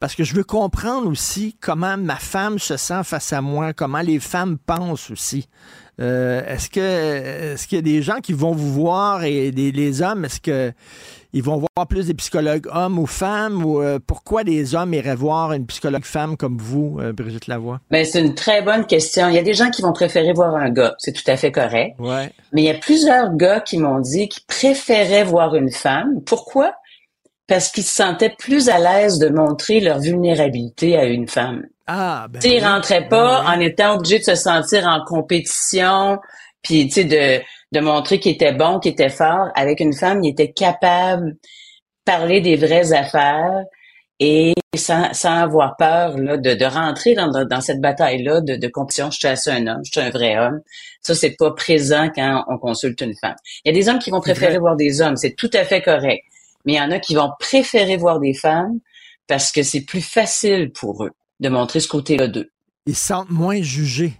[0.00, 4.00] parce que je veux comprendre aussi comment ma femme se sent face à moi, comment
[4.00, 5.50] les femmes pensent aussi.
[6.02, 6.80] Euh, est-ce que
[7.52, 10.40] est-ce qu'il y a des gens qui vont vous voir et des, les hommes, est-ce
[10.40, 10.72] que
[11.32, 15.14] ils vont voir plus des psychologues hommes ou femmes ou euh, pourquoi des hommes iraient
[15.14, 17.80] voir une psychologue femme comme vous, euh, Brigitte Lavoie?
[17.90, 19.28] Ben, c'est une très bonne question.
[19.28, 21.52] Il y a des gens qui vont préférer voir un gars, c'est tout à fait
[21.52, 21.94] correct.
[21.98, 22.30] Ouais.
[22.52, 26.20] Mais il y a plusieurs gars qui m'ont dit qu'ils préféraient voir une femme.
[26.26, 26.74] Pourquoi?
[27.46, 31.62] Parce qu'ils se sentaient plus à l'aise de montrer leur vulnérabilité à une femme.
[31.86, 32.40] Ah, ben.
[32.44, 36.18] Ils rentraient pas ben en étant obligés de se sentir en compétition,
[36.62, 37.42] puis tu sais de
[37.72, 39.48] de montrer qu'il était bon, qu'il était fort.
[39.54, 41.38] Avec une femme, il était capable de
[42.04, 43.64] parler des vraies affaires
[44.20, 48.68] et sans, sans avoir peur là, de, de rentrer dans, dans cette bataille-là de, de
[48.68, 49.10] compétition.
[49.10, 50.60] Je suis assez un homme, je suis un vrai homme.
[51.00, 53.34] Ça, c'est pas présent quand on consulte une femme.
[53.64, 55.82] Il y a des hommes qui vont préférer voir des hommes, c'est tout à fait
[55.82, 56.22] correct.
[56.64, 58.78] Mais il y en a qui vont préférer voir des femmes
[59.26, 61.12] parce que c'est plus facile pour eux
[61.42, 62.50] de montrer ce côté-là d'eux.
[62.86, 64.14] Ils se sentent moins jugés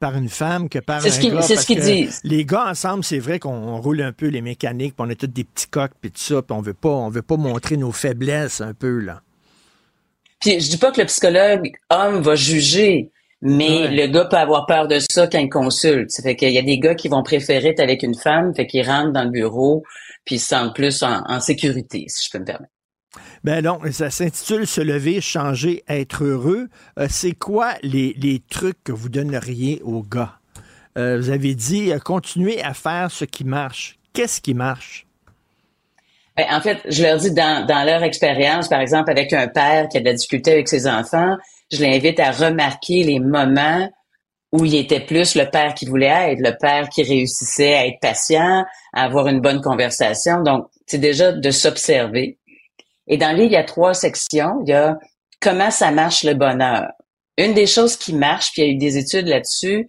[0.00, 1.42] par une femme que par un ce gars.
[1.42, 2.20] C'est ce qu'ils disent.
[2.22, 5.26] Les gars ensemble, c'est vrai qu'on roule un peu les mécaniques, puis on a tous
[5.26, 7.92] des petits coques, puis tout ça, puis on veut pas, on veut pas montrer nos
[7.92, 9.22] faiblesses un peu là.
[10.40, 13.10] Puis je dis pas que le psychologue homme va juger,
[13.42, 16.12] mais le gars peut avoir peur de ça quand il consulte.
[16.12, 18.68] Ça fait qu'il y a des gars qui vont préférer être avec une femme, fait
[18.68, 19.82] qu'ils rentrent dans le bureau,
[20.24, 22.72] puis ils se sentent plus en sécurité, si je peux me permettre.
[23.44, 26.68] Ben non, ça s'intitule Se lever, changer, être heureux.
[26.98, 30.34] Euh, c'est quoi les, trucs que vous donneriez aux gars?
[30.96, 33.98] Euh, vous avez dit euh, continuer à faire ce qui marche.
[34.12, 35.06] Qu'est-ce qui marche?
[36.36, 39.88] Ben, en fait, je leur dis dans, dans leur expérience, par exemple, avec un père
[39.88, 41.36] qui a de la difficulté avec ses enfants,
[41.70, 43.90] je l'invite à remarquer les moments
[44.52, 48.00] où il était plus le père qui voulait être, le père qui réussissait à être
[48.00, 48.64] patient,
[48.94, 50.42] à avoir une bonne conversation.
[50.42, 52.38] Donc, c'est déjà de s'observer.
[53.08, 54.60] Et dans le il y a trois sections.
[54.64, 54.98] Il y a
[55.40, 56.88] comment ça marche le bonheur.
[57.36, 59.88] Une des choses qui marche, puis il y a eu des études là-dessus,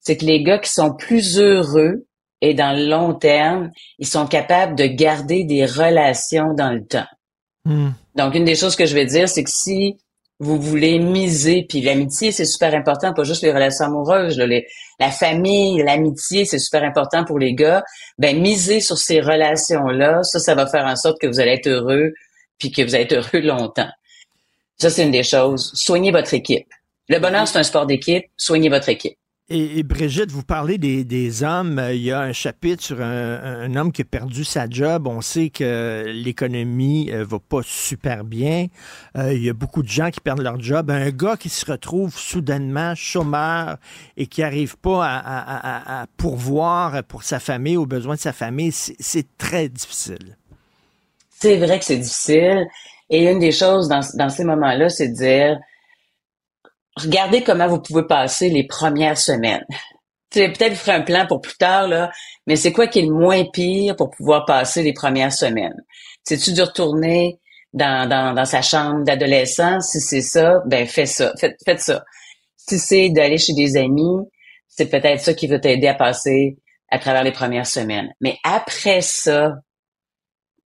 [0.00, 2.06] c'est que les gars qui sont plus heureux
[2.40, 7.06] et dans le long terme, ils sont capables de garder des relations dans le temps.
[7.64, 7.90] Hmm.
[8.14, 9.96] Donc, une des choses que je vais dire, c'est que si
[10.40, 14.38] vous voulez miser, puis l'amitié, c'est super important, pas juste les relations amoureuses,
[15.00, 17.82] la famille, l'amitié, c'est super important pour les gars,
[18.18, 21.68] ben miser sur ces relations-là, ça, ça va faire en sorte que vous allez être
[21.68, 22.12] heureux
[22.64, 23.90] puis que vous être heureux longtemps.
[24.78, 25.72] Ça, c'est une des choses.
[25.74, 26.66] Soignez votre équipe.
[27.08, 28.24] Le bonheur, c'est un sport d'équipe.
[28.36, 29.16] Soignez votre équipe.
[29.50, 31.78] Et, Brigitte, vous parlez des, hommes.
[31.90, 35.06] Il y a un chapitre sur un, homme qui a perdu sa job.
[35.06, 38.68] On sait que l'économie euh, va pas super bien.
[39.18, 40.90] Euh, il y a beaucoup de gens qui perdent leur job.
[40.90, 43.76] Un gars qui se retrouve soudainement chômeur
[44.16, 48.32] et qui n'arrive pas à, à, à, pourvoir pour sa famille, aux besoins de sa
[48.32, 50.38] famille, c'est très difficile
[51.44, 52.66] c'est vrai que c'est difficile.
[53.10, 55.58] Et une des choses dans, dans ces moments-là, c'est de dire,
[56.96, 59.64] regardez comment vous pouvez passer les premières semaines.
[60.30, 62.10] Peut-être vous ferez un plan pour plus tard, là,
[62.46, 65.76] mais c'est quoi qui est le moins pire pour pouvoir passer les premières semaines?
[66.24, 67.38] C'est-tu de retourner
[67.74, 69.80] dans, dans, dans sa chambre d'adolescent?
[69.80, 71.34] Si c'est ça, ben fais ça.
[71.38, 72.02] Faites, faites ça.
[72.56, 74.16] Si c'est d'aller chez des amis,
[74.66, 76.56] c'est peut-être ça qui va t'aider à passer
[76.90, 78.08] à travers les premières semaines.
[78.22, 79.52] Mais après ça,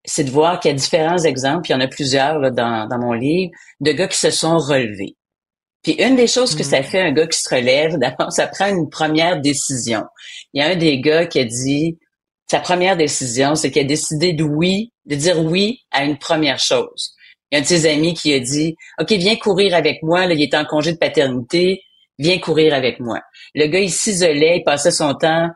[0.08, 2.88] c'est de voir qu'il y a différents exemples, il y en a plusieurs là, dans,
[2.88, 5.16] dans mon livre, de gars qui se sont relevés.
[5.82, 6.84] Puis une des choses que ça mm.
[6.84, 10.04] fait un gars qui se relève, d'abord, ça prend une première décision.
[10.52, 11.98] Il y a un des gars qui a dit,
[12.50, 16.58] sa première décision, c'est qu'il a décidé de oui, de dire oui à une première
[16.58, 17.14] chose.
[17.50, 20.26] Il y a un de ses amis qui a dit, OK, viens courir avec moi.
[20.26, 21.82] Là, il est en congé de paternité.
[22.18, 23.20] Viens courir avec moi.
[23.54, 25.48] Le gars, il s'isolait, il passait son temps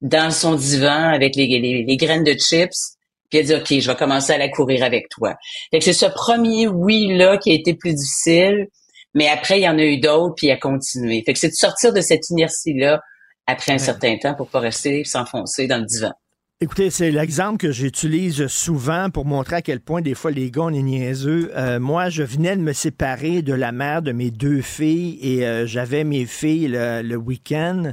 [0.00, 2.93] dans son divan avec les, les, les graines de chips
[3.30, 5.34] puis a dit, OK, je vais commencer à la courir avec toi.
[5.70, 8.68] Fait que c'est ce premier oui-là qui a été plus difficile,
[9.14, 11.22] mais après, il y en a eu d'autres, puis il a continué.
[11.24, 13.00] Fait que c'est de sortir de cette inertie-là
[13.46, 16.12] après un certain temps pour pas rester s'enfoncer dans le divan.
[16.60, 20.62] Écoutez, c'est l'exemple que j'utilise souvent pour montrer à quel point des fois les gars,
[20.62, 21.50] on est niaiseux.
[21.54, 25.44] Euh, moi, je venais de me séparer de la mère de mes deux filles et
[25.44, 27.92] euh, j'avais mes filles le, week-end.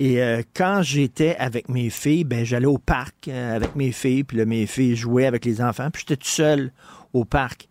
[0.00, 4.38] Et euh, quand j'étais avec mes filles, ben j'allais au parc avec mes filles, puis
[4.38, 6.72] là, mes filles jouaient avec les enfants, puis j'étais tout seul
[7.12, 7.68] au parc.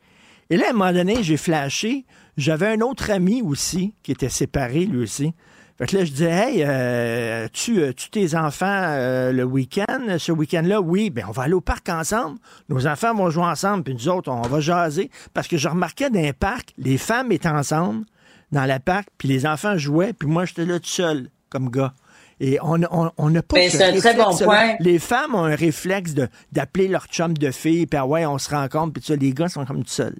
[0.49, 2.06] Et là, à un moment donné, j'ai flashé.
[2.38, 5.34] J'avais un autre ami aussi qui était séparé, lui aussi.
[5.78, 10.18] Fait que là, je disais, hey, euh, tu, euh, tu tes enfants euh, le week-end,
[10.18, 12.40] ce week-end-là, oui, ben on va aller au parc ensemble.
[12.68, 15.12] Nos enfants vont jouer ensemble, puis nous autres, on va jaser.
[15.36, 18.06] Parce que je remarquais dans un parc, les femmes étaient ensemble
[18.52, 21.94] dans le parc, puis les enfants jouaient, puis moi, j'étais là tout seul, comme gars.
[22.39, 24.76] Et on n'a on, on pas ben, un très bon point.
[24.80, 26.14] Les femmes ont un réflexe
[26.51, 29.47] d'appeler leur chum de fille, puis ah ouais, on se rencontre, puis ça, les gars
[29.47, 30.18] sont comme tout seuls.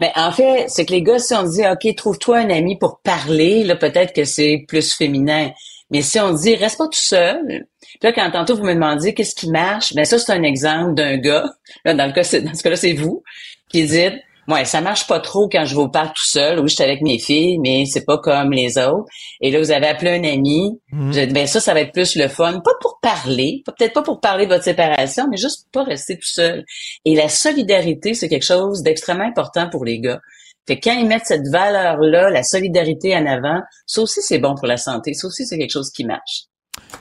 [0.00, 2.76] Mais ben, en fait, c'est que les gars, si on dit, OK, trouve-toi un ami
[2.76, 5.52] pour parler, là, peut-être que c'est plus féminin.
[5.90, 7.66] Mais si on dit, reste pas tout seul.
[7.80, 10.94] Puis là, quand tantôt vous me demandiez qu'est-ce qui marche, ben ça, c'est un exemple
[10.94, 11.48] d'un gars.
[11.84, 13.22] Là, dans le cas, dans ce cas-là, c'est vous
[13.68, 14.14] qui dites,
[14.48, 16.60] Ouais, ça marche pas trop quand je au parc tout seul.
[16.60, 19.06] Oui, je suis avec mes filles, mais c'est pas comme les autres.
[19.40, 20.78] Et là, vous avez appelé un ami.
[20.92, 21.12] Mhm.
[21.12, 22.60] Vous ben ça, ça va être plus le fun.
[22.60, 26.28] Pas pour parler, peut-être pas pour parler de votre séparation, mais juste pas rester tout
[26.28, 26.64] seul.
[27.04, 30.20] Et la solidarité, c'est quelque chose d'extrêmement important pour les gars.
[30.66, 34.66] Fait quand ils mettent cette valeur-là, la solidarité en avant, ça aussi, c'est bon pour
[34.66, 35.14] la santé.
[35.14, 36.46] Ça aussi, c'est quelque chose qui marche.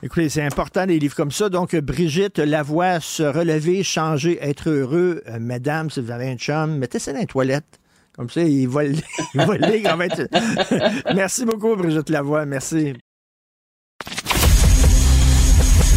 [0.04, 1.50] Écoutez, c'est important des livres comme ça.
[1.50, 5.24] Donc, Brigitte Lavoie, se relever, changer, être heureux.
[5.28, 7.80] Euh, madame, si vous avez un chum, mettez ça dans les toilettes.
[8.16, 8.96] Comme ça, il va, il
[9.34, 9.98] va lire
[11.16, 12.46] Merci beaucoup, Brigitte Lavoie.
[12.46, 12.94] Merci.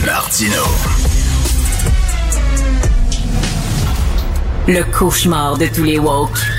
[0.07, 0.63] Martino.
[4.67, 6.58] Le cauchemar de tous les woke.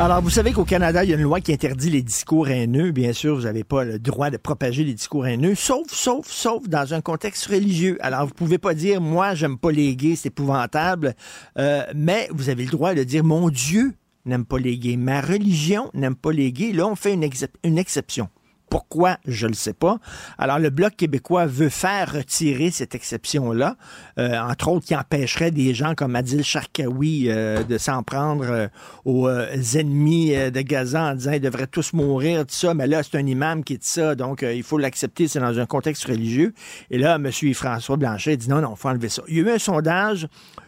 [0.00, 2.90] Alors, vous savez qu'au Canada, il y a une loi qui interdit les discours haineux.
[2.90, 6.68] Bien sûr, vous n'avez pas le droit de propager les discours haineux, sauf, sauf, sauf
[6.68, 7.96] dans un contexte religieux.
[8.00, 11.14] Alors, vous pouvez pas dire, moi, j'aime pas les gays, c'est épouvantable,
[11.58, 13.94] euh, mais vous avez le droit de dire, mon Dieu
[14.26, 16.72] n'aime pas les gays, ma religion n'aime pas les gays.
[16.72, 17.28] Là, on fait une,
[17.62, 18.28] une exception.
[18.74, 19.18] Pourquoi?
[19.24, 19.98] Je ne le sais pas.
[20.36, 23.76] Alors, le Bloc québécois veut faire retirer cette exception-là,
[24.18, 28.66] euh, entre autres qui empêcherait des gens comme Adil Sharkawi euh, de s'en prendre euh,
[29.04, 29.28] aux
[29.76, 32.74] ennemis de Gaza en disant ils devraient tous mourir, tout ça.
[32.74, 35.66] Mais là, c'est un imam qui dit ça, donc il faut l'accepter, c'est dans un
[35.66, 36.52] contexte religieux.
[36.90, 37.30] Et là, M.
[37.54, 39.22] François Blanchet dit non, non, il faut enlever ça.
[39.28, 40.26] Il y a eu un sondage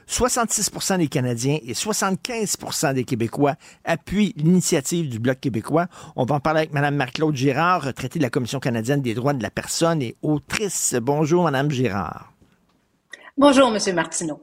[0.09, 5.87] 66% des Canadiens et 75% des Québécois appuient l'initiative du Bloc québécois.
[6.15, 9.33] On va en parler avec Mme Marc-Claude Girard, retraitée de la Commission canadienne des droits
[9.33, 10.95] de la personne et autrice.
[11.01, 12.33] Bonjour, Mme Girard.
[13.37, 13.95] Bonjour, M.
[13.95, 14.43] Martineau.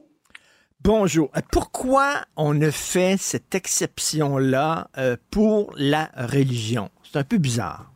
[0.82, 1.30] Bonjour.
[1.34, 6.90] Euh, pourquoi on a fait cette exception-là euh, pour la religion?
[7.10, 7.93] C'est un peu bizarre.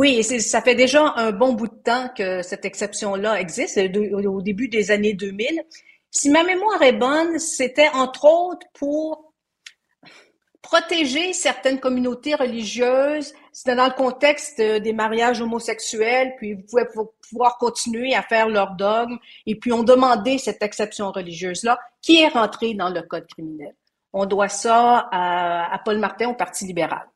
[0.00, 4.66] Oui, ça fait déjà un bon bout de temps que cette exception-là existe, au début
[4.66, 5.62] des années 2000.
[6.10, 9.34] Si ma mémoire est bonne, c'était entre autres pour
[10.62, 13.34] protéger certaines communautés religieuses.
[13.52, 16.86] C'était dans le contexte des mariages homosexuels, puis vous pouvez
[17.28, 19.18] pouvoir continuer à faire leur dogme.
[19.44, 23.76] Et puis on demandait cette exception religieuse-là, qui est rentrée dans le code criminel.
[24.14, 27.06] On doit ça à, à Paul Martin au Parti libéral.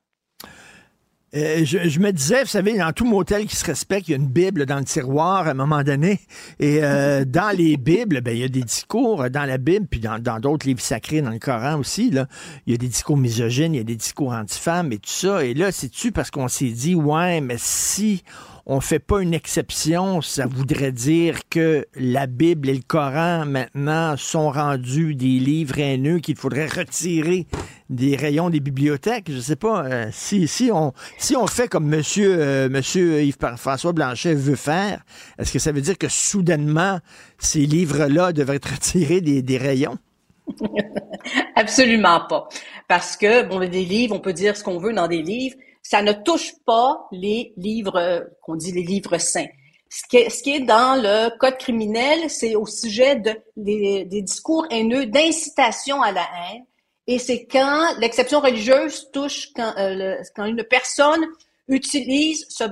[1.35, 4.19] Euh, je, me disais, vous savez, dans tout motel qui se respecte, il y a
[4.19, 6.21] une Bible dans le tiroir à un moment donné.
[6.61, 9.99] Et euh, dans les Bibles, ben, il y a des discours dans la Bible, puis
[9.99, 12.11] dans d'autres livres sacrés, dans le Coran aussi.
[12.11, 12.29] Là,
[12.67, 15.45] il y a des discours misogynes, il y a des discours anti-femmes et tout ça.
[15.45, 18.23] Et là, c'est-tu parce qu'on s'est dit, ouais, mais si
[18.67, 24.17] on fait pas une exception, ça voudrait dire que la Bible et le Coran maintenant
[24.17, 27.47] sont rendus des livres haineux qu'il faudrait retirer
[27.91, 29.31] des rayons des bibliothèques.
[29.31, 33.37] Je sais pas euh, si, si on si on fait comme Monsieur euh, Monsieur Yves
[33.57, 35.05] François Blanchet veut faire,
[35.39, 37.01] est-ce que ça veut dire que soudainement
[37.39, 39.99] ces livres-là devraient être retirés des, des rayons?
[41.57, 42.49] Absolument pas.
[42.89, 46.03] Parce que, bon, des livres, on peut dire ce qu'on veut dans des livres, ça
[46.03, 49.47] ne touche pas les livres, qu'on dit les livres saints.
[49.91, 54.05] Ce qui, est, ce qui est dans le code criminel, c'est au sujet de, des,
[54.23, 56.65] discours haineux d'incitation à la haine.
[57.07, 61.25] Et c'est quand l'exception religieuse touche quand, euh, quand une personne
[61.69, 62.65] utilise ce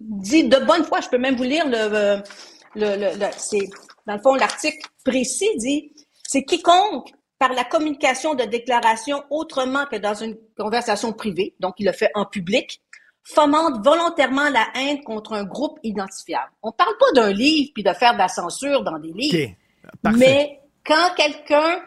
[0.00, 1.00] dit de bonne foi.
[1.00, 2.22] Je peux même vous lire le,
[2.74, 3.68] le, le, le c'est
[4.06, 5.92] dans le fond l'article précis dit
[6.22, 11.86] c'est quiconque par la communication de déclarations autrement que dans une conversation privée, donc il
[11.86, 12.80] le fait en public,
[13.24, 16.52] fomente volontairement la haine contre un groupe identifiable.
[16.62, 19.56] On ne parle pas d'un livre puis de faire de la censure dans des livres,
[20.16, 21.82] mais quand quelqu'un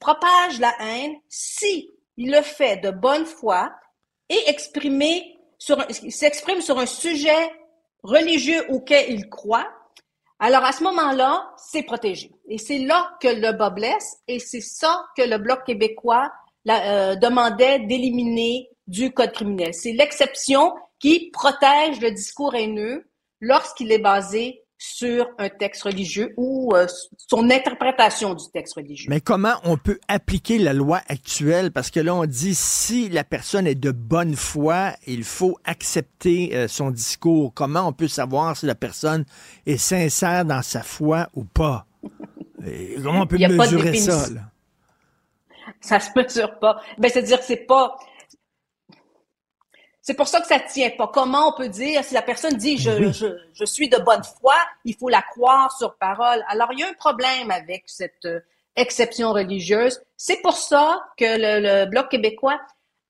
[0.00, 3.70] propage la haine, si il le fait de bonne foi,
[4.30, 5.76] et exprimer sur,
[6.08, 7.52] s'exprime sur un sujet
[8.02, 9.68] religieux auquel il croit,
[10.38, 12.32] alors à ce moment-là, c'est protégé.
[12.48, 16.32] Et c'est là que le bas blesse et c'est ça que le Bloc québécois
[16.68, 19.72] euh, demandait d'éliminer du code criminel.
[19.74, 23.06] C'est l'exception qui protège le discours haineux
[23.40, 26.86] lorsqu'il est basé sur un texte religieux ou euh,
[27.16, 29.06] son interprétation du texte religieux.
[29.08, 31.72] Mais comment on peut appliquer la loi actuelle?
[31.72, 36.54] Parce que là, on dit si la personne est de bonne foi, il faut accepter
[36.54, 37.52] euh, son discours.
[37.54, 39.24] Comment on peut savoir si la personne
[39.64, 41.86] est sincère dans sa foi ou pas?
[43.02, 44.28] comment on peut mesurer ça?
[44.30, 44.42] Là?
[45.80, 46.80] Ça se mesure pas.
[46.98, 47.96] Ben, c'est-à-dire que c'est pas
[50.04, 51.10] c'est pour ça que ça tient pas.
[51.12, 54.54] Comment on peut dire, si la personne dit je, je, je, suis de bonne foi,
[54.84, 56.44] il faut la croire sur parole.
[56.48, 58.40] Alors, il y a un problème avec cette euh,
[58.76, 60.02] exception religieuse.
[60.18, 62.60] C'est pour ça que le, Bloc québécois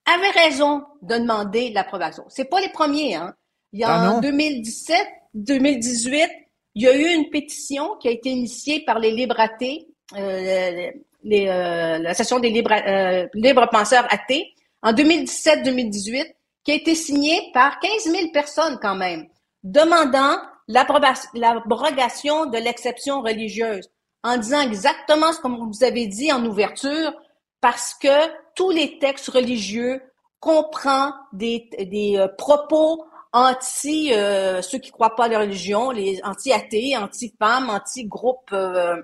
[0.07, 2.25] avait raison de demander l'approbation.
[2.29, 3.35] C'est pas les premiers, hein.
[3.73, 5.05] Il y a ah en 2017,
[5.35, 6.31] 2018,
[6.77, 10.93] il y a eu une pétition qui a été initiée par les libres athées, euh,
[11.25, 14.55] les, euh, l'association des libres, euh, libres penseurs athées.
[14.81, 16.35] En 2017-2018,
[16.65, 19.27] qui a été signé par 15 000 personnes quand même,
[19.62, 23.91] demandant l'abrogation de l'exception religieuse,
[24.23, 27.12] en disant exactement ce que vous avez dit en ouverture,
[27.61, 30.03] parce que tous les textes religieux
[30.41, 36.20] comprennent des, des euh, propos anti euh, ceux qui croient pas à la religion, les
[36.23, 38.97] anti-athées, anti-femmes, anti-groupes, euh,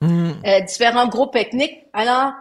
[0.00, 0.32] mmh.
[0.66, 1.86] différents groupes ethniques.
[1.92, 2.32] Alors,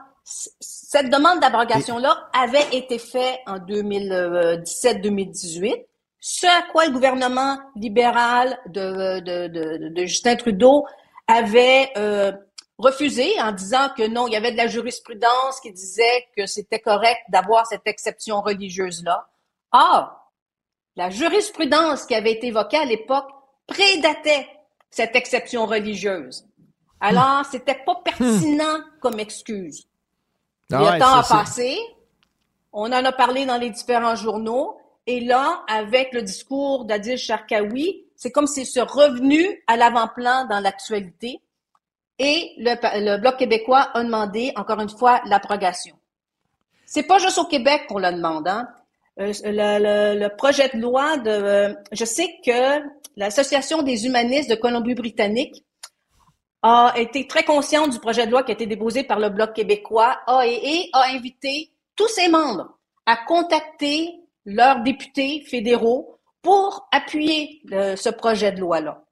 [0.60, 5.86] cette demande d'abrogation-là avait été faite en 2017-2018,
[6.20, 10.86] ce à quoi le gouvernement libéral de, Justin Trudeau
[11.28, 12.34] avait euh,
[12.78, 16.80] refusé en disant que non, il y avait de la jurisprudence qui disait que c'était
[16.80, 19.30] correct d'avoir cette exception religieuse-là.
[19.72, 20.34] Or,
[20.98, 23.30] la jurisprudence qui avait été évoquée à l'époque
[23.66, 24.45] prédatait
[24.90, 26.45] cette exception religieuse.
[26.99, 29.88] Alors, c'était pas pertinent comme excuse.
[30.72, 31.77] Ah le temps a passé.
[32.73, 34.77] On en a parlé dans les différents journaux.
[35.06, 40.60] Et là, avec le discours d'Adil Sharkawi, c'est comme s'il se revenu à l'avant-plan dans
[40.60, 41.39] l'actualité.
[42.19, 45.95] Et le, Bloc québécois a demandé, encore une fois, l'abrogation.
[46.85, 48.48] C'est pas juste au Québec qu'on le demande.
[48.48, 48.68] Hein.
[49.19, 51.76] Euh, le, projet de loi de...
[51.91, 52.81] je sais que
[53.15, 55.64] l'Association des humanistes de Colombie-Britannique
[56.68, 59.53] a été très consciente du projet de loi qui a été déposé par le Bloc
[59.53, 64.14] québécois a, et, a invité tous ses membres à contacter
[64.45, 69.03] leurs députés fédéraux pour appuyer ce projet de loi-là.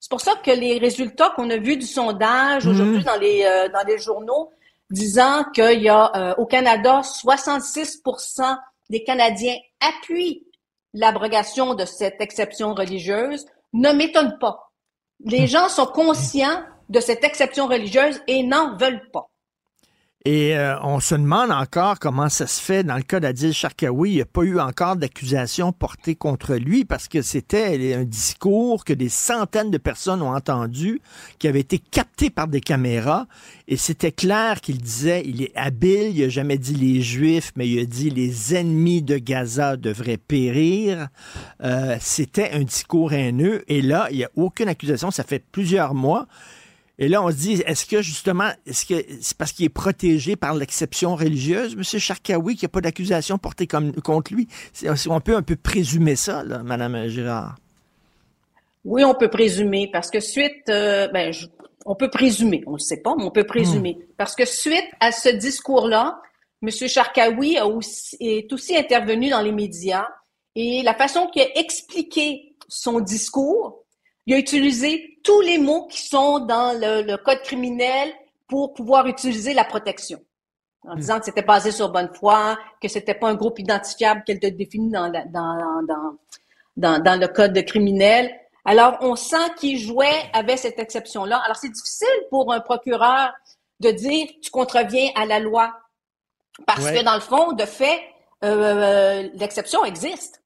[0.00, 3.68] C'est pour ça que les résultats qu'on a vus du sondage aujourd'hui dans les euh,
[3.70, 4.50] dans les journaux
[4.90, 8.58] disant qu'il y a euh, au Canada 66%
[8.88, 10.46] des Canadiens appuient
[10.94, 14.72] l'abrogation de cette exception religieuse ne m'étonne pas.
[15.24, 15.48] Les hmm.
[15.48, 19.28] gens sont conscients de cette exception religieuse et n'en veulent pas.
[20.26, 22.82] Et euh, on se demande encore comment ça se fait.
[22.82, 26.84] Dans le cas d'Adil Sharkawi, il n'y a pas eu encore d'accusation portée contre lui
[26.84, 31.00] parce que c'était un discours que des centaines de personnes ont entendu,
[31.38, 33.28] qui avait été capté par des caméras.
[33.68, 37.68] Et c'était clair qu'il disait, il est habile, il n'a jamais dit les Juifs, mais
[37.68, 41.06] il a dit les ennemis de Gaza devraient périr.
[41.62, 43.62] Euh, c'était un discours haineux.
[43.68, 45.12] Et là, il n'y a aucune accusation.
[45.12, 46.26] Ça fait plusieurs mois.
[46.98, 50.34] Et là, on se dit, est-ce que justement, est-ce que c'est parce qu'il est protégé
[50.34, 51.82] par l'exception religieuse, M.
[51.82, 54.48] Charkaoui, qu'il n'y a pas d'accusation portée contre lui?
[55.08, 57.56] On peut un peu présumer ça, là, Mme Girard.
[58.84, 61.34] Oui, on peut présumer, parce que suite, euh, ben,
[61.84, 63.98] on peut présumer, on ne sait pas, mais on peut présumer.
[63.98, 64.12] Hmm.
[64.16, 66.20] Parce que suite à ce discours-là,
[66.62, 66.70] M.
[66.70, 67.56] Charkaoui
[68.20, 70.06] est aussi intervenu dans les médias
[70.54, 73.84] et la façon qu'il a expliqué son discours,
[74.26, 78.12] il a utilisé tous les mots qui sont dans le, code criminel
[78.48, 80.20] pour pouvoir utiliser la protection.
[80.84, 81.00] En hmm.
[81.00, 84.46] disant que c'était basé sur bonne foi, que c'était pas un groupe identifiable qu'elle te
[84.46, 86.16] définit dans, dans,
[86.76, 88.32] dans, dans, le code criminel.
[88.64, 91.42] Alors, on sent qu'il jouait avec cette exception-là.
[91.44, 93.32] Alors, c'est difficile pour un procureur
[93.80, 95.74] de dire tu contreviens à la loi.
[96.66, 98.00] Parce que dans le fond, de fait,
[98.44, 100.40] euh, l'exception existe.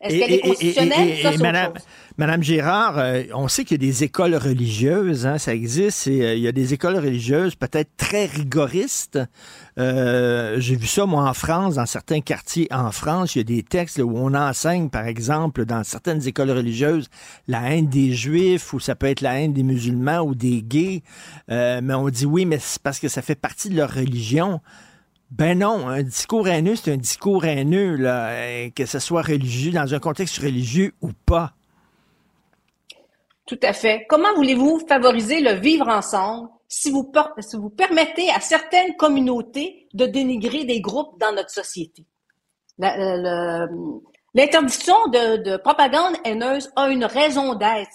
[0.00, 1.38] Est-ce qu'elle est constitutionnelle?
[1.40, 1.72] Madame,
[2.18, 6.22] Madame Gérard, euh, on sait qu'il y a des écoles religieuses, hein, ça existe, et,
[6.22, 9.18] euh, il y a des écoles religieuses peut-être très rigoristes.
[9.78, 13.44] Euh, j'ai vu ça, moi, en France, dans certains quartiers en France, il y a
[13.44, 17.08] des textes où on enseigne, par exemple, dans certaines écoles religieuses,
[17.48, 21.02] la haine des Juifs, ou ça peut être la haine des musulmans ou des gays,
[21.48, 24.60] mais on dit oui, mais c'est parce que ça fait partie de leur religion.
[25.30, 29.92] Ben non, un discours haineux, c'est un discours haineux, là, que ce soit religieux, dans
[29.92, 31.52] un contexte religieux ou pas.
[33.46, 34.06] Tout à fait.
[34.08, 40.06] Comment voulez-vous favoriser le vivre ensemble si vous, si vous permettez à certaines communautés de
[40.06, 42.04] dénigrer des groupes dans notre société?
[42.78, 47.90] L'interdiction de, propagande haineuse a une raison d'être.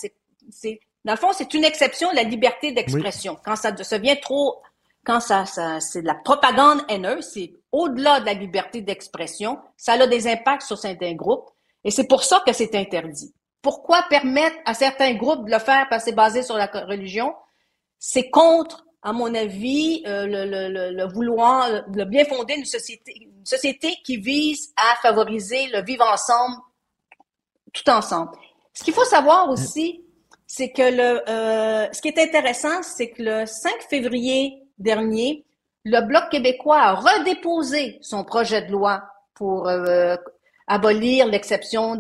[1.06, 3.38] Dans le fond, c'est une exception de la liberté d'expression.
[3.44, 4.62] Quand ça devient trop,
[5.06, 9.94] quand ça, ça c'est de la propagande haineuse, c'est au-delà de la liberté d'expression, ça
[9.94, 11.50] a des impacts sur certains groupes,
[11.84, 13.34] et c'est pour ça que c'est interdit.
[13.62, 17.34] Pourquoi permettre à certains groupes de le faire parce que c'est basé sur la religion?
[18.00, 23.14] C'est contre, à mon avis, euh, le, le, le, vouloir, le bien fondé d'une société,
[23.22, 26.56] une société qui vise à favoriser le vivre ensemble,
[27.74, 28.32] tout ensemble.
[28.74, 30.04] Ce qu'il faut savoir aussi,
[30.48, 35.46] c'est que le, euh, ce qui est intéressant, c'est que le 5 février dernier,
[35.86, 39.04] le Bloc québécois a redéposé son projet de loi
[39.34, 40.16] pour euh,
[40.68, 41.94] abolir l'exception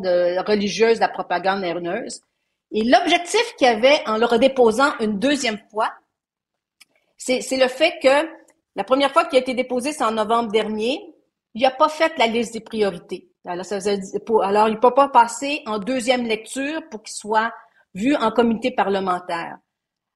[0.47, 2.21] religieuse de la propagande haineuse.
[2.71, 5.91] Et l'objectif qu'il avait en le redéposant une deuxième fois,
[7.17, 8.29] c'est le fait que
[8.75, 11.13] la première fois qu'il a été déposé, c'est en novembre dernier,
[11.53, 13.27] il n'a pas fait la liste des priorités.
[13.45, 13.65] Alors,
[14.43, 17.51] alors il ne peut pas passer en deuxième lecture pour qu'il soit
[17.93, 19.57] vu en comité parlementaire.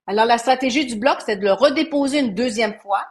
[0.07, 3.05] Alors, la stratégie du Bloc, c'est de le redéposer une deuxième fois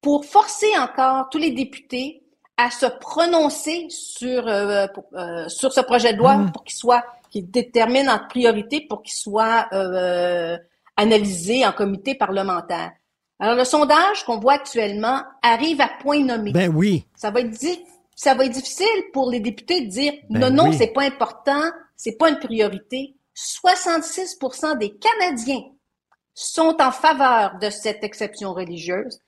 [0.00, 2.24] pour forcer encore tous les députés
[2.56, 6.52] à se prononcer sur euh, euh, sur ce projet de loi mm.
[6.52, 10.56] pour qu'il soit qu'il détermine en priorité pour qu'il soit euh,
[10.96, 12.92] analysé en comité parlementaire.
[13.40, 16.52] Alors le sondage qu'on voit actuellement arrive à point nommé.
[16.52, 17.06] Ben oui.
[17.16, 17.56] Ça va être
[18.14, 21.62] ça va être difficile pour les députés de dire ben non non c'est pas important,
[21.96, 23.16] c'est pas une priorité.
[23.34, 25.62] 66% des Canadiens
[26.34, 29.20] sont en faveur de cette exception religieuse.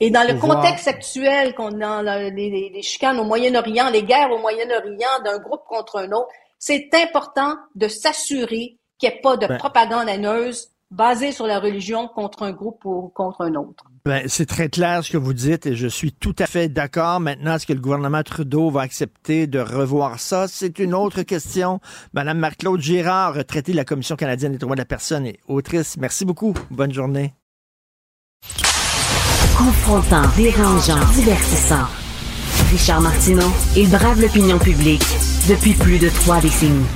[0.00, 4.38] Et dans le contexte actuel qu'on a, les, les, chicanes au Moyen-Orient, les guerres au
[4.38, 6.28] Moyen-Orient d'un groupe contre un autre,
[6.58, 9.58] c'est important de s'assurer qu'il n'y ait pas de ben.
[9.58, 13.84] propagande haineuse basée sur la religion contre un groupe ou contre un autre.
[14.04, 17.20] Ben, c'est très clair ce que vous dites et je suis tout à fait d'accord.
[17.20, 20.48] Maintenant, est-ce que le gouvernement Trudeau va accepter de revoir ça?
[20.48, 21.80] C'est une autre question.
[22.14, 25.96] Madame Marc-Claude Girard, retraitée de la Commission canadienne des droits de la personne et autrice,
[25.98, 26.54] merci beaucoup.
[26.70, 27.34] Bonne journée.
[29.56, 31.86] Confrontant, dérangeant, divertissant.
[32.70, 35.04] Richard Martineau, il brave l'opinion publique
[35.48, 36.86] depuis plus de trois décennies.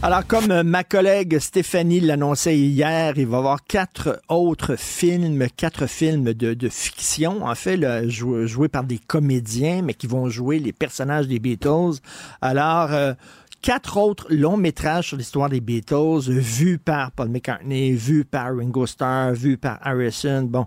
[0.00, 5.88] Alors, comme ma collègue Stéphanie l'annonçait hier, il va y avoir quatre autres films, quatre
[5.88, 11.26] films de, fiction, en fait, joués par des comédiens, mais qui vont jouer les personnages
[11.26, 11.98] des Beatles.
[12.40, 13.12] Alors, euh,
[13.60, 18.86] quatre autres longs métrages sur l'histoire des Beatles, vus par Paul McCartney, vus par Ringo
[18.86, 20.66] Starr, vus par Harrison, bon,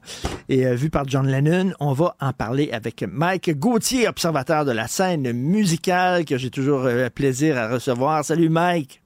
[0.50, 1.72] et euh, vus par John Lennon.
[1.80, 6.82] On va en parler avec Mike Gauthier, observateur de la scène musicale que j'ai toujours
[6.82, 8.26] euh, plaisir à recevoir.
[8.26, 9.01] Salut Mike.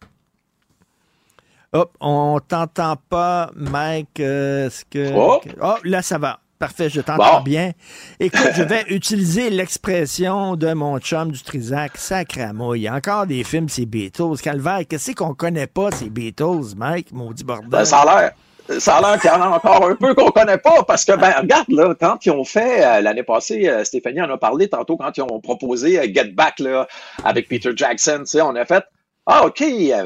[1.75, 4.21] Hop, on t'entend pas, Mike.
[4.21, 5.11] Euh, ce que...
[5.13, 5.41] Oh.
[5.61, 6.39] oh, là ça va.
[6.57, 7.73] Parfait, je t'entends bien.
[8.17, 12.75] Écoute, je vais utiliser l'expression de mon chum du Trisac, sacramo.
[12.75, 14.37] Il y a encore des films, c'est Beatles.
[14.41, 17.67] Calvaire, qu'est-ce qu'on connaît pas, ces Beatles, Mike, maudit bordel?
[17.69, 18.31] Ben, ça a l'air.
[18.79, 21.11] Ça a l'air qu'il y en a encore un peu qu'on connaît pas parce que,
[21.17, 24.69] ben, regarde, là, quand ils ont fait, euh, l'année passée, euh, Stéphanie en a parlé
[24.69, 26.87] tantôt quand ils ont proposé euh, Get Back, là,
[27.25, 28.85] avec Peter Jackson, tu sais, on a fait,
[29.27, 29.63] ah, OK,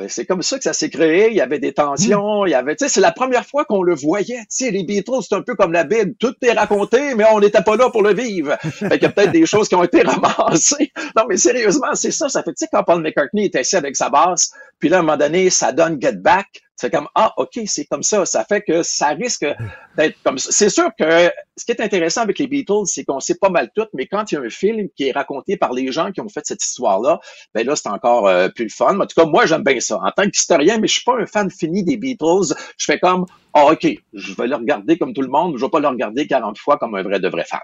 [0.08, 1.30] c'est comme ça que ça s'est créé.
[1.30, 2.46] Il y avait des tensions.
[2.46, 4.40] Il y avait, tu sais, c'est la première fois qu'on le voyait.
[4.44, 6.14] Tu sais, les Beatles, c'est un peu comme la Bible.
[6.18, 8.56] Tout est raconté, mais on n'était pas là pour le vivre.
[8.62, 10.94] Fait qu'il y a peut-être des choses qui ont été ramassées.
[11.18, 12.30] Non, mais sérieusement, c'est ça.
[12.30, 15.00] Ça fait, tu sais, quand Paul McCartney était assis avec sa basse, puis là, à
[15.00, 16.48] un moment donné, ça donne Get Back.
[16.80, 18.26] C'est comme, ah, OK, c'est comme ça.
[18.26, 19.46] Ça fait que ça risque
[19.98, 20.50] d'être comme ça.
[20.50, 23.70] C'est sûr que ce qui est intéressant avec les Beatles, c'est qu'on sait pas mal
[23.76, 26.22] tout, mais quand il y a un film qui est raconté par les gens qui
[26.22, 27.20] ont fait cette histoire-là,
[27.54, 28.98] ben là, c'est encore euh, plus le fun.
[28.98, 29.98] En tout cas, moi, j'aime bien ça.
[30.02, 32.56] En tant qu'historien, mais je suis pas un fan fini des Beatles.
[32.78, 35.58] Je fais comme, ah, OK, je vais le regarder comme tout le monde.
[35.58, 37.60] Je vais pas le regarder 40 fois comme un vrai de vrai fan.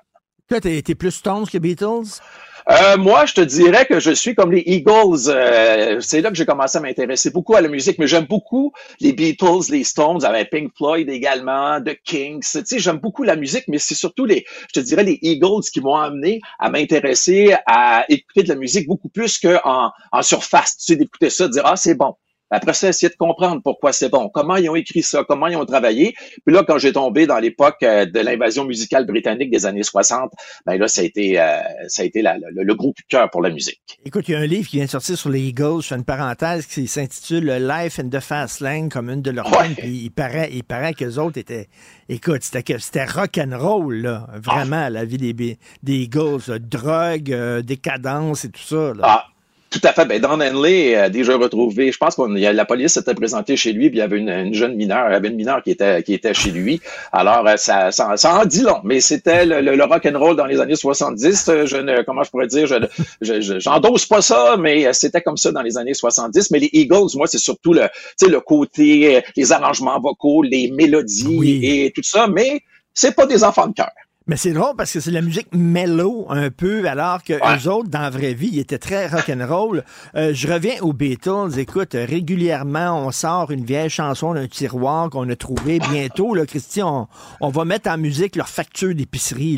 [0.49, 2.19] Toi, t'es plus Stones que Beatles?
[2.67, 5.29] Euh, moi, je te dirais que je suis comme les Eagles.
[5.29, 8.73] Euh, c'est là que j'ai commencé à m'intéresser beaucoup à la musique, mais j'aime beaucoup
[8.99, 12.41] les Beatles, les Stones, avec Pink Floyd également, The Kings.
[12.41, 15.61] Tu sais, j'aime beaucoup la musique, mais c'est surtout les, je te dirais, les Eagles
[15.71, 20.77] qui m'ont amené à m'intéresser à écouter de la musique beaucoup plus qu'en en surface.
[20.77, 22.15] Tu sais, d'écouter ça, de dire ah c'est bon,
[22.51, 25.55] Après ça, essayer de comprendre pourquoi c'est bon, comment ils ont écrit ça, comment ils
[25.55, 26.13] ont travaillé.
[26.45, 30.31] Puis là, quand j'ai tombé dans l'époque euh, de l'invasion musicale britannique des années 60,
[30.65, 33.41] ben là, ça a été, euh, ça a été le, gros coup de cœur pour
[33.41, 33.81] la musique.
[34.05, 35.95] Écoute, il y a un livre qui vient de sortir sur les Eagles, je fais
[35.95, 39.69] une parenthèse, qui s'intitule Life in the Fast Lane, comme une de leurs ouais.
[39.77, 41.67] Puis il paraît, il paraît qu'eux autres étaient,
[42.09, 44.89] écoute, c'était, c'était rock and roll, là, vraiment, ah.
[44.89, 45.57] la vie des, des
[45.93, 48.93] Eagles, drogue, euh, décadence et tout ça.
[48.93, 49.03] Là.
[49.03, 49.25] Ah.
[49.69, 50.05] Tout à fait.
[50.05, 53.89] Ben, Don Henley a déjà retrouvé, je pense que la police s'était présentée chez lui,
[53.89, 56.13] puis il y avait une, jeune mineure, il y avait une mineure qui était, qui
[56.13, 56.79] était chez lui.
[57.11, 60.35] Alors, euh, ça, ça, ça en dit long, mais c'était le, le, rock and roll
[60.35, 61.51] dans les années 70.
[61.65, 65.61] Je ne, comment je pourrais dire, je, j'endosse pas ça, mais c'était comme ça dans
[65.61, 66.51] les années 70.
[66.51, 67.87] Mais les Eagles, moi, c'est surtout le,
[68.21, 72.61] le côté, les arrangements vocaux, les mélodies et tout ça, mais
[72.93, 73.91] c'est pas des enfants de cœur.
[74.27, 77.89] Mais c'est drôle parce que c'est la musique mellow un peu, alors que les autres,
[77.89, 79.83] dans la vraie vie, ils étaient très rock'n'roll.
[80.15, 81.59] Euh, je reviens aux Beatles.
[81.59, 85.77] Écoute, régulièrement, on sort une vieille chanson d'un tiroir qu'on a trouvé.
[85.77, 87.07] Bientôt, là, Christian,
[87.39, 89.57] on, va mettre en musique leur facture d'épicerie.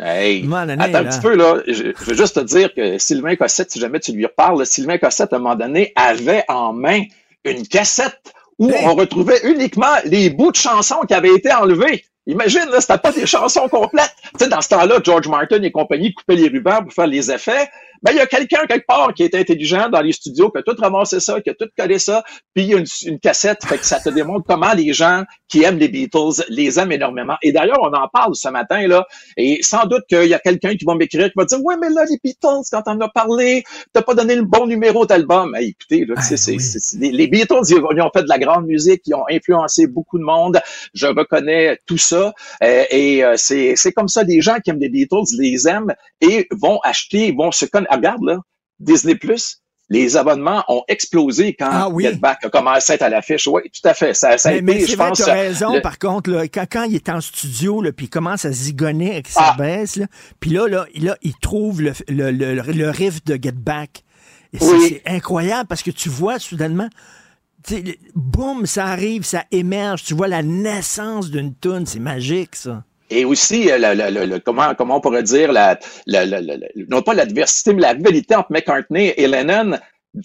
[0.00, 1.62] Hey, attends un petit peu, là.
[1.68, 5.32] Je, veux juste te dire que Sylvain Cossette, si jamais tu lui reparles, Sylvain Cossette,
[5.32, 7.02] à un moment donné, avait en main
[7.44, 12.04] une cassette où on retrouvait uniquement les bouts de chansons qui avaient été enlevés.
[12.26, 14.14] Imagine, là, c'était pas des chansons complètes.
[14.38, 17.30] Tu sais, dans ce temps-là, George Martin et compagnie coupaient les rubans pour faire les
[17.30, 17.68] effets
[18.04, 20.62] ben, il y a quelqu'un quelque part qui est intelligent dans les studios, qui a
[20.62, 22.22] tout ramassé ça, qui a tout collé ça,
[22.54, 25.62] puis il y a une, cassette, fait que ça te démontre comment les gens qui
[25.62, 27.36] aiment les Beatles les aiment énormément.
[27.42, 29.06] Et d'ailleurs, on en parle ce matin, là,
[29.38, 31.88] et sans doute qu'il y a quelqu'un qui va m'écrire, qui va dire, ouais, mais
[31.88, 33.64] là, les Beatles, quand on en a parlé,
[33.94, 35.54] t'as pas donné le bon numéro d'album.
[35.54, 36.56] Hey, écoutez, là, c'est,
[36.98, 40.60] les, Beatles, ils, ont fait de la grande musique, ils ont influencé beaucoup de monde.
[40.92, 42.34] Je reconnais tout ça.
[42.62, 45.94] Euh, et euh, c'est, c'est comme ça, les gens qui aiment les Beatles les aiment
[46.20, 48.38] et vont acheter, vont se connaître regarde, là,
[48.78, 49.60] Disney Plus,
[49.90, 53.46] les abonnements ont explosé quand ah Get Back a commencé à être à l'affiche.
[53.46, 54.14] Oui, tout à fait.
[54.14, 55.22] Ça, ça mais, a été, mais je pense.
[55.22, 58.44] Tu as raison, par contre, là, quand, quand, il est en studio, puis il commence
[58.44, 59.56] à zigonner avec sa ah.
[59.58, 60.00] baisse,
[60.40, 64.04] puis là, là, là, il trouve le, le, le, riff de Get Back.
[64.52, 66.88] Et c'est incroyable parce que tu vois soudainement,
[68.14, 70.04] boum, ça arrive, ça émerge.
[70.04, 71.86] Tu vois la naissance d'une tune.
[71.86, 72.84] C'est magique, ça.
[73.10, 75.78] Et aussi, euh, le, comment, comment on pourrait dire, la,
[76.88, 79.78] non pas l'adversité, mais la rivalité entre McCartney et Lennon,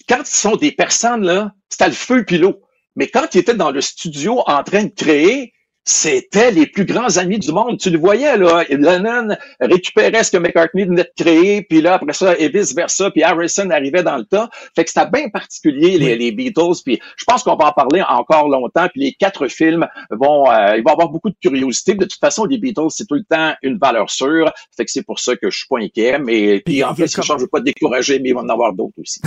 [0.07, 2.61] quand ils sont des personnes, là, c'était le feu puis l'eau.
[2.95, 5.53] Mais quand ils étaient dans le studio en train de créer,
[5.89, 7.79] c'était les plus grands amis du monde.
[7.79, 8.63] Tu le voyais, là.
[8.69, 13.23] Lennon récupérait ce que McCartney venait de créer, puis là, après ça, et vice-versa, puis
[13.23, 14.49] Harrison arrivait dans le tas.
[14.75, 18.03] Fait que c'était bien particulier, les, les, Beatles, puis je pense qu'on va en parler
[18.07, 21.95] encore longtemps, puis les quatre films vont, euh, il va y avoir beaucoup de curiosité.
[21.95, 24.51] De toute façon, les Beatles, c'est tout le temps une valeur sûre.
[24.77, 27.33] Fait que c'est pour ça que je suis pas inquiet, mais puis, en plus, je
[27.33, 29.21] ne veux pas te décourager, mais il va en avoir d'autres aussi.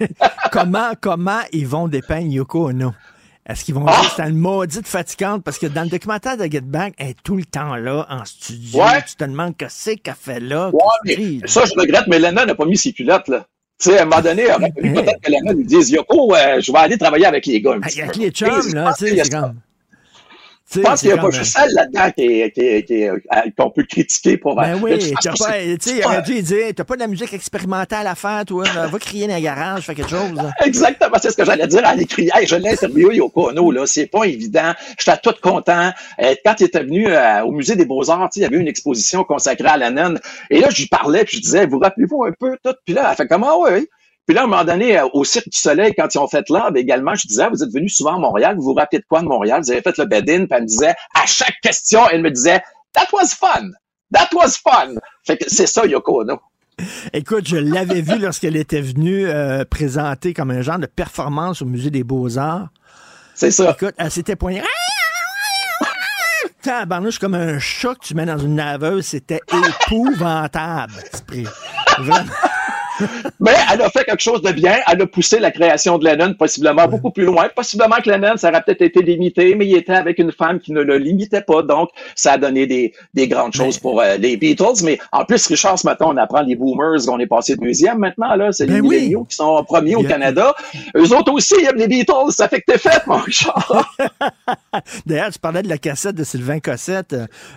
[0.52, 2.94] comment, comment ils vont dépeindre Yoko Ono?
[3.48, 5.42] Est-ce qu'ils vont dire que c'est une maudite fatigante?
[5.42, 8.24] Parce que dans le documentaire de Get Back, elle est tout le temps là, en
[8.24, 8.82] studio.
[9.06, 10.70] Tu te demandes que c'est qu'elle fait là.
[11.46, 13.46] ça, je regrette, mais Lena n'a pas mis ses culottes, là.
[13.80, 16.78] Tu sais, à un moment donné, peut-être que Lena lui dise Yoko, euh, je vais
[16.78, 17.78] aller travailler avec les gars.
[17.82, 19.22] Avec les chums, là, tu sais,
[20.74, 22.10] je pense qu'il n'y a pas juste ça là-dedans
[23.56, 24.56] qu'on peut critiquer pour...
[24.56, 27.32] Ben oui, t'as pas, tu sais, il aurait dû dire, t'as pas de la musique
[27.32, 30.38] expérimentale à faire, toi, va crier dans le garage, fais quelque chose.
[30.64, 32.30] Exactement, c'est ce que j'allais dire à l'écrit.
[32.46, 34.72] je l'ai interviewé Yoko Ono, là, c'est pas évident.
[34.98, 35.90] J'étais tout content.
[36.20, 39.24] Euh, quand il était venu euh, au Musée des Beaux-Arts, il y avait une exposition
[39.24, 40.14] consacrée à Lennon,
[40.50, 42.74] et là, je lui parlais, puis je disais, vous rappelez-vous un peu tout?
[42.84, 43.88] Puis là, elle fait comment, oui,
[44.26, 46.48] puis là, à un moment donné, euh, au Cirque du Soleil, quand ils ont fait
[46.48, 49.20] l'art, également, je disais, vous êtes venu souvent à Montréal, vous vous rappelez de quoi
[49.20, 49.62] de Montréal?
[49.62, 52.62] Vous avez fait le bed-in, puis elle me disait, à chaque question, elle me disait,
[52.92, 53.70] that was fun!
[54.12, 54.94] That was fun!
[55.24, 56.40] Fait que c'est ça, Yoko Ono.
[57.12, 61.66] Écoute, je l'avais vu lorsqu'elle était venue euh, présenter comme un genre de performance au
[61.66, 62.68] Musée des Beaux-Arts.
[63.34, 63.70] C'est ça.
[63.70, 64.62] Écoute, elle s'était poignée.
[66.62, 70.92] Tabarnouche comme un chat que tu mets dans une naveuse, c'était épouvantable.
[71.98, 72.30] Vraiment.
[73.40, 74.76] Mais elle a fait quelque chose de bien.
[74.90, 77.48] Elle a poussé la création de Lennon possiblement beaucoup plus loin.
[77.54, 80.72] Possiblement que Lennon, ça aurait peut-être été limité, mais il était avec une femme qui
[80.72, 81.62] ne le limitait pas.
[81.62, 84.84] Donc, ça a donné des, des grandes choses pour euh, les Beatles.
[84.84, 88.34] Mais en plus, Richard, ce matin, on apprend les boomers qu'on est passé deuxième maintenant.
[88.34, 88.52] là.
[88.52, 90.54] C'est les ben milléniaux qui sont premiers au Canada.
[90.96, 92.30] Eux autres aussi aiment les Beatles.
[92.30, 93.92] Ça fait que t'es fait, mon Richard.
[95.06, 97.14] D'ailleurs, tu parlais de la cassette de Sylvain Cossette.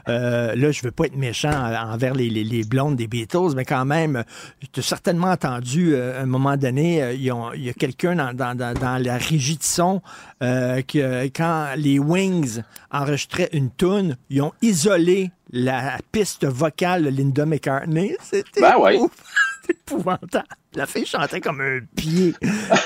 [0.07, 3.65] Euh, là, je veux pas être méchant envers les, les, les blondes des Beatles, mais
[3.65, 4.23] quand même,
[4.71, 9.01] tu as certainement entendu euh, à un moment donné, euh, il y a quelqu'un dans,
[9.03, 10.01] la régie de son
[10.41, 17.09] euh, que quand les Wings enregistraient une tune, ils ont isolé la piste vocale de
[17.09, 18.15] Linda McCartney.
[18.21, 18.75] C'était ben
[19.69, 20.45] épouvantable.
[20.75, 22.33] La fille chantait comme un pied.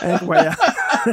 [0.04, 0.56] Incroyable.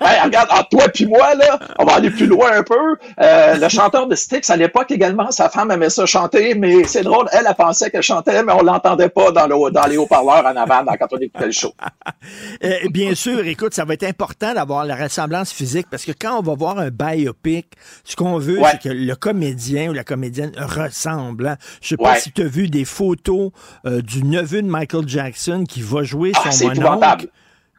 [0.00, 2.96] hey, regarde, entre toi et moi, là, on va aller plus loin un peu.
[3.20, 7.02] Euh, le chanteur de Styx, à l'époque également, sa femme aimait ça chanter, mais c'est
[7.02, 10.44] drôle, elle, elle pensait qu'elle chantait, mais on l'entendait pas dans, le, dans les haut-parleurs
[10.44, 11.72] en avant quand on écoutait le show.
[12.64, 16.38] Euh, bien sûr, écoute, ça va être important d'avoir la ressemblance physique parce que quand
[16.38, 17.66] on va voir un biopic,
[18.04, 21.48] ce qu'on veut, c'est que le comédien ou la comédienne ressemble.
[21.48, 21.56] Hein.
[21.80, 23.50] Je sais pas si tu as vu des photos
[23.86, 27.28] euh, du neveu de Michael Jackson qui va jouer ah, son mononcle.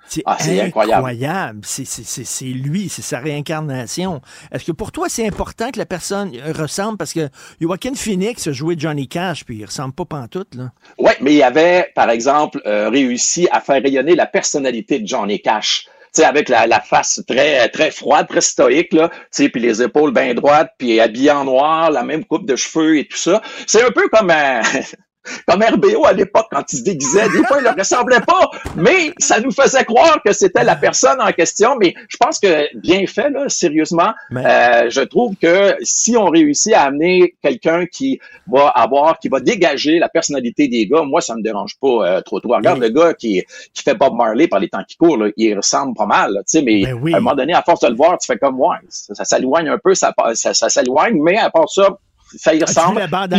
[0.08, 1.62] C'est ah, incroyable.
[1.64, 4.22] C'est lui, c'est sa réincarnation.
[4.52, 6.98] Est-ce que pour toi, c'est important que la personne ressemble?
[6.98, 7.30] Parce que
[7.62, 10.72] Joaquin Phoenix a joué Johnny Cash, puis il ressemble pas pantoute, là.
[10.98, 15.42] Oui, mais il avait, par exemple, euh, réussi à faire rayonner la personnalité de Johnny
[15.42, 15.88] Cash.
[16.22, 20.72] avec la, la, face très très froide, très stoïque, là, puis les épaules bien droites,
[20.78, 23.42] puis habillé en noir, la même coupe de cheveux et tout ça.
[23.66, 24.62] C'est un peu comme un,
[25.48, 27.30] comme RBO à l'époque quand il se déguisait.
[27.30, 31.22] Des fois, il ne ressemblait pas, mais ça nous faisait croire que c'était la personne
[31.22, 31.76] en question.
[31.80, 36.74] Mais je pense que bien fait, là, sérieusement, euh, je trouve que si on réussit
[36.74, 41.36] à amener quelqu'un qui va avoir, qui va dégager la personnalité des gars, moi, ça
[41.36, 42.56] me dérange pas euh, trop trop.
[42.56, 43.44] Regarde le gars qui,
[43.74, 46.44] qui fait Bob Marley par les temps qui courent, là, il ressemble pas mal, tu
[46.48, 48.60] sais, mais ben à un moment donné, à force de le voir, tu fais comme,
[48.60, 51.98] ouais, ça, s'éloigne un peu, ça, ça, ça s'éloigne, mais à part ça,
[52.38, 53.00] ça y ressemble.
[53.00, 53.34] La bande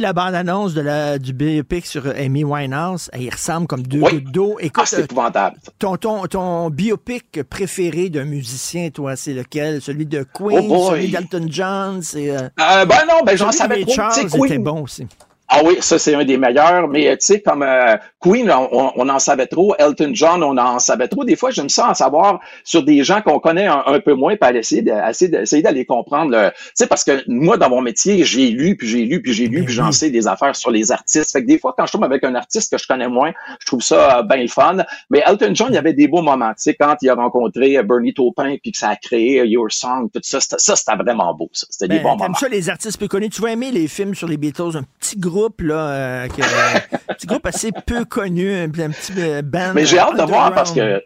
[0.00, 3.10] la bande-annonce de la, du biopic sur Amy Winehouse?
[3.18, 4.58] Il ressemble comme deux gouttes d'eau.
[4.76, 5.56] ah, c'est épouvantable.
[5.78, 9.80] Ton, ton, ton biopic préféré d'un musicien, toi, c'est lequel?
[9.80, 12.00] Celui de Queen, oh celui d'Alton John?
[12.14, 12.48] Euh...
[12.60, 13.94] euh, ben non, ben j'en savais trop.
[13.94, 15.06] Charles était bon aussi.
[15.48, 19.08] Ah oui, ça c'est un des meilleurs, mais tu sais, comme euh, Queen, on, on,
[19.08, 21.22] en savait trop, Elton John, on en savait trop.
[21.22, 24.48] Des fois, j'aime ça en savoir sur des gens qu'on connaît un, peu moins, pour
[24.48, 26.50] essayer d'essayer d'aller comprendre.
[26.50, 29.46] Tu sais, parce que moi, dans mon métier, j'ai lu, puis j'ai lu, puis j'ai
[29.46, 31.30] lu, ben puis j'en sais des affaires sur les artistes.
[31.32, 33.66] Fait que des fois, quand je tombe avec un artiste que je connais moins, je
[33.66, 34.78] trouve ça euh, bien fun.
[35.10, 36.54] Mais Elton John, il y avait des beaux moments.
[36.54, 40.08] Tu sais, quand il a rencontré Bernie Taupin, puis que ça a créé Your Song,
[40.12, 41.50] tout ça, ça, c'était vraiment beau.
[41.52, 42.34] Ça, c'était des ben, bons moments.
[42.34, 43.28] ça, les artistes peu connus.
[43.28, 47.26] Tu vas aimer les films sur les Beatles, un petit groupe là euh, un petit
[47.26, 49.72] groupe assez peu connu, un, petit euh, band.
[49.74, 51.02] Mais j'ai hâte de voir parce que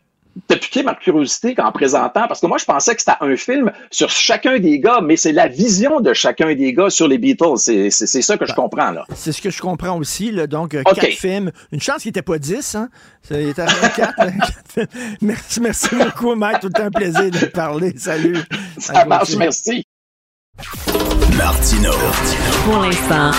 [0.47, 3.73] t'as piqué ma curiosité en présentant, parce que moi, je pensais que c'était un film
[3.91, 7.57] sur chacun des gars, mais c'est la vision de chacun des gars sur les Beatles.
[7.57, 9.05] C'est ça que je ben, comprends, là.
[9.15, 10.47] C'est ce que je comprends aussi, là.
[10.47, 11.51] Donc, euh, quatre films.
[11.73, 12.89] Une chance qu'il n'était pas dix, hein.
[13.31, 14.15] Il était à 24,
[15.21, 16.61] Merci, merci beaucoup, Mike.
[16.61, 17.95] Tout un plaisir de te parler.
[17.97, 18.39] Salut.
[18.79, 19.85] Ça marche, merci.
[21.37, 21.93] Martino.
[22.65, 23.31] Pour l'instant,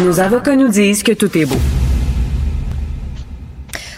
[0.00, 1.81] nos avocats nous disent que tout est beau.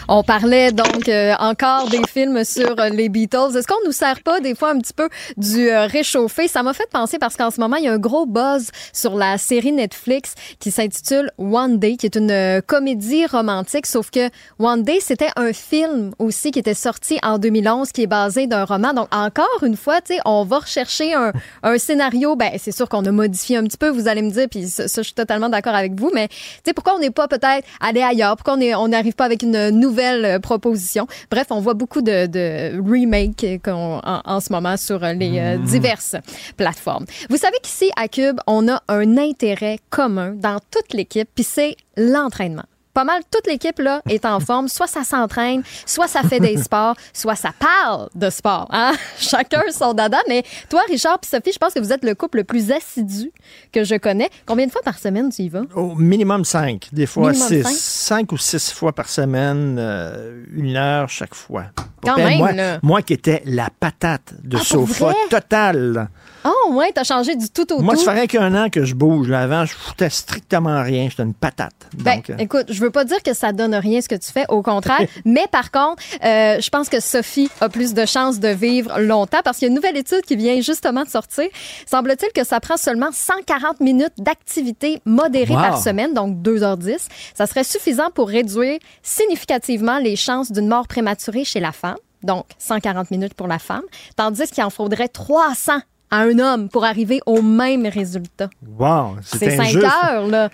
[0.07, 3.57] On parlait donc euh, encore des films sur euh, les Beatles.
[3.57, 6.47] Est-ce qu'on nous sert pas des fois un petit peu du euh, réchauffé?
[6.47, 9.15] Ça m'a fait penser parce qu'en ce moment, il y a un gros buzz sur
[9.15, 14.29] la série Netflix qui s'intitule One Day, qui est une comédie romantique, sauf que
[14.59, 18.65] One Day, c'était un film aussi qui était sorti en 2011, qui est basé d'un
[18.65, 18.93] roman.
[18.93, 21.33] Donc, encore une fois, tu sais, on va rechercher un,
[21.63, 22.35] un scénario.
[22.35, 24.85] Ben, c'est sûr qu'on a modifié un petit peu, vous allez me dire, puis ça,
[24.85, 26.35] je suis totalement d'accord avec vous, mais tu
[26.67, 28.35] sais, pourquoi on n'est pas peut-être allé ailleurs?
[28.35, 31.07] Pourquoi on n'arrive on pas avec une nouvelle nouvelles euh, propositions.
[31.31, 35.63] Bref, on voit beaucoup de, de remakes en, en, ce moment sur les euh, mm.
[35.63, 36.15] diverses
[36.57, 37.05] plateformes.
[37.29, 41.77] Vous savez qu'ici, à Cube, on a un intérêt commun dans toute l'équipe, puis c'est
[41.95, 42.65] l'entraînement
[42.95, 44.67] pas mal toute l'équipe là est en forme.
[44.67, 48.67] Soit ça s'entraîne, soit ça fait des sports, soit ça parle de sport.
[48.71, 48.93] Hein?
[49.19, 50.17] Chacun son dada.
[50.27, 53.31] Mais toi, Richard et Sophie, je pense que vous êtes le couple le plus assidu
[53.71, 54.29] que je connais.
[54.45, 55.63] Combien de fois par semaine tu y vas?
[55.75, 56.87] Au minimum cinq.
[56.91, 57.63] Des fois six.
[57.63, 58.31] Cinq?
[58.31, 61.65] ou six fois par semaine, euh, une heure chaque fois.
[62.01, 62.79] Quand même, moi, là.
[62.81, 66.09] moi qui étais la patate de ah, sofa totale.
[66.45, 68.01] Oh, ouais, t'as changé du tout au Moi, tout.
[68.01, 69.31] ça ferait qu'un an que je bouge.
[69.31, 71.07] avant, je foutais strictement rien.
[71.09, 71.73] J'étais une patate.
[71.97, 74.45] Ben, euh, écoute, je veux pas dire que ça donne rien ce que tu fais,
[74.49, 75.07] au contraire.
[75.25, 79.39] mais par contre, euh, je pense que Sophie a plus de chances de vivre longtemps
[79.43, 81.45] parce qu'il y a une nouvelle étude qui vient justement de sortir.
[81.89, 87.07] Semble-t-il que ça prend seulement 140 minutes d'activité modérée par semaine, donc 2h10.
[87.33, 91.97] Ça serait suffisant pour réduire significativement les chances d'une mort prématurée chez la femme.
[92.23, 93.83] Donc, 140 minutes pour la femme,
[94.15, 95.73] tandis qu'il en faudrait 300
[96.15, 98.49] à un homme pour arriver au même résultat.
[98.79, 100.49] Wow, c'est cinq heures, là.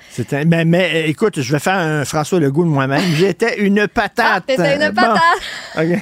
[0.45, 3.03] Mais, mais, écoute, je vais faire un François Legault de moi-même.
[3.15, 4.25] J'étais une patate.
[4.38, 6.01] Ah, t'étais une patate.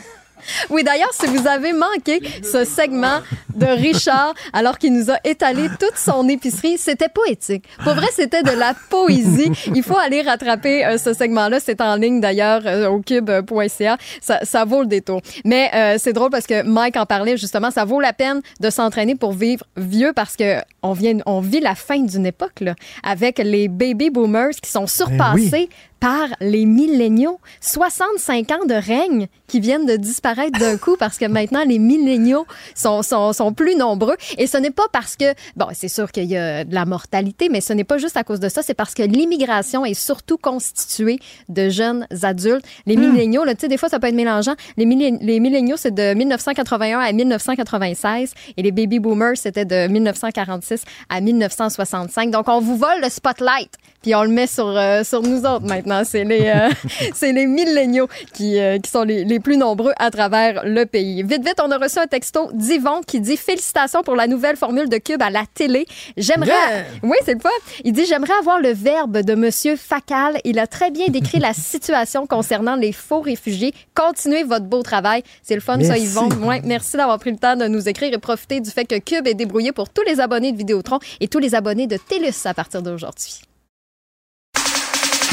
[0.70, 3.22] Oui, d'ailleurs, si vous avez manqué ce segment
[3.56, 7.66] de Richard alors qu'il nous a étalé toute son épicerie, c'était poétique.
[7.84, 9.52] Pour vrai, c'était de la poésie.
[9.74, 11.60] Il faut aller rattraper euh, ce segment-là.
[11.60, 13.98] C'est en ligne d'ailleurs euh, au cube.ca.
[14.22, 15.22] Ça, ça, vaut le détour.
[15.46, 17.72] Mais euh, c'est drôle parce que Mike en parlait justement.
[17.72, 21.60] Ça vaut la peine de s'entraîner pour vivre vieux parce que on vient, on vit
[21.60, 25.70] la fin d'une époque là, avec les baby boomers qui sont ben surpassés
[26.00, 27.40] par les milléniaux.
[27.62, 32.46] 65 ans de règne qui viennent de disparaître d'un coup parce que maintenant les milléniaux
[32.76, 34.16] sont, sont, sont plus nombreux.
[34.38, 37.50] Et ce n'est pas parce que, bon, c'est sûr qu'il y a de la mortalité,
[37.50, 40.38] mais ce n'est pas juste à cause de ça, c'est parce que l'immigration est surtout
[40.38, 41.20] constituée
[41.50, 42.66] de jeunes adultes.
[42.86, 43.12] Les hmm.
[43.12, 44.56] milléniaux, tu sais, des fois ça peut être mélangeant.
[44.78, 50.84] Les, les milléniaux, c'est de 1981 à 1996 et les baby boomers, c'était de 1946
[51.10, 52.32] à 1965.
[52.32, 53.72] Donc on vous vole le spotlight
[54.02, 56.04] puis on le met sur, euh, sur nous autres maintenant.
[56.06, 56.70] C'est les, euh,
[57.14, 61.24] c'est les milléniaux qui, euh, qui sont les, les, plus nombreux à travers le pays.
[61.24, 64.90] Vite, vite, on a reçu un texto d'Yvon qui dit Félicitations pour la nouvelle formule
[64.90, 65.86] de Cube à la télé.
[66.18, 66.86] J'aimerais.
[67.04, 67.50] Oui, c'est le fun.
[67.84, 70.40] Il dit J'aimerais avoir le verbe de Monsieur Facal.
[70.46, 73.74] Il a très bien décrit la situation concernant les faux réfugiés.
[73.96, 75.24] Continuez votre beau travail.
[75.44, 76.30] C'est le fun, ça, Yvon.
[76.48, 79.28] Ouais, merci d'avoir pris le temps de nous écrire et profiter du fait que Cube
[79.28, 82.54] est débrouillé pour tous les abonnés de Vidéotron et tous les abonnés de TELUS à
[82.54, 83.42] partir d'aujourd'hui.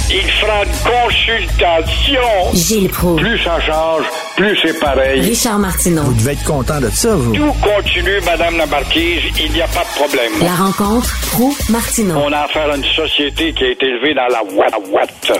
[0.08, 0.70] Il fera une
[1.04, 2.54] consultation.
[2.54, 3.16] Gilles Pro.
[3.16, 4.04] Plus ça change,
[4.36, 5.20] plus c'est pareil.
[5.20, 6.02] Richard Martineau.
[6.02, 7.34] Vous devez être content de ça, vous.
[7.34, 9.22] Tout continue, Madame la Marquise.
[9.44, 10.32] Il n'y a pas de problème.
[10.40, 12.14] La rencontre Pro-Martineau.
[12.24, 15.32] On a affaire à une société qui a été élevée dans la ouate.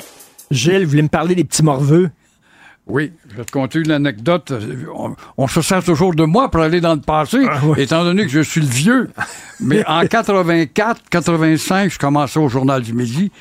[0.50, 2.10] Gilles, vous voulez me parler des petits morveux?
[2.88, 4.52] Oui, je vais te conter une anecdote.
[5.36, 8.30] On, se sert toujours de moi pour aller dans le passé, ah étant donné que
[8.30, 9.10] je suis le vieux.
[9.58, 13.32] Mais en 84, 85, je commençais au Journal du Midi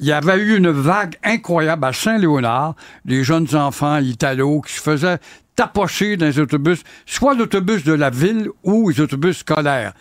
[0.00, 2.74] il y avait eu une vague incroyable à Saint-Léonard,
[3.04, 5.18] des jeunes enfants italos qui se faisaient
[5.54, 9.92] tapocher dans les autobus, soit l'autobus de la ville ou les autobus scolaires.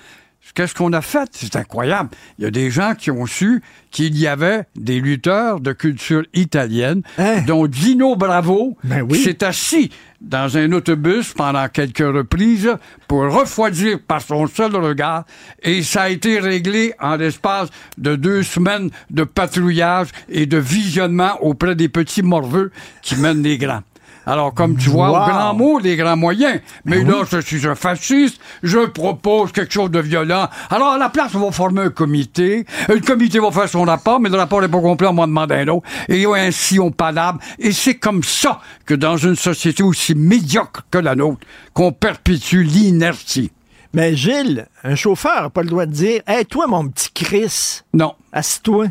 [0.54, 1.30] Qu'est-ce qu'on a fait?
[1.32, 2.10] C'est incroyable.
[2.38, 3.62] Il y a des gens qui ont su
[3.92, 7.42] qu'il y avait des lutteurs de culture italienne, hein?
[7.48, 9.90] dont Dino Bravo, ben s'est assis
[10.22, 12.76] dans un autobus pendant quelques reprises
[13.08, 15.26] pour refroidir par son seul regard,
[15.64, 21.42] et ça a été réglé en l'espace de deux semaines de patrouillage et de visionnement
[21.42, 22.72] auprès des petits morveux
[23.02, 23.84] qui mènent les grands.
[24.26, 26.62] Alors, comme tu vois, au grand mot, les grands moyens.
[26.86, 30.48] Mais ben là, je suis un fasciste, je propose quelque chose de violent.
[30.70, 32.66] Alors, à la place, on va former un comité.
[32.88, 35.52] Le comité va faire son rapport, mais le rapport n'est pas complet, on m'en demande
[35.52, 35.88] un autre.
[36.08, 37.40] Et ainsi, on palabre.
[37.58, 42.64] Et c'est comme ça que dans une société aussi médiocre que la nôtre, qu'on perpétue
[42.64, 43.52] l'inertie.
[43.94, 47.82] Mais Gilles, un chauffeur n'a pas le droit de dire Hey, toi, mon petit Chris.
[47.94, 48.14] Non.
[48.32, 48.88] Assis-toi.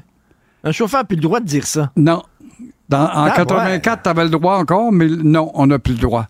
[0.64, 1.92] Un chauffeur n'a plus le droit de dire ça.
[1.96, 2.22] Non
[2.92, 6.28] en 84, tu avais le droit encore, mais non, on n'a plus le droit.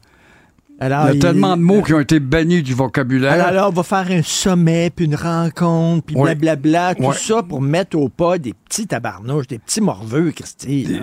[0.81, 3.45] Il y a tellement de mots qui ont été bannis du vocabulaire.
[3.45, 7.97] Alors, on va faire un sommet, puis une rencontre, puis blablabla, tout ça pour mettre
[7.99, 11.01] au pas des petits tabarnouches, des petits morveux, Christy.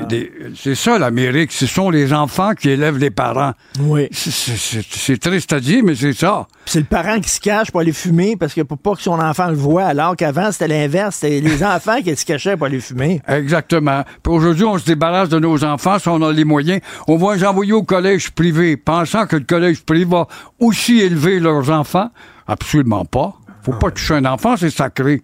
[0.55, 1.51] C'est ça l'Amérique.
[1.51, 3.53] Ce sont les enfants qui élèvent les parents.
[3.79, 4.07] Oui.
[4.11, 6.47] C'est triste à dire, mais c'est ça.
[6.65, 9.19] C'est le parent qui se cache pour aller fumer parce que pour pas que son
[9.19, 11.17] enfant le voit, alors qu'avant, c'était l'inverse.
[11.17, 13.21] C'était les enfants qui se cachaient pour aller fumer.
[13.27, 14.03] Exactement.
[14.23, 16.79] Puis aujourd'hui, on se débarrasse de nos enfants si on a les moyens.
[17.07, 20.27] On va les envoyer au collège privé, pensant que le collège privé va
[20.59, 22.11] aussi élever leurs enfants?
[22.47, 23.33] Absolument pas.
[23.63, 25.23] Faut pas toucher un enfant, c'est sacré.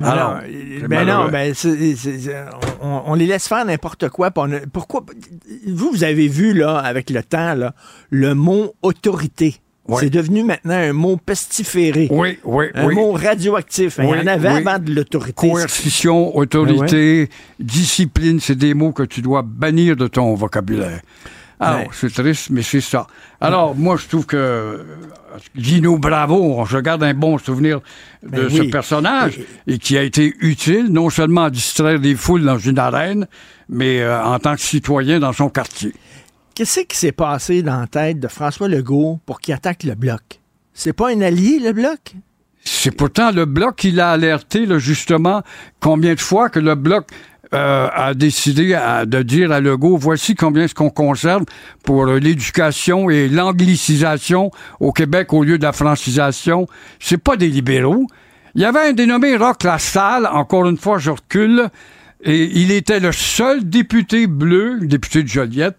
[0.00, 0.38] Alors,
[0.88, 1.54] ben non, ben
[2.80, 4.30] on, les laisse faire n'importe quoi.
[4.72, 5.04] pourquoi
[5.66, 7.74] vous, vous avez vu là avec le temps là,
[8.10, 9.56] le mot autorité.
[9.98, 12.08] C'est devenu maintenant un mot pestiféré.
[12.10, 13.98] Oui, oui, un mot radioactif.
[13.98, 14.04] Hein.
[14.04, 15.48] Il y en avait avant de l'autorité.
[15.48, 21.00] Coercition, autorité, discipline, c'est des mots que tu dois bannir de ton vocabulaire.
[21.60, 23.06] Alors, c'est triste, mais c'est ça.
[23.40, 24.84] Alors, moi, je trouve que
[25.56, 27.80] Gino Bravo, je garde un bon souvenir
[28.22, 32.44] de ben ce personnage et qui a été utile non seulement à distraire des foules
[32.44, 33.26] dans une arène,
[33.68, 35.94] mais euh, en tant que citoyen dans son quartier.
[36.54, 40.40] Qu'est-ce qui s'est passé dans la tête de François Legault pour qu'il attaque le bloc?
[40.74, 42.14] C'est pas un allié, le bloc?
[42.64, 45.42] C'est pourtant le bloc qui l'a alerté, justement,
[45.80, 47.08] combien de fois que le bloc
[47.54, 51.44] euh, a décidé de dire à Legault, voici combien est-ce qu'on conserve
[51.82, 54.50] pour l'éducation et l'anglicisation
[54.80, 56.66] au Québec au lieu de la francisation.
[57.00, 58.06] C'est pas des libéraux.
[58.54, 61.68] Il y avait un dénommé Roch Lassalle, encore une fois, je recule,
[62.22, 65.78] et il était le seul député bleu, député de Joliette,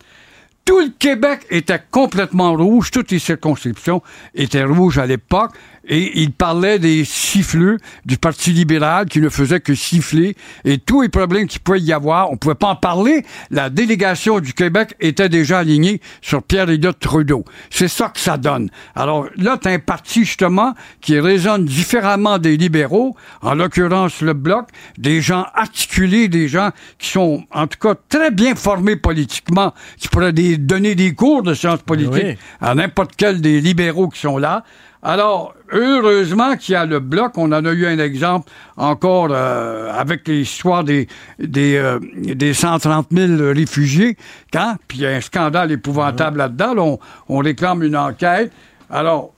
[0.66, 4.04] tout le Québec était complètement rouge, toutes les circonscriptions
[4.36, 5.52] étaient rouges à l'époque,
[5.90, 11.02] et il parlait des siffleux du Parti libéral qui ne faisait que siffler et tous
[11.02, 13.26] les problèmes qu'il pouvait y avoir, on pouvait pas en parler.
[13.49, 17.44] La délégation du Québec était déjà alignée sur Pierre-Éliott Trudeau.
[17.72, 18.70] C'est ça que ça donne.
[18.95, 24.34] Alors là, tu as un parti justement qui résonne différemment des libéraux, en l'occurrence le
[24.34, 24.68] Bloc,
[24.98, 30.07] des gens articulés, des gens qui sont en tout cas très bien formés politiquement, qui
[30.07, 34.64] pourraient donner des cours de sciences politiques à n'importe quel des libéraux qui sont là.
[35.02, 37.38] Alors, heureusement qu'il y a le bloc.
[37.38, 41.08] On en a eu un exemple encore euh, avec l'histoire des,
[41.40, 44.18] des, euh, des 130 000 réfugiés.
[44.52, 44.76] Quand?
[44.88, 46.74] Puis il y a un scandale épouvantable là-dedans.
[46.78, 47.00] on,
[47.30, 48.52] on réclame une enquête.
[48.90, 49.32] Alors,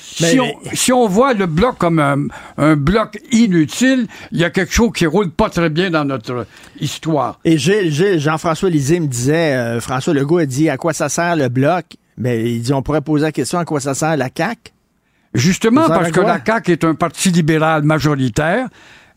[0.00, 1.98] si, on, si, on, voit le bloc comme
[2.56, 6.46] un, bloc inutile, il y a quelque chose qui roule pas très bien dans notre
[6.80, 7.38] histoire.
[7.44, 11.48] Et Jean-François Lisée me disait, euh, François Legault a dit à quoi ça sert le
[11.48, 11.96] bloc?
[12.16, 14.72] Mais ben, il dit on pourrait poser la question à quoi ça sert la CAQ?
[15.38, 18.68] Justement parce que la CAQ est un parti libéral majoritaire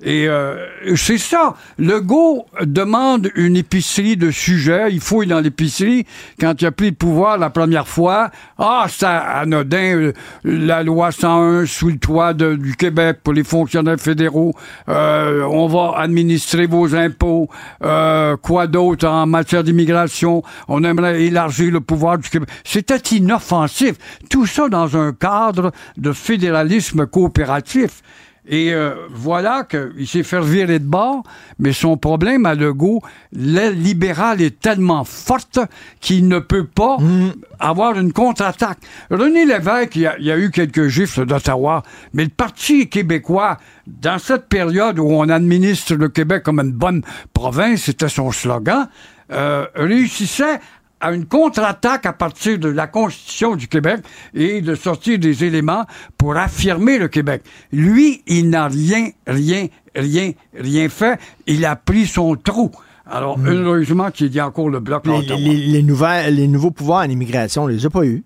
[0.03, 0.65] et euh,
[0.95, 1.55] c'est ça.
[1.77, 4.91] Legault demande une épicerie de sujets.
[4.91, 6.05] Il fouille dans l'épicerie.
[6.39, 10.13] Quand il a pris le pouvoir la première fois, ah, ça anodin, euh,
[10.43, 14.53] la loi 101 sous le toit du Québec pour les fonctionnaires fédéraux.
[14.89, 17.49] Euh, on va administrer vos impôts.
[17.83, 20.43] Euh, quoi d'autre en matière d'immigration?
[20.67, 22.49] On aimerait élargir le pouvoir du Québec.
[22.63, 23.95] C'était inoffensif.
[24.29, 28.01] Tout ça dans un cadre de fédéralisme coopératif.
[28.47, 31.23] Et euh, voilà qu'il s'est fait virer de bord,
[31.59, 33.01] mais son problème à Legault,
[33.33, 35.59] l'aile libérale est tellement forte
[35.99, 37.33] qu'il ne peut pas mm.
[37.59, 38.79] avoir une contre-attaque.
[39.11, 44.47] René Lévesque, il y, a, eu quelques gifles d'Ottawa, mais le Parti québécois, dans cette
[44.47, 47.03] période où on administre le Québec comme une bonne
[47.33, 48.89] province, c'était son slogan,
[49.31, 50.59] euh, réussissait
[51.01, 54.01] à une contre-attaque à partir de la Constitution du Québec
[54.33, 55.85] et de sortir des éléments
[56.17, 57.43] pour affirmer le Québec.
[57.71, 61.19] Lui, il n'a rien, rien, rien, rien fait.
[61.47, 62.71] Il a pris son trou.
[63.05, 63.47] Alors, hmm.
[63.47, 65.05] heureusement qu'il y a encore le bloc.
[65.05, 68.23] Les, les, nouvelles, les nouveaux pouvoirs en immigration, on les a pas eus.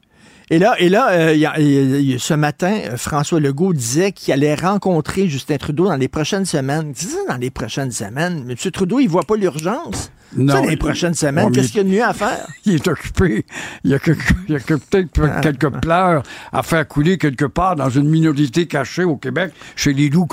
[0.52, 5.86] Et là, et là euh, ce matin, François Legault disait qu'il allait rencontrer Justin Trudeau
[5.86, 6.94] dans les prochaines semaines.
[6.94, 8.46] ça dans les prochaines semaines.
[8.48, 8.72] M.
[8.72, 10.12] Trudeau, il voit pas l'urgence.
[10.36, 10.54] Non.
[10.54, 12.48] Ça, les prochaines semaines, qu'est-ce qu'il y a de mieux à faire?
[12.66, 13.46] Il est occupé.
[13.84, 15.42] Il y a, peut-être ah.
[15.42, 20.10] quelques pleurs à faire couler quelque part dans une minorité cachée au Québec, chez les
[20.10, 20.28] loups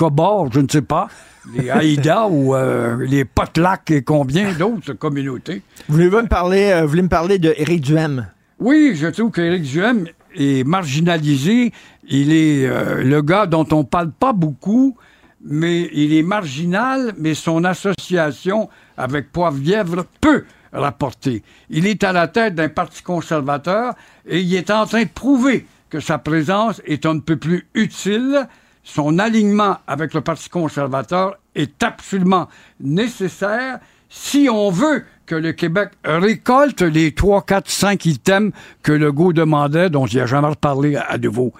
[0.51, 1.07] je ne sais pas
[1.53, 5.61] les Haïda ou euh, les Potlacs et combien d'autres communautés.
[5.87, 8.27] Vous voulez me parler, euh, vous voulez me parler de Éric Duhem?
[8.59, 10.05] Oui, je trouve qu'Éric Duhem
[10.35, 11.73] est marginalisé.
[12.07, 14.95] Il est euh, le gars dont on parle pas beaucoup,
[15.43, 21.43] mais il est marginal, mais son association avec Poivrièvre peut rapporter.
[21.69, 23.93] Il est à la tête d'un parti conservateur
[24.25, 28.47] et il est en train de prouver que sa présence est un peu plus utile.
[28.83, 32.49] Son alignement avec le Parti conservateur est absolument
[32.79, 33.79] nécessaire
[34.09, 38.51] si on veut que le Québec récolte les 3, 4, 5 items
[38.81, 41.53] que le goût demandait, dont il a jamais reparlé à nouveau.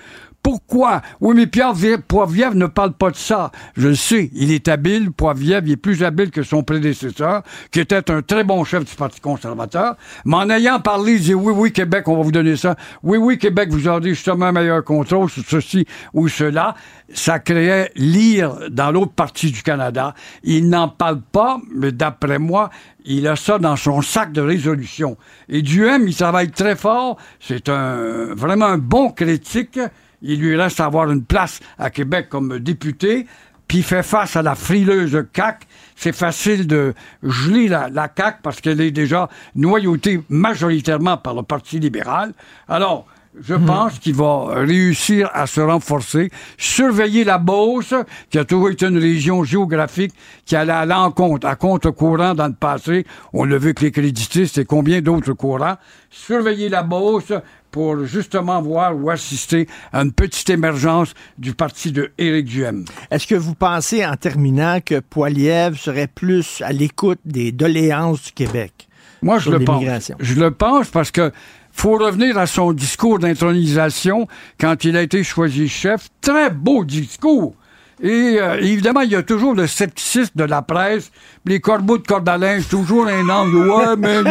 [0.44, 1.02] Pourquoi?
[1.22, 1.74] Oui, mais Pierre
[2.06, 3.50] Poiviev ne parle pas de ça.
[3.78, 5.12] Je le sais, il est habile.
[5.12, 8.94] Poiviev, il est plus habile que son prédécesseur, qui était un très bon chef du
[8.94, 9.96] Parti conservateur.
[10.26, 12.76] Mais en ayant parlé, il dit oui, oui, Québec, on va vous donner ça.
[13.04, 16.76] Oui, oui, Québec, vous aurez justement un meilleur contrôle sur ceci ou cela.
[17.14, 20.14] Ça créait lire dans l'autre partie du Canada.
[20.44, 22.70] Il n'en parle pas, mais d'après moi,
[23.06, 25.18] il a ça dans son sac de résolution.
[25.48, 27.18] Et Duhem, il travaille très fort.
[27.40, 29.80] C'est un, vraiment un bon critique.
[30.24, 33.28] Il lui reste à avoir une place à Québec comme député,
[33.68, 35.68] puis fait face à la frileuse CAC.
[35.96, 41.44] C'est facile de geler la, la CAC parce qu'elle est déjà noyautée majoritairement par le
[41.44, 42.34] Parti libéral.
[42.68, 43.06] Alors,
[43.40, 47.94] je pense qu'il va réussir à se renforcer, surveiller la Beauce,
[48.30, 50.14] qui a toujours été une région géographique
[50.46, 53.06] qui allait à l'encontre, à contre-courant dans le passé.
[53.34, 55.78] On l'a vu avec les créditistes et combien d'autres courants.
[56.10, 57.34] Surveiller la Beauce,
[57.74, 62.86] pour justement voir ou assister à une petite émergence du parti de Éric Duhem.
[63.10, 68.32] Est-ce que vous pensez, en terminant, que Poiliev serait plus à l'écoute des doléances du
[68.32, 68.88] Québec?
[69.24, 70.12] Moi, je le pense.
[70.20, 71.32] Je le pense parce que
[71.74, 74.28] faut revenir à son discours d'intronisation
[74.60, 76.08] quand il a été choisi chef.
[76.22, 77.56] Très beau discours.
[78.02, 81.12] Et euh, évidemment, il y a toujours le scepticisme de la presse.
[81.46, 83.70] Les corbeaux de cordalin, toujours un angle.
[83.70, 84.24] Ouais, mais,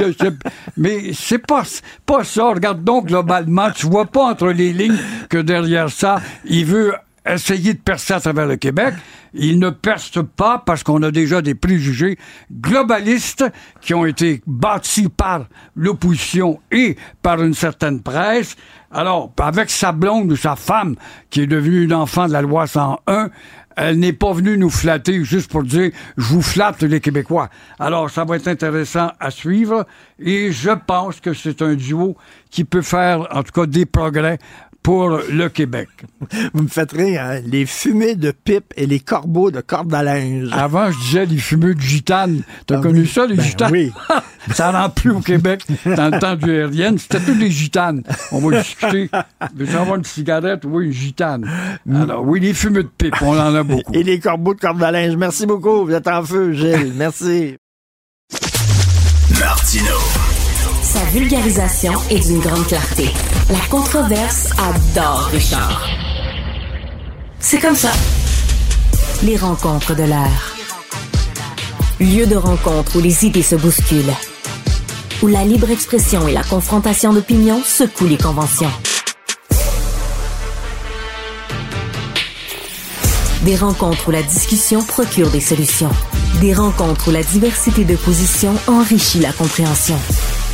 [0.77, 1.63] mais c'est pas,
[2.05, 2.51] pas ça.
[2.51, 4.99] Regarde donc globalement, tu vois pas entre les lignes
[5.29, 6.95] que derrière ça, il veut
[7.27, 8.95] essayer de percer à travers le Québec.
[9.35, 12.19] Il ne perce pas parce qu'on a déjà des préjugés
[12.53, 13.45] globalistes
[13.81, 18.57] qui ont été bâtis par l'opposition et par une certaine presse.
[18.91, 20.97] Alors, avec sa blonde ou sa femme,
[21.31, 23.31] qui est devenue une enfant de la loi 101,
[23.77, 27.49] elle n'est pas venue nous flatter juste pour dire je vous flatte les Québécois.
[27.79, 29.87] Alors ça va être intéressant à suivre
[30.19, 32.17] et je pense que c'est un duo
[32.51, 34.39] qui peut faire en tout cas des progrès
[34.83, 35.89] pour le Québec.
[36.55, 37.41] Vous me faites rire, hein?
[37.47, 40.49] les fumées de pipe et les corbeaux de corde à linge.
[40.53, 42.43] Avant, je disais les fumées de gitane.
[42.67, 43.73] T'as ah connu ça, les ben gitanes?
[43.73, 43.93] Oui.
[44.53, 45.65] ça n'en plus au Québec.
[45.85, 48.03] Dans le temps du aérienne, c'était tous des gitanes.
[48.33, 49.09] On va discuter.
[49.55, 50.65] Veux-tu avoir une cigarette?
[50.65, 51.49] Oui, une gitane.
[51.87, 52.03] Mm.
[52.03, 53.93] Alors, oui, les fumées de pipe, on en a beaucoup.
[53.95, 55.17] Et les corbeaux de corde à linge.
[55.17, 55.85] Merci beaucoup.
[55.85, 56.93] Vous êtes en feu, Gilles.
[56.97, 57.57] Merci.
[59.39, 60.12] Martino.
[61.13, 63.11] Sa vulgarisation est d'une grande clarté.
[63.51, 65.87] La controverse adore Richard.
[67.39, 67.91] C'est comme ça.
[69.23, 70.57] Les rencontres de l'air.
[72.01, 74.15] Lieu de rencontre où les idées se bousculent.
[75.23, 78.73] Où la libre expression et la confrontation d'opinions secouent les conventions.
[83.43, 85.93] Des rencontres où la discussion procure des solutions.
[86.41, 89.99] Des rencontres où la diversité de positions enrichit la compréhension.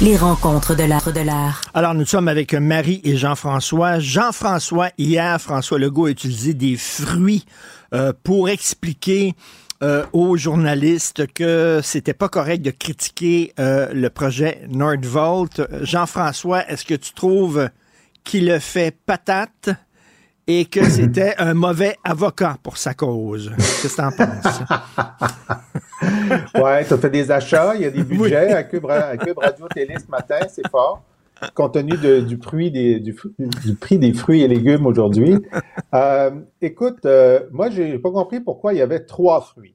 [0.01, 1.61] Les rencontres de l'art de l'art.
[1.75, 3.99] Alors, nous sommes avec Marie et Jean-François.
[3.99, 7.45] Jean-François, hier, François Legault a utilisé des fruits
[7.93, 9.35] euh, pour expliquer
[9.83, 15.63] euh, aux journalistes que c'était pas correct de critiquer euh, le projet Nordvolt.
[15.83, 17.69] Jean-François, est-ce que tu trouves
[18.23, 19.71] qu'il le fait patate?
[20.49, 23.53] Et que c'était un mauvais avocat pour sa cause.
[23.57, 24.61] Qu'est-ce que t'en penses?
[26.63, 29.95] ouais, tu as fait des achats, il y a des budgets à, Cube, Radio Télé
[30.05, 31.03] ce matin, c'est fort,
[31.55, 33.15] compte tenu du, prix des, du,
[33.79, 35.37] prix des fruits et légumes aujourd'hui.
[35.95, 36.31] Euh,
[36.61, 39.75] écoute, euh, moi, j'ai pas compris pourquoi il y avait trois fruits.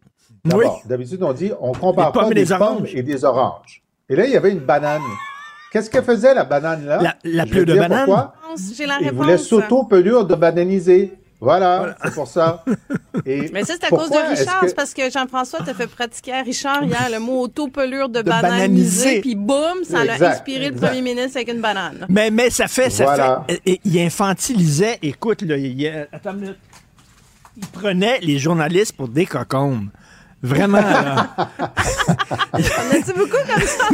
[0.85, 3.81] D'habitude, on dit on compare pas des pommes et des oranges.
[4.09, 5.01] Et là, il y avait une banane.
[5.73, 7.01] Qu'est-ce que faisait la banane là?
[7.01, 8.07] La, la de banane?
[8.77, 9.11] J'ai la réponse.
[9.11, 11.17] Il voulait s'auto-pelure de bananiser.
[11.39, 12.63] Voilà, c'est pour ça.
[13.25, 14.63] Mais ça, c'est à cause de Richard.
[14.67, 19.19] C'est parce que Jean-François t'a fait pratiquer à Richard hier le mot auto-pelure de, bananiser.
[19.21, 22.05] Puis boum, ça l'a inspiré le premier ministre avec une banane.
[22.07, 23.79] Mais, mais ça fait, ça fait.
[23.83, 24.99] Il infantilisait.
[25.01, 26.57] Écoute, là, il, attends une minute.
[27.57, 29.89] Il prenait les journalistes pour des cocombes.
[30.43, 31.29] Vraiment, là.
[32.53, 33.87] On a beaucoup comme ça?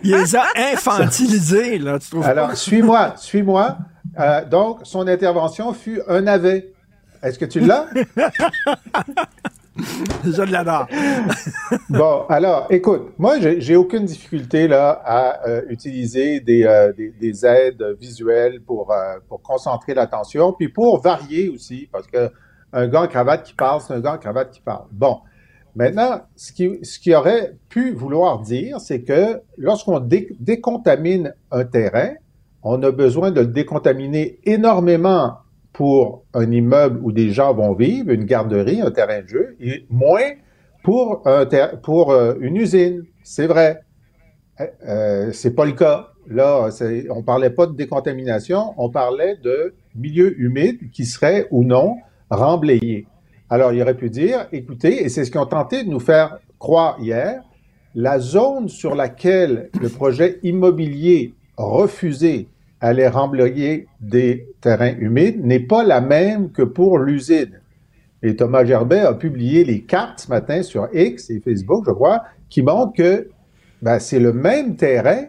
[0.02, 3.78] il les a infantilisés, là, tu trouves Alors, suis-moi, suis-moi.
[4.18, 6.72] Euh, donc, son intervention fut un navet.
[7.22, 7.86] Est-ce que tu l'as?
[10.24, 10.88] Je l'adore.
[11.88, 17.46] bon, alors, écoute, moi, j'ai aucune difficulté là à euh, utiliser des, euh, des, des,
[17.46, 18.92] aides visuelles pour,
[19.28, 22.30] pour concentrer l'attention, puis pour varier aussi, parce que
[22.72, 24.86] un gars en cravate qui parle, c'est un gars en cravate qui parle.
[24.92, 25.18] Bon,
[25.76, 32.14] Maintenant, ce qui, ce qui aurait pu vouloir dire, c'est que lorsqu'on décontamine un terrain,
[32.62, 35.38] on a besoin de le décontaminer énormément
[35.72, 39.84] pour un immeuble où des gens vont vivre, une garderie, un terrain de jeu, et
[39.90, 40.30] moins
[40.84, 41.46] pour, un
[41.82, 43.02] pour euh, une usine.
[43.24, 43.82] C'est vrai.
[44.60, 46.10] Euh, euh, c'est pas le cas.
[46.26, 46.70] Là,
[47.10, 51.96] on parlait pas de décontamination, on parlait de milieu humide qui serait ou non
[52.30, 53.06] remblayé.
[53.50, 56.38] Alors, il aurait pu dire, écoutez, et c'est ce qu'ils ont tenté de nous faire
[56.58, 57.42] croire hier,
[57.94, 62.48] la zone sur laquelle le projet immobilier refusé
[62.80, 67.60] allait remblayer des terrains humides n'est pas la même que pour l'usine.
[68.22, 72.24] Et Thomas Gerbet a publié les cartes ce matin sur X et Facebook, je crois,
[72.48, 73.28] qui montrent que
[73.82, 75.24] ben, c'est le même terrain,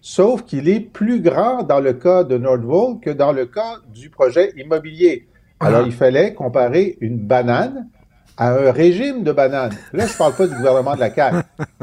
[0.00, 4.10] sauf qu'il est plus grand dans le cas de Nordvolt que dans le cas du
[4.10, 5.26] projet immobilier.
[5.62, 7.88] Alors, il fallait comparer une banane
[8.36, 9.74] à un régime de bananes.
[9.92, 11.36] Là, je parle pas du gouvernement de la CAQ.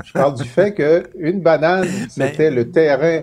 [0.04, 3.22] Je parle du fait qu'une banane, c'était le terrain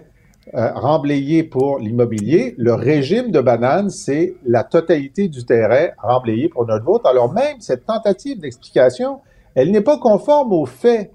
[0.55, 2.55] euh, remblayé pour l'immobilier.
[2.57, 7.05] Le régime de banane, c'est la totalité du terrain remblayé pour notre vote.
[7.05, 9.21] Alors même cette tentative d'explication,
[9.57, 11.11] elle n'est pas conforme aux faits.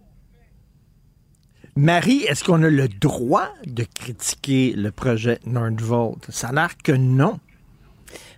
[1.77, 6.25] Marie, est-ce qu'on a le droit de critiquer le projet Nordvolt?
[6.29, 7.39] Ça a l'air que non.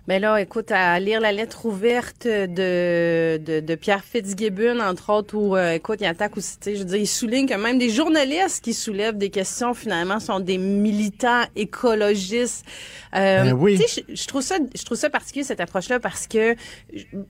[0.06, 5.34] Mais là, écoute, à lire la lettre ouverte de, de, de Pierre Fitzgibbon, entre autres,
[5.34, 8.62] où, euh, écoute, il attaque aussi, je veux dire, il souligne que même des journalistes
[8.62, 12.66] qui soulèvent des questions, finalement, sont des militants écologistes.
[13.14, 13.78] Euh, ben oui.
[13.78, 16.54] Tu sais, je, trouve ça, je trouve ça particulier, cette approche-là, parce que,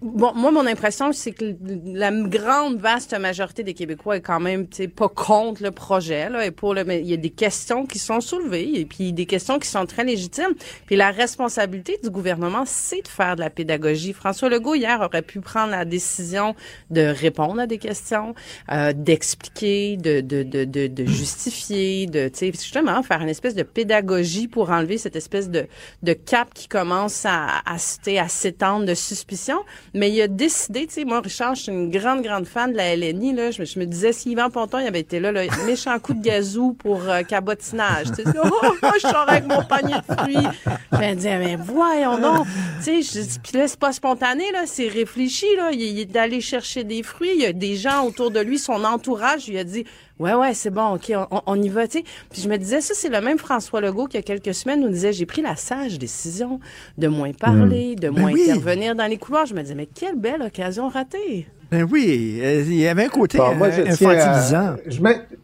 [0.02, 1.54] bon, moi, mon impression, c'est que
[1.86, 6.28] la grande, vaste majorité des Québécois est quand même, tu sais, pas contre le projet,
[6.28, 9.12] là, et pour le, mais il y a des questions qui sont soulevées, et puis
[9.12, 10.54] des questions qui sont très légitimes.
[10.86, 14.12] Puis la responsabilité du gouvernement, c'est de faire de la pédagogie.
[14.12, 16.54] François Legault, hier, aurait pu prendre la décision
[16.90, 18.34] de répondre à des questions,
[18.70, 24.70] euh, d'expliquer, de, de, de, de, justifier, de, justement, faire une espèce de pédagogie pour
[24.70, 25.66] enlever cette espèce de,
[26.02, 29.58] de cap qui commence à, à, à s'étendre de suspicion.
[29.94, 32.76] Mais il a décidé, tu sais, moi, Richard, je suis une grande, grande fan de
[32.76, 33.50] la LNI, là.
[33.50, 36.22] Je, je me disais, si Yvan Ponton, il avait été là, là méchant coup de
[36.22, 38.08] gazou pour euh, cabotinage.
[38.16, 40.48] Tu sais, oh, moi, je sors avec mon panier de fruits.
[40.92, 42.46] Je me disais, mais voyons donc.
[42.84, 45.70] Tu sais, puis là, c'est pas spontané, là, c'est réfléchi, là.
[45.72, 47.30] Il, il est allé chercher des fruits.
[47.34, 49.84] Il y a des gens autour de lui, son entourage, lui a dit,
[50.18, 52.04] ouais, ouais, c'est bon, OK, on, on, y va, tu sais.
[52.30, 54.54] Puis je me disais, ça, c'est le même François Legault qui, il y a quelques
[54.54, 56.60] semaines, nous disait, j'ai pris la sage décision
[56.98, 58.00] de moins parler, mm.
[58.00, 59.46] de ben moins intervenir dans les couloirs.
[59.46, 61.46] Je me disais, mais quelle belle occasion ratée.
[61.70, 64.76] Ben oui, euh, il y avait un côté moi, je infantilisant.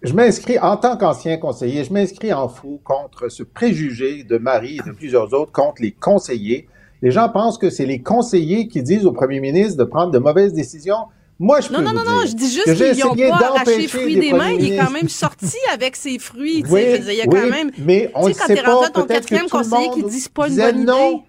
[0.03, 4.77] je m'inscris, en tant qu'ancien conseiller, je m'inscris en fou contre ce préjugé de Marie
[4.77, 6.69] et de plusieurs autres contre les conseillers.
[7.03, 10.19] Les gens pensent que c'est les conseillers qui disent au premier ministre de prendre de
[10.19, 11.07] mauvaises décisions.
[11.39, 14.33] Moi, je non, non, non, non, je dis juste qu'ils n'ont pas arraché fruits des
[14.35, 14.51] mains.
[14.51, 16.63] Il est quand même sorti avec ses fruits.
[16.69, 17.71] Oui, il y a quand même.
[17.79, 20.57] Mais on tu sais, quand t'es rendu à ton quatrième conseiller qui dit pas une
[20.57, 21.23] bonne non,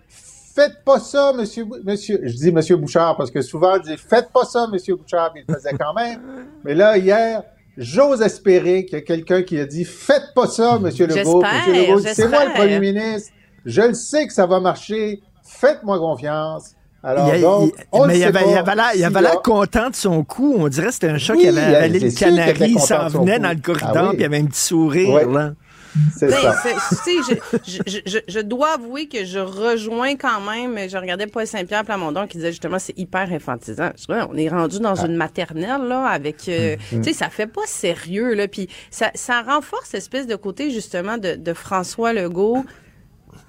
[0.54, 2.20] Faites pas ça, monsieur, monsieur.
[2.24, 5.42] Je dis monsieur Bouchard parce que souvent, je dis faites pas ça, monsieur Bouchard, mais
[5.42, 6.20] il le faisait quand même.
[6.66, 7.44] mais là, hier,
[7.78, 11.42] j'ose espérer qu'il y a quelqu'un qui a dit faites pas ça, monsieur Legault.
[11.42, 13.32] Monsieur Legault, c'est moi le premier ministre.
[13.66, 15.22] Je le sais que ça va marcher.
[15.60, 16.76] Faites-moi confiance.
[17.04, 18.44] Alors, il donc, on mais il avait,
[18.96, 20.56] il avait l'air content de son coup.
[20.58, 22.74] On dirait que c'était un chat qui avait avalé le canari.
[22.74, 25.28] Il s'en venait dans le corridor, ah, puis il avait un petit sourire.
[25.30, 25.54] Là.
[26.16, 26.64] C'est ben, ça.
[27.68, 31.84] Je, je, je, je, dois avouer que je rejoins quand même, je regardais Paul Saint-Pierre
[31.84, 33.90] Plamondon qui disait justement c'est hyper infantisant.
[34.10, 35.06] on est rendu dans ah.
[35.06, 37.02] une maternelle là avec euh, mm-hmm.
[37.02, 41.18] tu sais ça fait pas sérieux là puis ça, ça renforce l'espèce de côté justement
[41.18, 42.64] de, de François Legault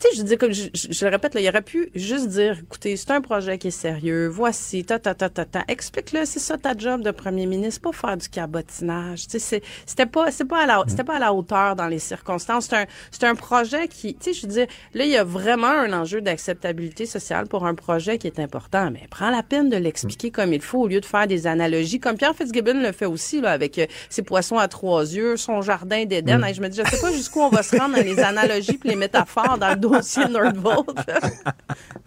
[0.03, 2.59] tu sais, je dis comme je, je, le répète, là, il aurait pu juste dire,
[2.61, 5.65] écoutez, c'est un projet qui est sérieux, voici, ta, ta, ta, ta, ta.
[5.69, 9.29] Explique-le, c'est ça ta job de premier ministre, pas faire du cabotinage.
[9.29, 12.01] Tu sais, c'était pas, c'est pas à la, c'était pas à la hauteur dans les
[12.01, 12.67] circonstances.
[12.69, 15.25] C'est un, c'est un projet qui, tu sais, je veux dire, là, il y a
[15.25, 19.69] vraiment un enjeu d'acceptabilité sociale pour un projet qui est important, mais prends la peine
[19.69, 22.91] de l'expliquer comme il faut au lieu de faire des analogies, comme Pierre Fitzgibbon le
[22.91, 26.39] fait aussi, là, avec euh, ses poissons à trois yeux, son jardin d'Éden.
[26.39, 26.55] Mm.
[26.55, 28.89] je me dis, je sais pas jusqu'où on va se rendre dans les analogies puis
[28.89, 30.97] les métaphores dans le dos dossier Nordvolt.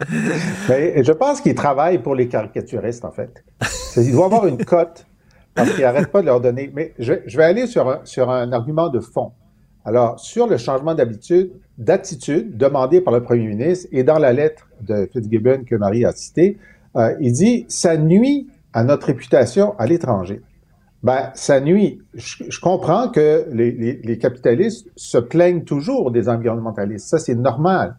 [0.68, 3.44] je pense qu'il travaille pour les caricaturistes, en fait.
[3.96, 5.06] Il doit avoir une cote
[5.54, 6.70] parce qu'il n'arrête pas de leur donner.
[6.74, 9.32] Mais je, vais aller sur un, sur un argument de fond.
[9.84, 14.68] Alors, sur le changement d'habitude, d'attitude demandé par le premier ministre et dans la lettre
[14.80, 16.58] de Fitzgibbon que Marie a citée,
[16.96, 20.42] euh, il dit ça nuit à notre réputation à l'étranger.
[21.06, 22.02] Ben, ça nuit.
[22.14, 27.06] Je, comprends que les, capitalistes se plaignent toujours des environnementalistes.
[27.06, 27.96] Ça, c'est normal.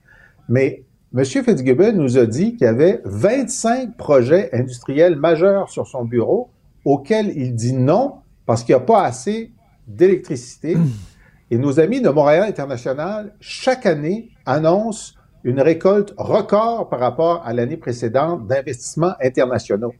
[0.49, 0.83] Mais
[1.15, 1.23] M.
[1.23, 6.49] Fitzgibbon nous a dit qu'il y avait 25 projets industriels majeurs sur son bureau
[6.83, 8.15] auxquels il dit non
[8.45, 9.53] parce qu'il n'y a pas assez
[9.87, 10.75] d'électricité.
[11.49, 15.13] Et nos amis de Montréal International, chaque année, annoncent
[15.45, 19.93] une récolte record par rapport à l'année précédente d'investissements internationaux.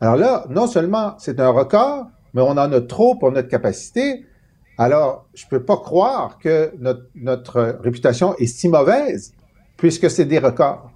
[0.00, 4.24] Alors là, non seulement c'est un record, mais on en a trop pour notre capacité.
[4.78, 6.72] Alors, je ne peux pas croire que
[7.14, 9.32] notre, réputation est si mauvaise,
[9.76, 10.90] puisque c'est des records.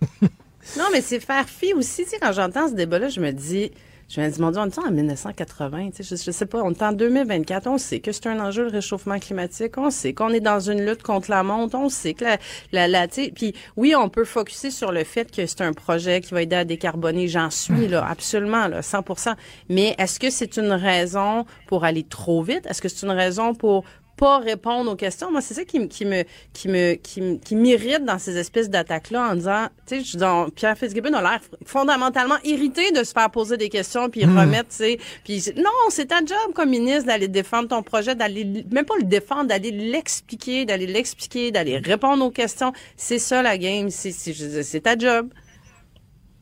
[0.22, 2.04] non, mais c'est faire fi aussi.
[2.20, 3.70] Quand j'entends ce débat-là, je me dis,
[4.08, 6.62] je me dis, mon Dieu, on est en 1980, tu sais, je, je, sais pas,
[6.62, 10.12] on est en 2024, on sait que c'est un enjeu le réchauffement climatique, on sait
[10.12, 12.38] qu'on est dans une lutte contre la monte, on sait que la,
[12.72, 16.34] la, la puis oui, on peut focuser sur le fait que c'est un projet qui
[16.34, 19.34] va aider à décarboner, j'en suis là, absolument, là, 100%.
[19.68, 22.66] Mais est-ce que c'est une raison pour aller trop vite?
[22.66, 23.84] Est-ce que c'est une raison pour
[24.16, 25.30] pas répondre aux questions.
[25.30, 29.30] Moi, c'est ça qui, qui me qui me qui, qui m'irrite dans ces espèces d'attaques-là
[29.30, 33.30] en disant, tu sais, je dis, Pierre Fitzgibbon a l'air fondamentalement irrité de se faire
[33.30, 34.38] poser des questions puis hmm.
[34.38, 38.64] remettre, tu sais, puis non, c'est ta job comme ministre d'aller défendre ton projet, d'aller
[38.70, 42.72] même pas le défendre, d'aller l'expliquer, d'aller l'expliquer, d'aller répondre aux questions.
[42.96, 45.28] C'est ça la game, c'est c'est ta job.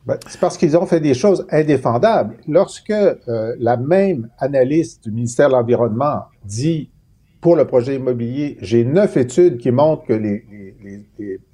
[0.05, 2.35] Ben, c'est parce qu'ils ont fait des choses indéfendables.
[2.47, 6.89] Lorsque euh, la même analyste du ministère de l'Environnement dit
[7.43, 10.45] pour le projet immobilier, j'ai neuf études qui montrent que les,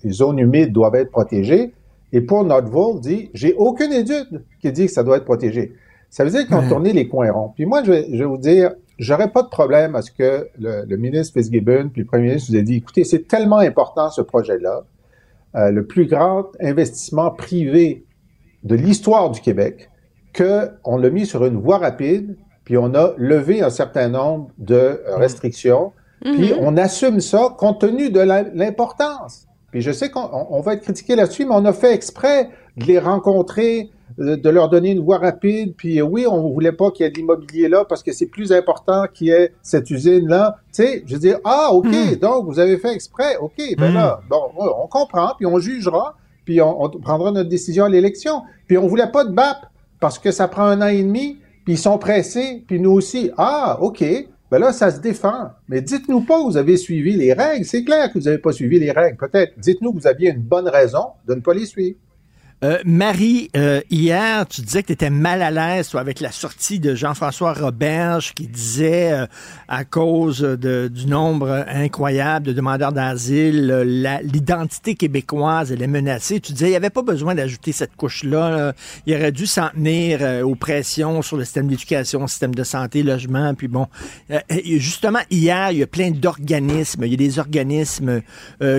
[0.07, 1.73] zones humides doivent être protégées.
[2.13, 5.73] Et pour Nordvolt, dit, j'ai aucune étude qui dit que ça doit être protégé.
[6.11, 7.53] Ça veut dire qu'ils ont tourné les coins ronds.
[7.55, 11.33] Puis moi, je vais, vous dire, j'aurais pas de problème à ce que le, ministre
[11.33, 14.83] Fitzgibbon puis le premier ministre vous ait dit, écoutez, c'est tellement important ce projet-là,
[15.55, 18.05] euh, le plus grand investissement privé
[18.63, 19.89] de l'histoire du Québec,
[20.37, 22.37] qu'on l'a mis sur une voie rapide,
[22.69, 25.91] puis on a levé un certain nombre de euh, restrictions,
[26.21, 26.59] puis mhm.
[26.59, 29.47] on assume ça compte tenu de l'importance.
[29.71, 32.99] Puis je sais qu'on va être critiqué là-dessus, mais on a fait exprès de les
[32.99, 33.89] rencontrer,
[34.19, 35.73] de leur donner une voie rapide.
[35.77, 38.27] Puis oui, on ne voulait pas qu'il y ait de l'immobilier là parce que c'est
[38.27, 40.57] plus important qu'il y ait cette usine-là.
[40.71, 42.17] Tu sais, je dire, ah, OK, hmm.
[42.17, 43.37] donc vous avez fait exprès.
[43.37, 44.29] OK, ben là, hmm.
[44.29, 44.41] bon,
[44.83, 48.43] on comprend, puis on jugera, puis on, prendra notre décision à l'élection.
[48.67, 49.57] Puis on voulait pas de BAP
[49.99, 51.39] parce que ça prend un an et demi,
[51.69, 53.29] ils sont pressés, puis nous aussi.
[53.37, 54.03] Ah, OK,
[54.51, 55.51] ben là, ça se défend.
[55.67, 57.65] Mais dites-nous pas vous avez suivi les règles.
[57.65, 59.17] C'est clair que vous n'avez pas suivi les règles.
[59.17, 59.53] Peut-être.
[59.59, 61.97] Dites-nous que vous aviez une bonne raison de ne pas les suivre.
[62.61, 66.81] Euh, Marie, euh, hier, tu disais que tu étais mal à l'aise avec la sortie
[66.81, 69.27] de Jean-François Roberge qui disait, euh,
[69.69, 76.41] à cause de, du nombre incroyable de demandeurs d'asile, l'identité québécoise, est menacée.
[76.41, 78.73] Tu disais, il n'y avait pas besoin d'ajouter cette couche-là.
[79.05, 83.53] Il aurait dû s'en tenir aux pressions sur le système d'éducation, système de santé, logement.
[83.53, 83.87] Puis bon,
[84.75, 87.05] justement, hier, il y a plein d'organismes.
[87.05, 88.21] Il y a des organismes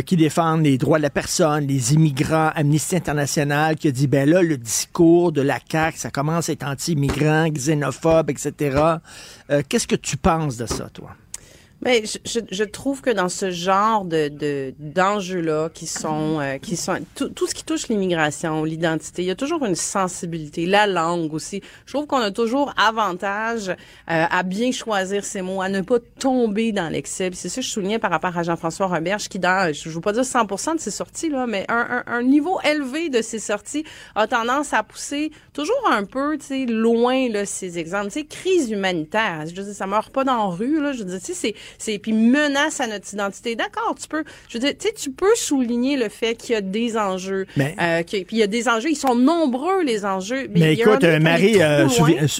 [0.05, 4.29] qui défendent les droits de la personne, les immigrants, Amnesty International, qui a dit, ben
[4.29, 8.79] là, le discours de la CAQ, ça commence à être anti-immigrant, xénophobe, etc.
[9.51, 11.11] Euh, qu'est-ce que tu penses de ça, toi?
[11.83, 16.99] Mais je, je, trouve que dans ce genre de d'enjeux-là, qui sont euh, qui sont
[17.15, 21.33] tout, tout, ce qui touche l'immigration, l'identité, il y a toujours une sensibilité, la langue
[21.33, 21.63] aussi.
[21.87, 23.75] Je trouve qu'on a toujours avantage euh,
[24.07, 27.31] à bien choisir ses mots, à ne pas tomber dans l'excès.
[27.33, 30.01] C'est ça que je soulignais par rapport à Jean-François Roberge, qui dans, je ne veux
[30.03, 33.39] pas dire 100% de ses sorties là, mais un, un, un, niveau élevé de ses
[33.39, 33.85] sorties
[34.15, 38.09] a tendance à pousser toujours un peu, tu sais, loin là ces exemples.
[38.09, 39.45] Tu sais, crise humanitaire.
[39.47, 40.93] Je veux dire, ça meurt pas dans la rue là.
[40.93, 43.57] Je veux dire, tu sais, c'est c'est puis menace à notre identité.
[43.57, 46.57] D'accord, tu peux, je veux dire, tu sais, tu peux souligner le fait qu'il y
[46.57, 50.05] a des enjeux, mais, euh, puis il y a des enjeux, ils sont nombreux les
[50.05, 50.49] enjeux.
[50.55, 51.89] Mais, écoute, Marie, euh,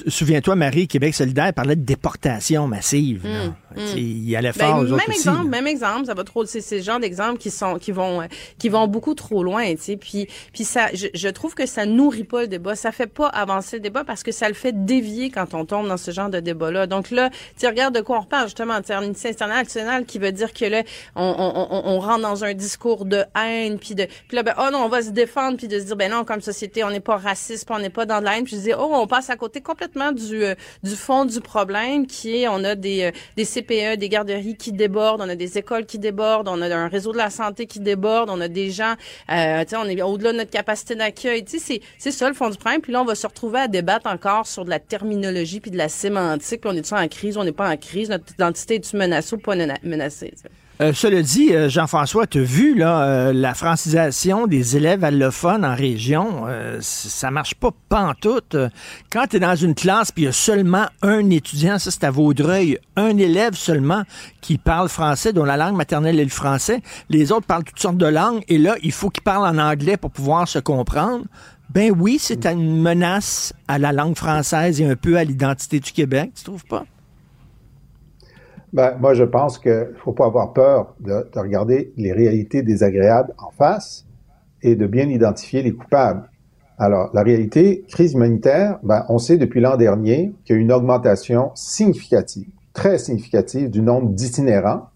[0.07, 3.25] souviens-toi, Marie, Québec solidaire parlait de déportation massive.
[3.25, 3.97] Hum, hum.
[3.97, 4.83] Il allait ben, fort.
[4.83, 6.45] même exemple, même exemple, ça va trop.
[6.45, 8.21] C'est ces genres d'exemples qui sont qui vont
[8.57, 9.97] qui vont beaucoup trop loin, tu sais.
[9.97, 13.27] Puis puis ça, je, je, trouve que ça nourrit pas le débat, ça fait pas
[13.27, 16.29] avancer le débat parce que ça le fait dévier quand on tombe dans ce genre
[16.29, 16.87] de débat-là.
[16.87, 17.29] Donc là,
[17.59, 18.79] tu regardes de quoi on reparle justement.
[19.25, 20.83] Amnesty international qui veut dire que là,
[21.15, 24.89] on, rentre dans un discours de haine, puis de, puis là, ben, oh non, on
[24.89, 27.69] va se défendre, puis de se dire, ben non, comme société, on n'est pas raciste,
[27.69, 29.61] on n'est pas dans de la haine, puis je dis, oh, on passe à côté
[29.61, 33.97] complètement du, euh, du fond du problème, qui est, on a des, euh, des CPE,
[33.97, 37.17] des garderies qui débordent, on a des écoles qui débordent, on a un réseau de
[37.17, 38.95] la santé qui déborde, on a des gens,
[39.29, 42.35] euh, tu sais, on est au-delà de notre capacité d'accueil, tu sais, c'est, ça le
[42.35, 44.79] fond du problème, puis là, on va se retrouver à débattre encore sur de la
[44.79, 48.09] terminologie puis de la sémantique, puis on est-tu en crise, on n'est pas en crise,
[48.09, 48.97] notre identité est-tu
[49.83, 50.33] menacée,
[50.81, 55.63] euh, cela dit, euh, Jean-François, tu as vu là, euh, la francisation des élèves allophones
[55.63, 56.47] en région,
[56.79, 58.55] ça marche pas pantoute.
[59.11, 62.03] Quand tu es dans une classe puis il y a seulement un étudiant, ça c'est
[62.03, 64.03] à Vaudreuil, un élève seulement
[64.41, 67.97] qui parle français, dont la langue maternelle est le français, les autres parlent toutes sortes
[67.97, 71.25] de langues et là, il faut qu'ils parlent en anglais pour pouvoir se comprendre.
[71.69, 75.91] Ben oui, c'est une menace à la langue française et un peu à l'identité du
[75.91, 76.85] Québec, tu trouves pas?
[78.73, 82.63] Ben, moi, je pense qu'il ne faut pas avoir peur de, de, regarder les réalités
[82.63, 84.05] désagréables en face
[84.61, 86.29] et de bien identifier les coupables.
[86.77, 90.71] Alors, la réalité, crise humanitaire, ben, on sait depuis l'an dernier qu'il y a une
[90.71, 94.87] augmentation significative, très significative du nombre d'itinérants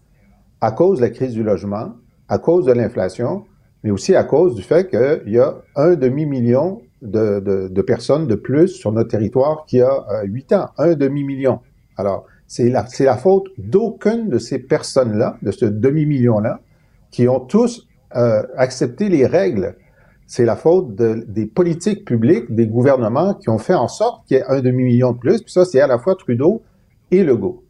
[0.60, 1.92] à cause de la crise du logement,
[2.28, 3.44] à cause de l'inflation,
[3.84, 8.26] mais aussi à cause du fait qu'il y a un demi-million de, de, de, personnes
[8.26, 10.70] de plus sur notre territoire qui a huit ans.
[10.78, 11.60] Un demi-million.
[11.98, 16.60] Alors, c'est la, c'est la faute d'aucune de ces personnes-là, de ce demi-million-là,
[17.10, 19.76] qui ont tous euh, accepté les règles.
[20.26, 24.36] C'est la faute de, des politiques publiques, des gouvernements qui ont fait en sorte qu'il
[24.36, 25.42] y ait un demi-million de plus.
[25.42, 26.62] Puis ça, c'est à la fois Trudeau
[27.10, 27.64] et Legault.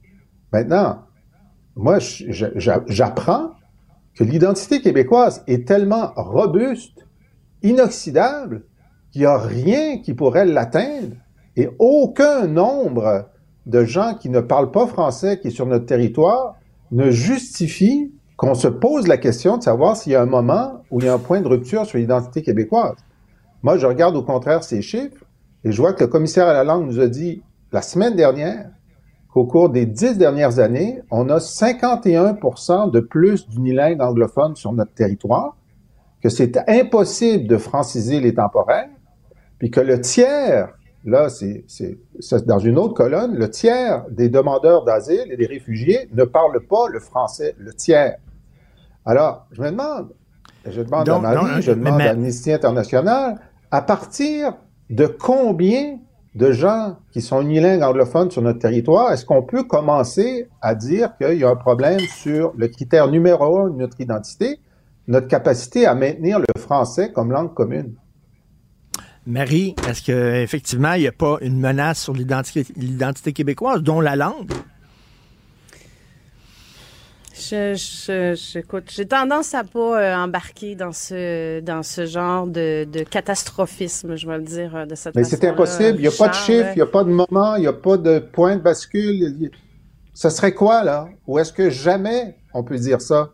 [0.52, 1.02] Maintenant,
[1.74, 3.50] moi, j'apprends
[4.14, 7.06] que l'identité québécoise est tellement robuste,
[7.62, 8.64] inoxydable,
[9.10, 11.16] qu'il n'y a rien qui pourrait l'atteindre
[11.56, 13.28] et aucun nombre
[13.66, 16.54] de gens qui ne parlent pas français, qui est sur notre territoire,
[16.92, 21.00] ne justifie qu'on se pose la question de savoir s'il y a un moment où
[21.00, 22.96] il y a un point de rupture sur l'identité québécoise.
[23.62, 25.24] Moi, je regarde au contraire ces chiffres
[25.64, 28.70] et je vois que le commissaire à la langue nous a dit la semaine dernière
[29.32, 34.94] qu'au cours des dix dernières années, on a 51% de plus d'unilingues anglophones sur notre
[34.94, 35.56] territoire,
[36.22, 38.88] que c'est impossible de franciser les temporaires,
[39.58, 40.75] puis que le tiers
[41.06, 41.64] là, c'est
[42.46, 46.88] dans une autre colonne, le tiers des demandeurs d'asile et des réfugiés ne parlent pas
[46.88, 48.16] le français, le tiers.
[49.04, 50.12] Alors, je me demande,
[50.68, 53.38] je demande à Marie, je demande à Amnesty International,
[53.70, 54.54] à partir
[54.90, 55.98] de combien
[56.34, 61.16] de gens qui sont unilingues anglophones sur notre territoire, est-ce qu'on peut commencer à dire
[61.16, 64.60] qu'il y a un problème sur le critère numéro un de notre identité,
[65.08, 67.94] notre capacité à maintenir le français comme langue commune?
[69.26, 74.52] Marie, est-ce qu'effectivement, il n'y a pas une menace sur l'identité québécoise, dont la langue?
[77.38, 84.26] Je, j'ai tendance à pas euh, embarquer dans ce dans ce genre de, catastrophisme, je
[84.26, 85.98] vais le dire euh, de cette Mais c'est impossible.
[85.98, 87.74] Il n'y a pas de chiffre, il n'y a pas de moment, il n'y a
[87.74, 89.50] pas de point de bascule.
[90.14, 91.08] Ce serait quoi, là?
[91.26, 93.32] Ou est-ce que jamais on peut dire ça?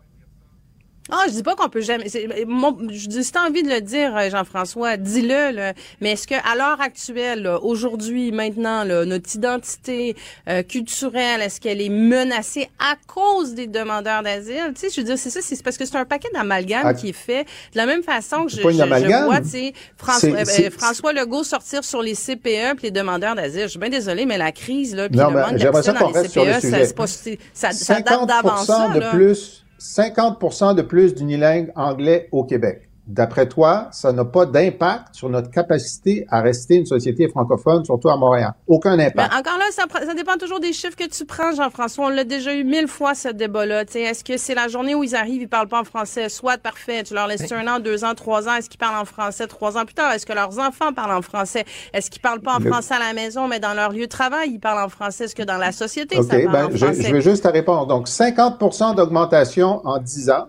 [1.11, 2.05] Ah, je dis pas qu'on peut jamais.
[2.07, 5.73] je dis, si t'as envie de le dire, euh, Jean-François, dis-le.
[5.99, 10.15] Mais est-ce que à l'heure actuelle, aujourd'hui, maintenant, notre identité
[10.47, 14.71] euh, culturelle, est-ce qu'elle est menacée à cause des demandeurs d'asile?
[14.75, 16.93] Tu sais, je veux dire, c'est ça, c'est parce que c'est un paquet d'amalgames ah.
[16.93, 20.69] qui est fait de la même façon que je, je, vois, tu sais, François, euh,
[20.71, 23.63] François Legault sortir sur les CPE puis les demandeurs d'asile.
[23.63, 27.71] Je suis bien désolée, mais la crise là, puis le manque dans les CPE, ça,
[27.71, 28.89] ça, date d'avant ça.
[28.89, 35.13] de plus 50% de plus d'unilingues anglais au Québec d'après toi, ça n'a pas d'impact
[35.13, 38.53] sur notre capacité à rester une société francophone, surtout à Montréal?
[38.67, 39.33] Aucun impact.
[39.33, 42.05] encore là, ça, dépend toujours des chiffres que tu prends, Jean-François.
[42.05, 43.83] On l'a déjà eu mille fois, ce débat-là.
[43.93, 46.29] Est-ce que c'est la journée où ils arrivent, ils parlent pas en français?
[46.29, 48.55] Soit parfait, tu leur laisses un an, deux ans, trois ans.
[48.55, 50.11] Est-ce qu'ils parlent en français trois ans plus tard?
[50.13, 51.65] Est-ce que leurs enfants parlent en français?
[51.93, 54.51] Est-ce qu'ils parlent pas en français à la maison, mais dans leur lieu de travail,
[54.51, 55.25] ils parlent en français?
[55.25, 57.03] Est-ce que dans la société, ça parle ben, en français?
[57.03, 57.87] Je, je vais juste te répondre.
[57.87, 60.47] Donc, 50 d'augmentation en 10 ans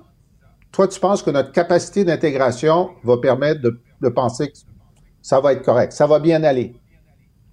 [0.75, 4.59] toi, tu penses que notre capacité d'intégration va permettre de, penser que
[5.23, 6.75] ça va être correct, ça va bien aller.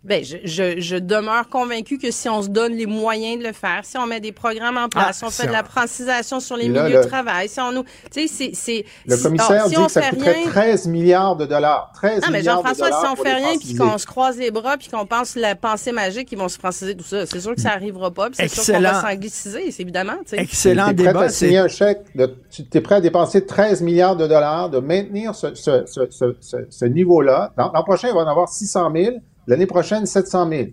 [0.04, 3.54] Ben, je, je, je, demeure convaincu que si on se donne les moyens de le
[3.54, 6.58] faire, si on met des programmes en place, si on fait de la francisation sur
[6.58, 10.10] les milieux de travail, si on nous, tu sais, c'est, Le commissaire dit que ça
[10.10, 11.92] coûterait 13 milliards de dollars.
[11.94, 14.90] 13 non, mais Jean-François, si on fait rien puis qu'on se croise les bras puis
[14.90, 17.28] qu'on pense la pensée magique, ils vont se franciser tout ça.
[17.28, 20.38] C'est sûr que ça arrivera pas c'est sûr qu'on va s'angliciser, évidemment, tu sais.
[20.38, 21.14] Excellent es débat.
[21.14, 22.02] prêt à signer un chèque
[22.50, 26.36] tu es prêt à dépenser 13 milliards de dollars, de maintenir ce, ce, ce,
[26.70, 27.54] ce, niveau-là?
[27.58, 29.16] L'an prochain, il va en avoir 600 000.
[29.48, 30.64] L'année prochaine, 700 000.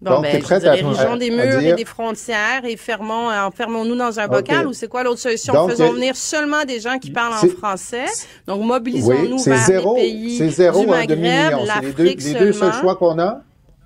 [0.00, 3.96] Bon, Donc, ben, prête à, régions des murs et des frontières et fermons, euh, enfermons-nous
[3.96, 5.68] dans un bocal ou c'est quoi l'autre solution?
[5.68, 8.06] Faisons venir seulement des gens qui parlent en français.
[8.46, 12.52] Donc, mobilisons-nous vers zéro, les pays C'est zéro du Maghreb, l'Afrique Les deux, les deux
[12.52, 13.40] seuls choix qu'on a,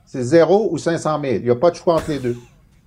[0.04, 1.34] c'est zéro ou 500 000.
[1.36, 2.36] Il n'y a pas de choix entre les deux.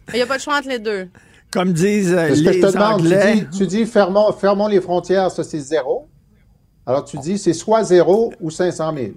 [0.10, 1.08] Il n'y a pas de choix entre les deux.
[1.52, 3.48] Comme disent euh, les que je te demande, Anglais.
[3.58, 6.08] Tu dis, fermons, fermons les frontières, ça c'est zéro.
[6.86, 9.08] Alors tu dis, c'est soit zéro ou 500 000.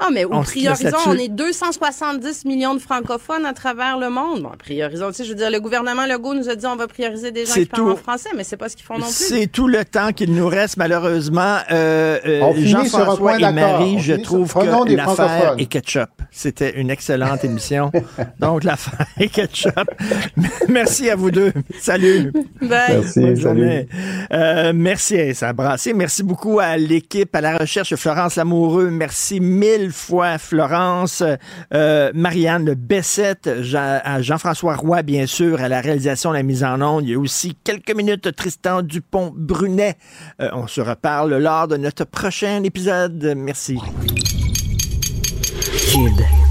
[0.00, 4.42] Ah, mais on priorisons, on est 270 millions de francophones à travers le monde.
[4.42, 6.88] Bon, priorisons, tu sais, je veux dire, le gouvernement Legault nous a dit on va
[6.88, 9.12] prioriser des gens qui parlent en français, mais c'est pas ce qu'ils font non plus.
[9.12, 11.58] C'est tout le temps qu'il nous reste, malheureusement.
[11.70, 16.10] Euh, euh Jean-François et Marie, je trouve que l'affaire est ketchup.
[16.30, 17.92] C'était une excellente émission.
[18.40, 19.90] Donc, l'affaire est ketchup.
[20.68, 21.52] merci à vous deux.
[21.78, 22.32] Salut.
[22.60, 23.00] Bye.
[23.00, 23.86] Merci, salut.
[24.32, 25.92] Euh, merci, ça a brassé.
[25.92, 28.90] Merci beaucoup à l'équipe, à la recherche, Florence Lamoureux.
[28.90, 29.38] Merci
[29.84, 31.22] mille fois Florence,
[31.74, 37.04] euh, Marianne Bessette, Jean-François Roy, bien sûr, à la réalisation, la mise en onde.
[37.04, 39.96] Il y a aussi quelques minutes Tristan Dupont-Brunet.
[40.40, 43.34] Euh, on se reparle lors de notre prochain épisode.
[43.36, 43.78] Merci.
[45.76, 46.43] Kid.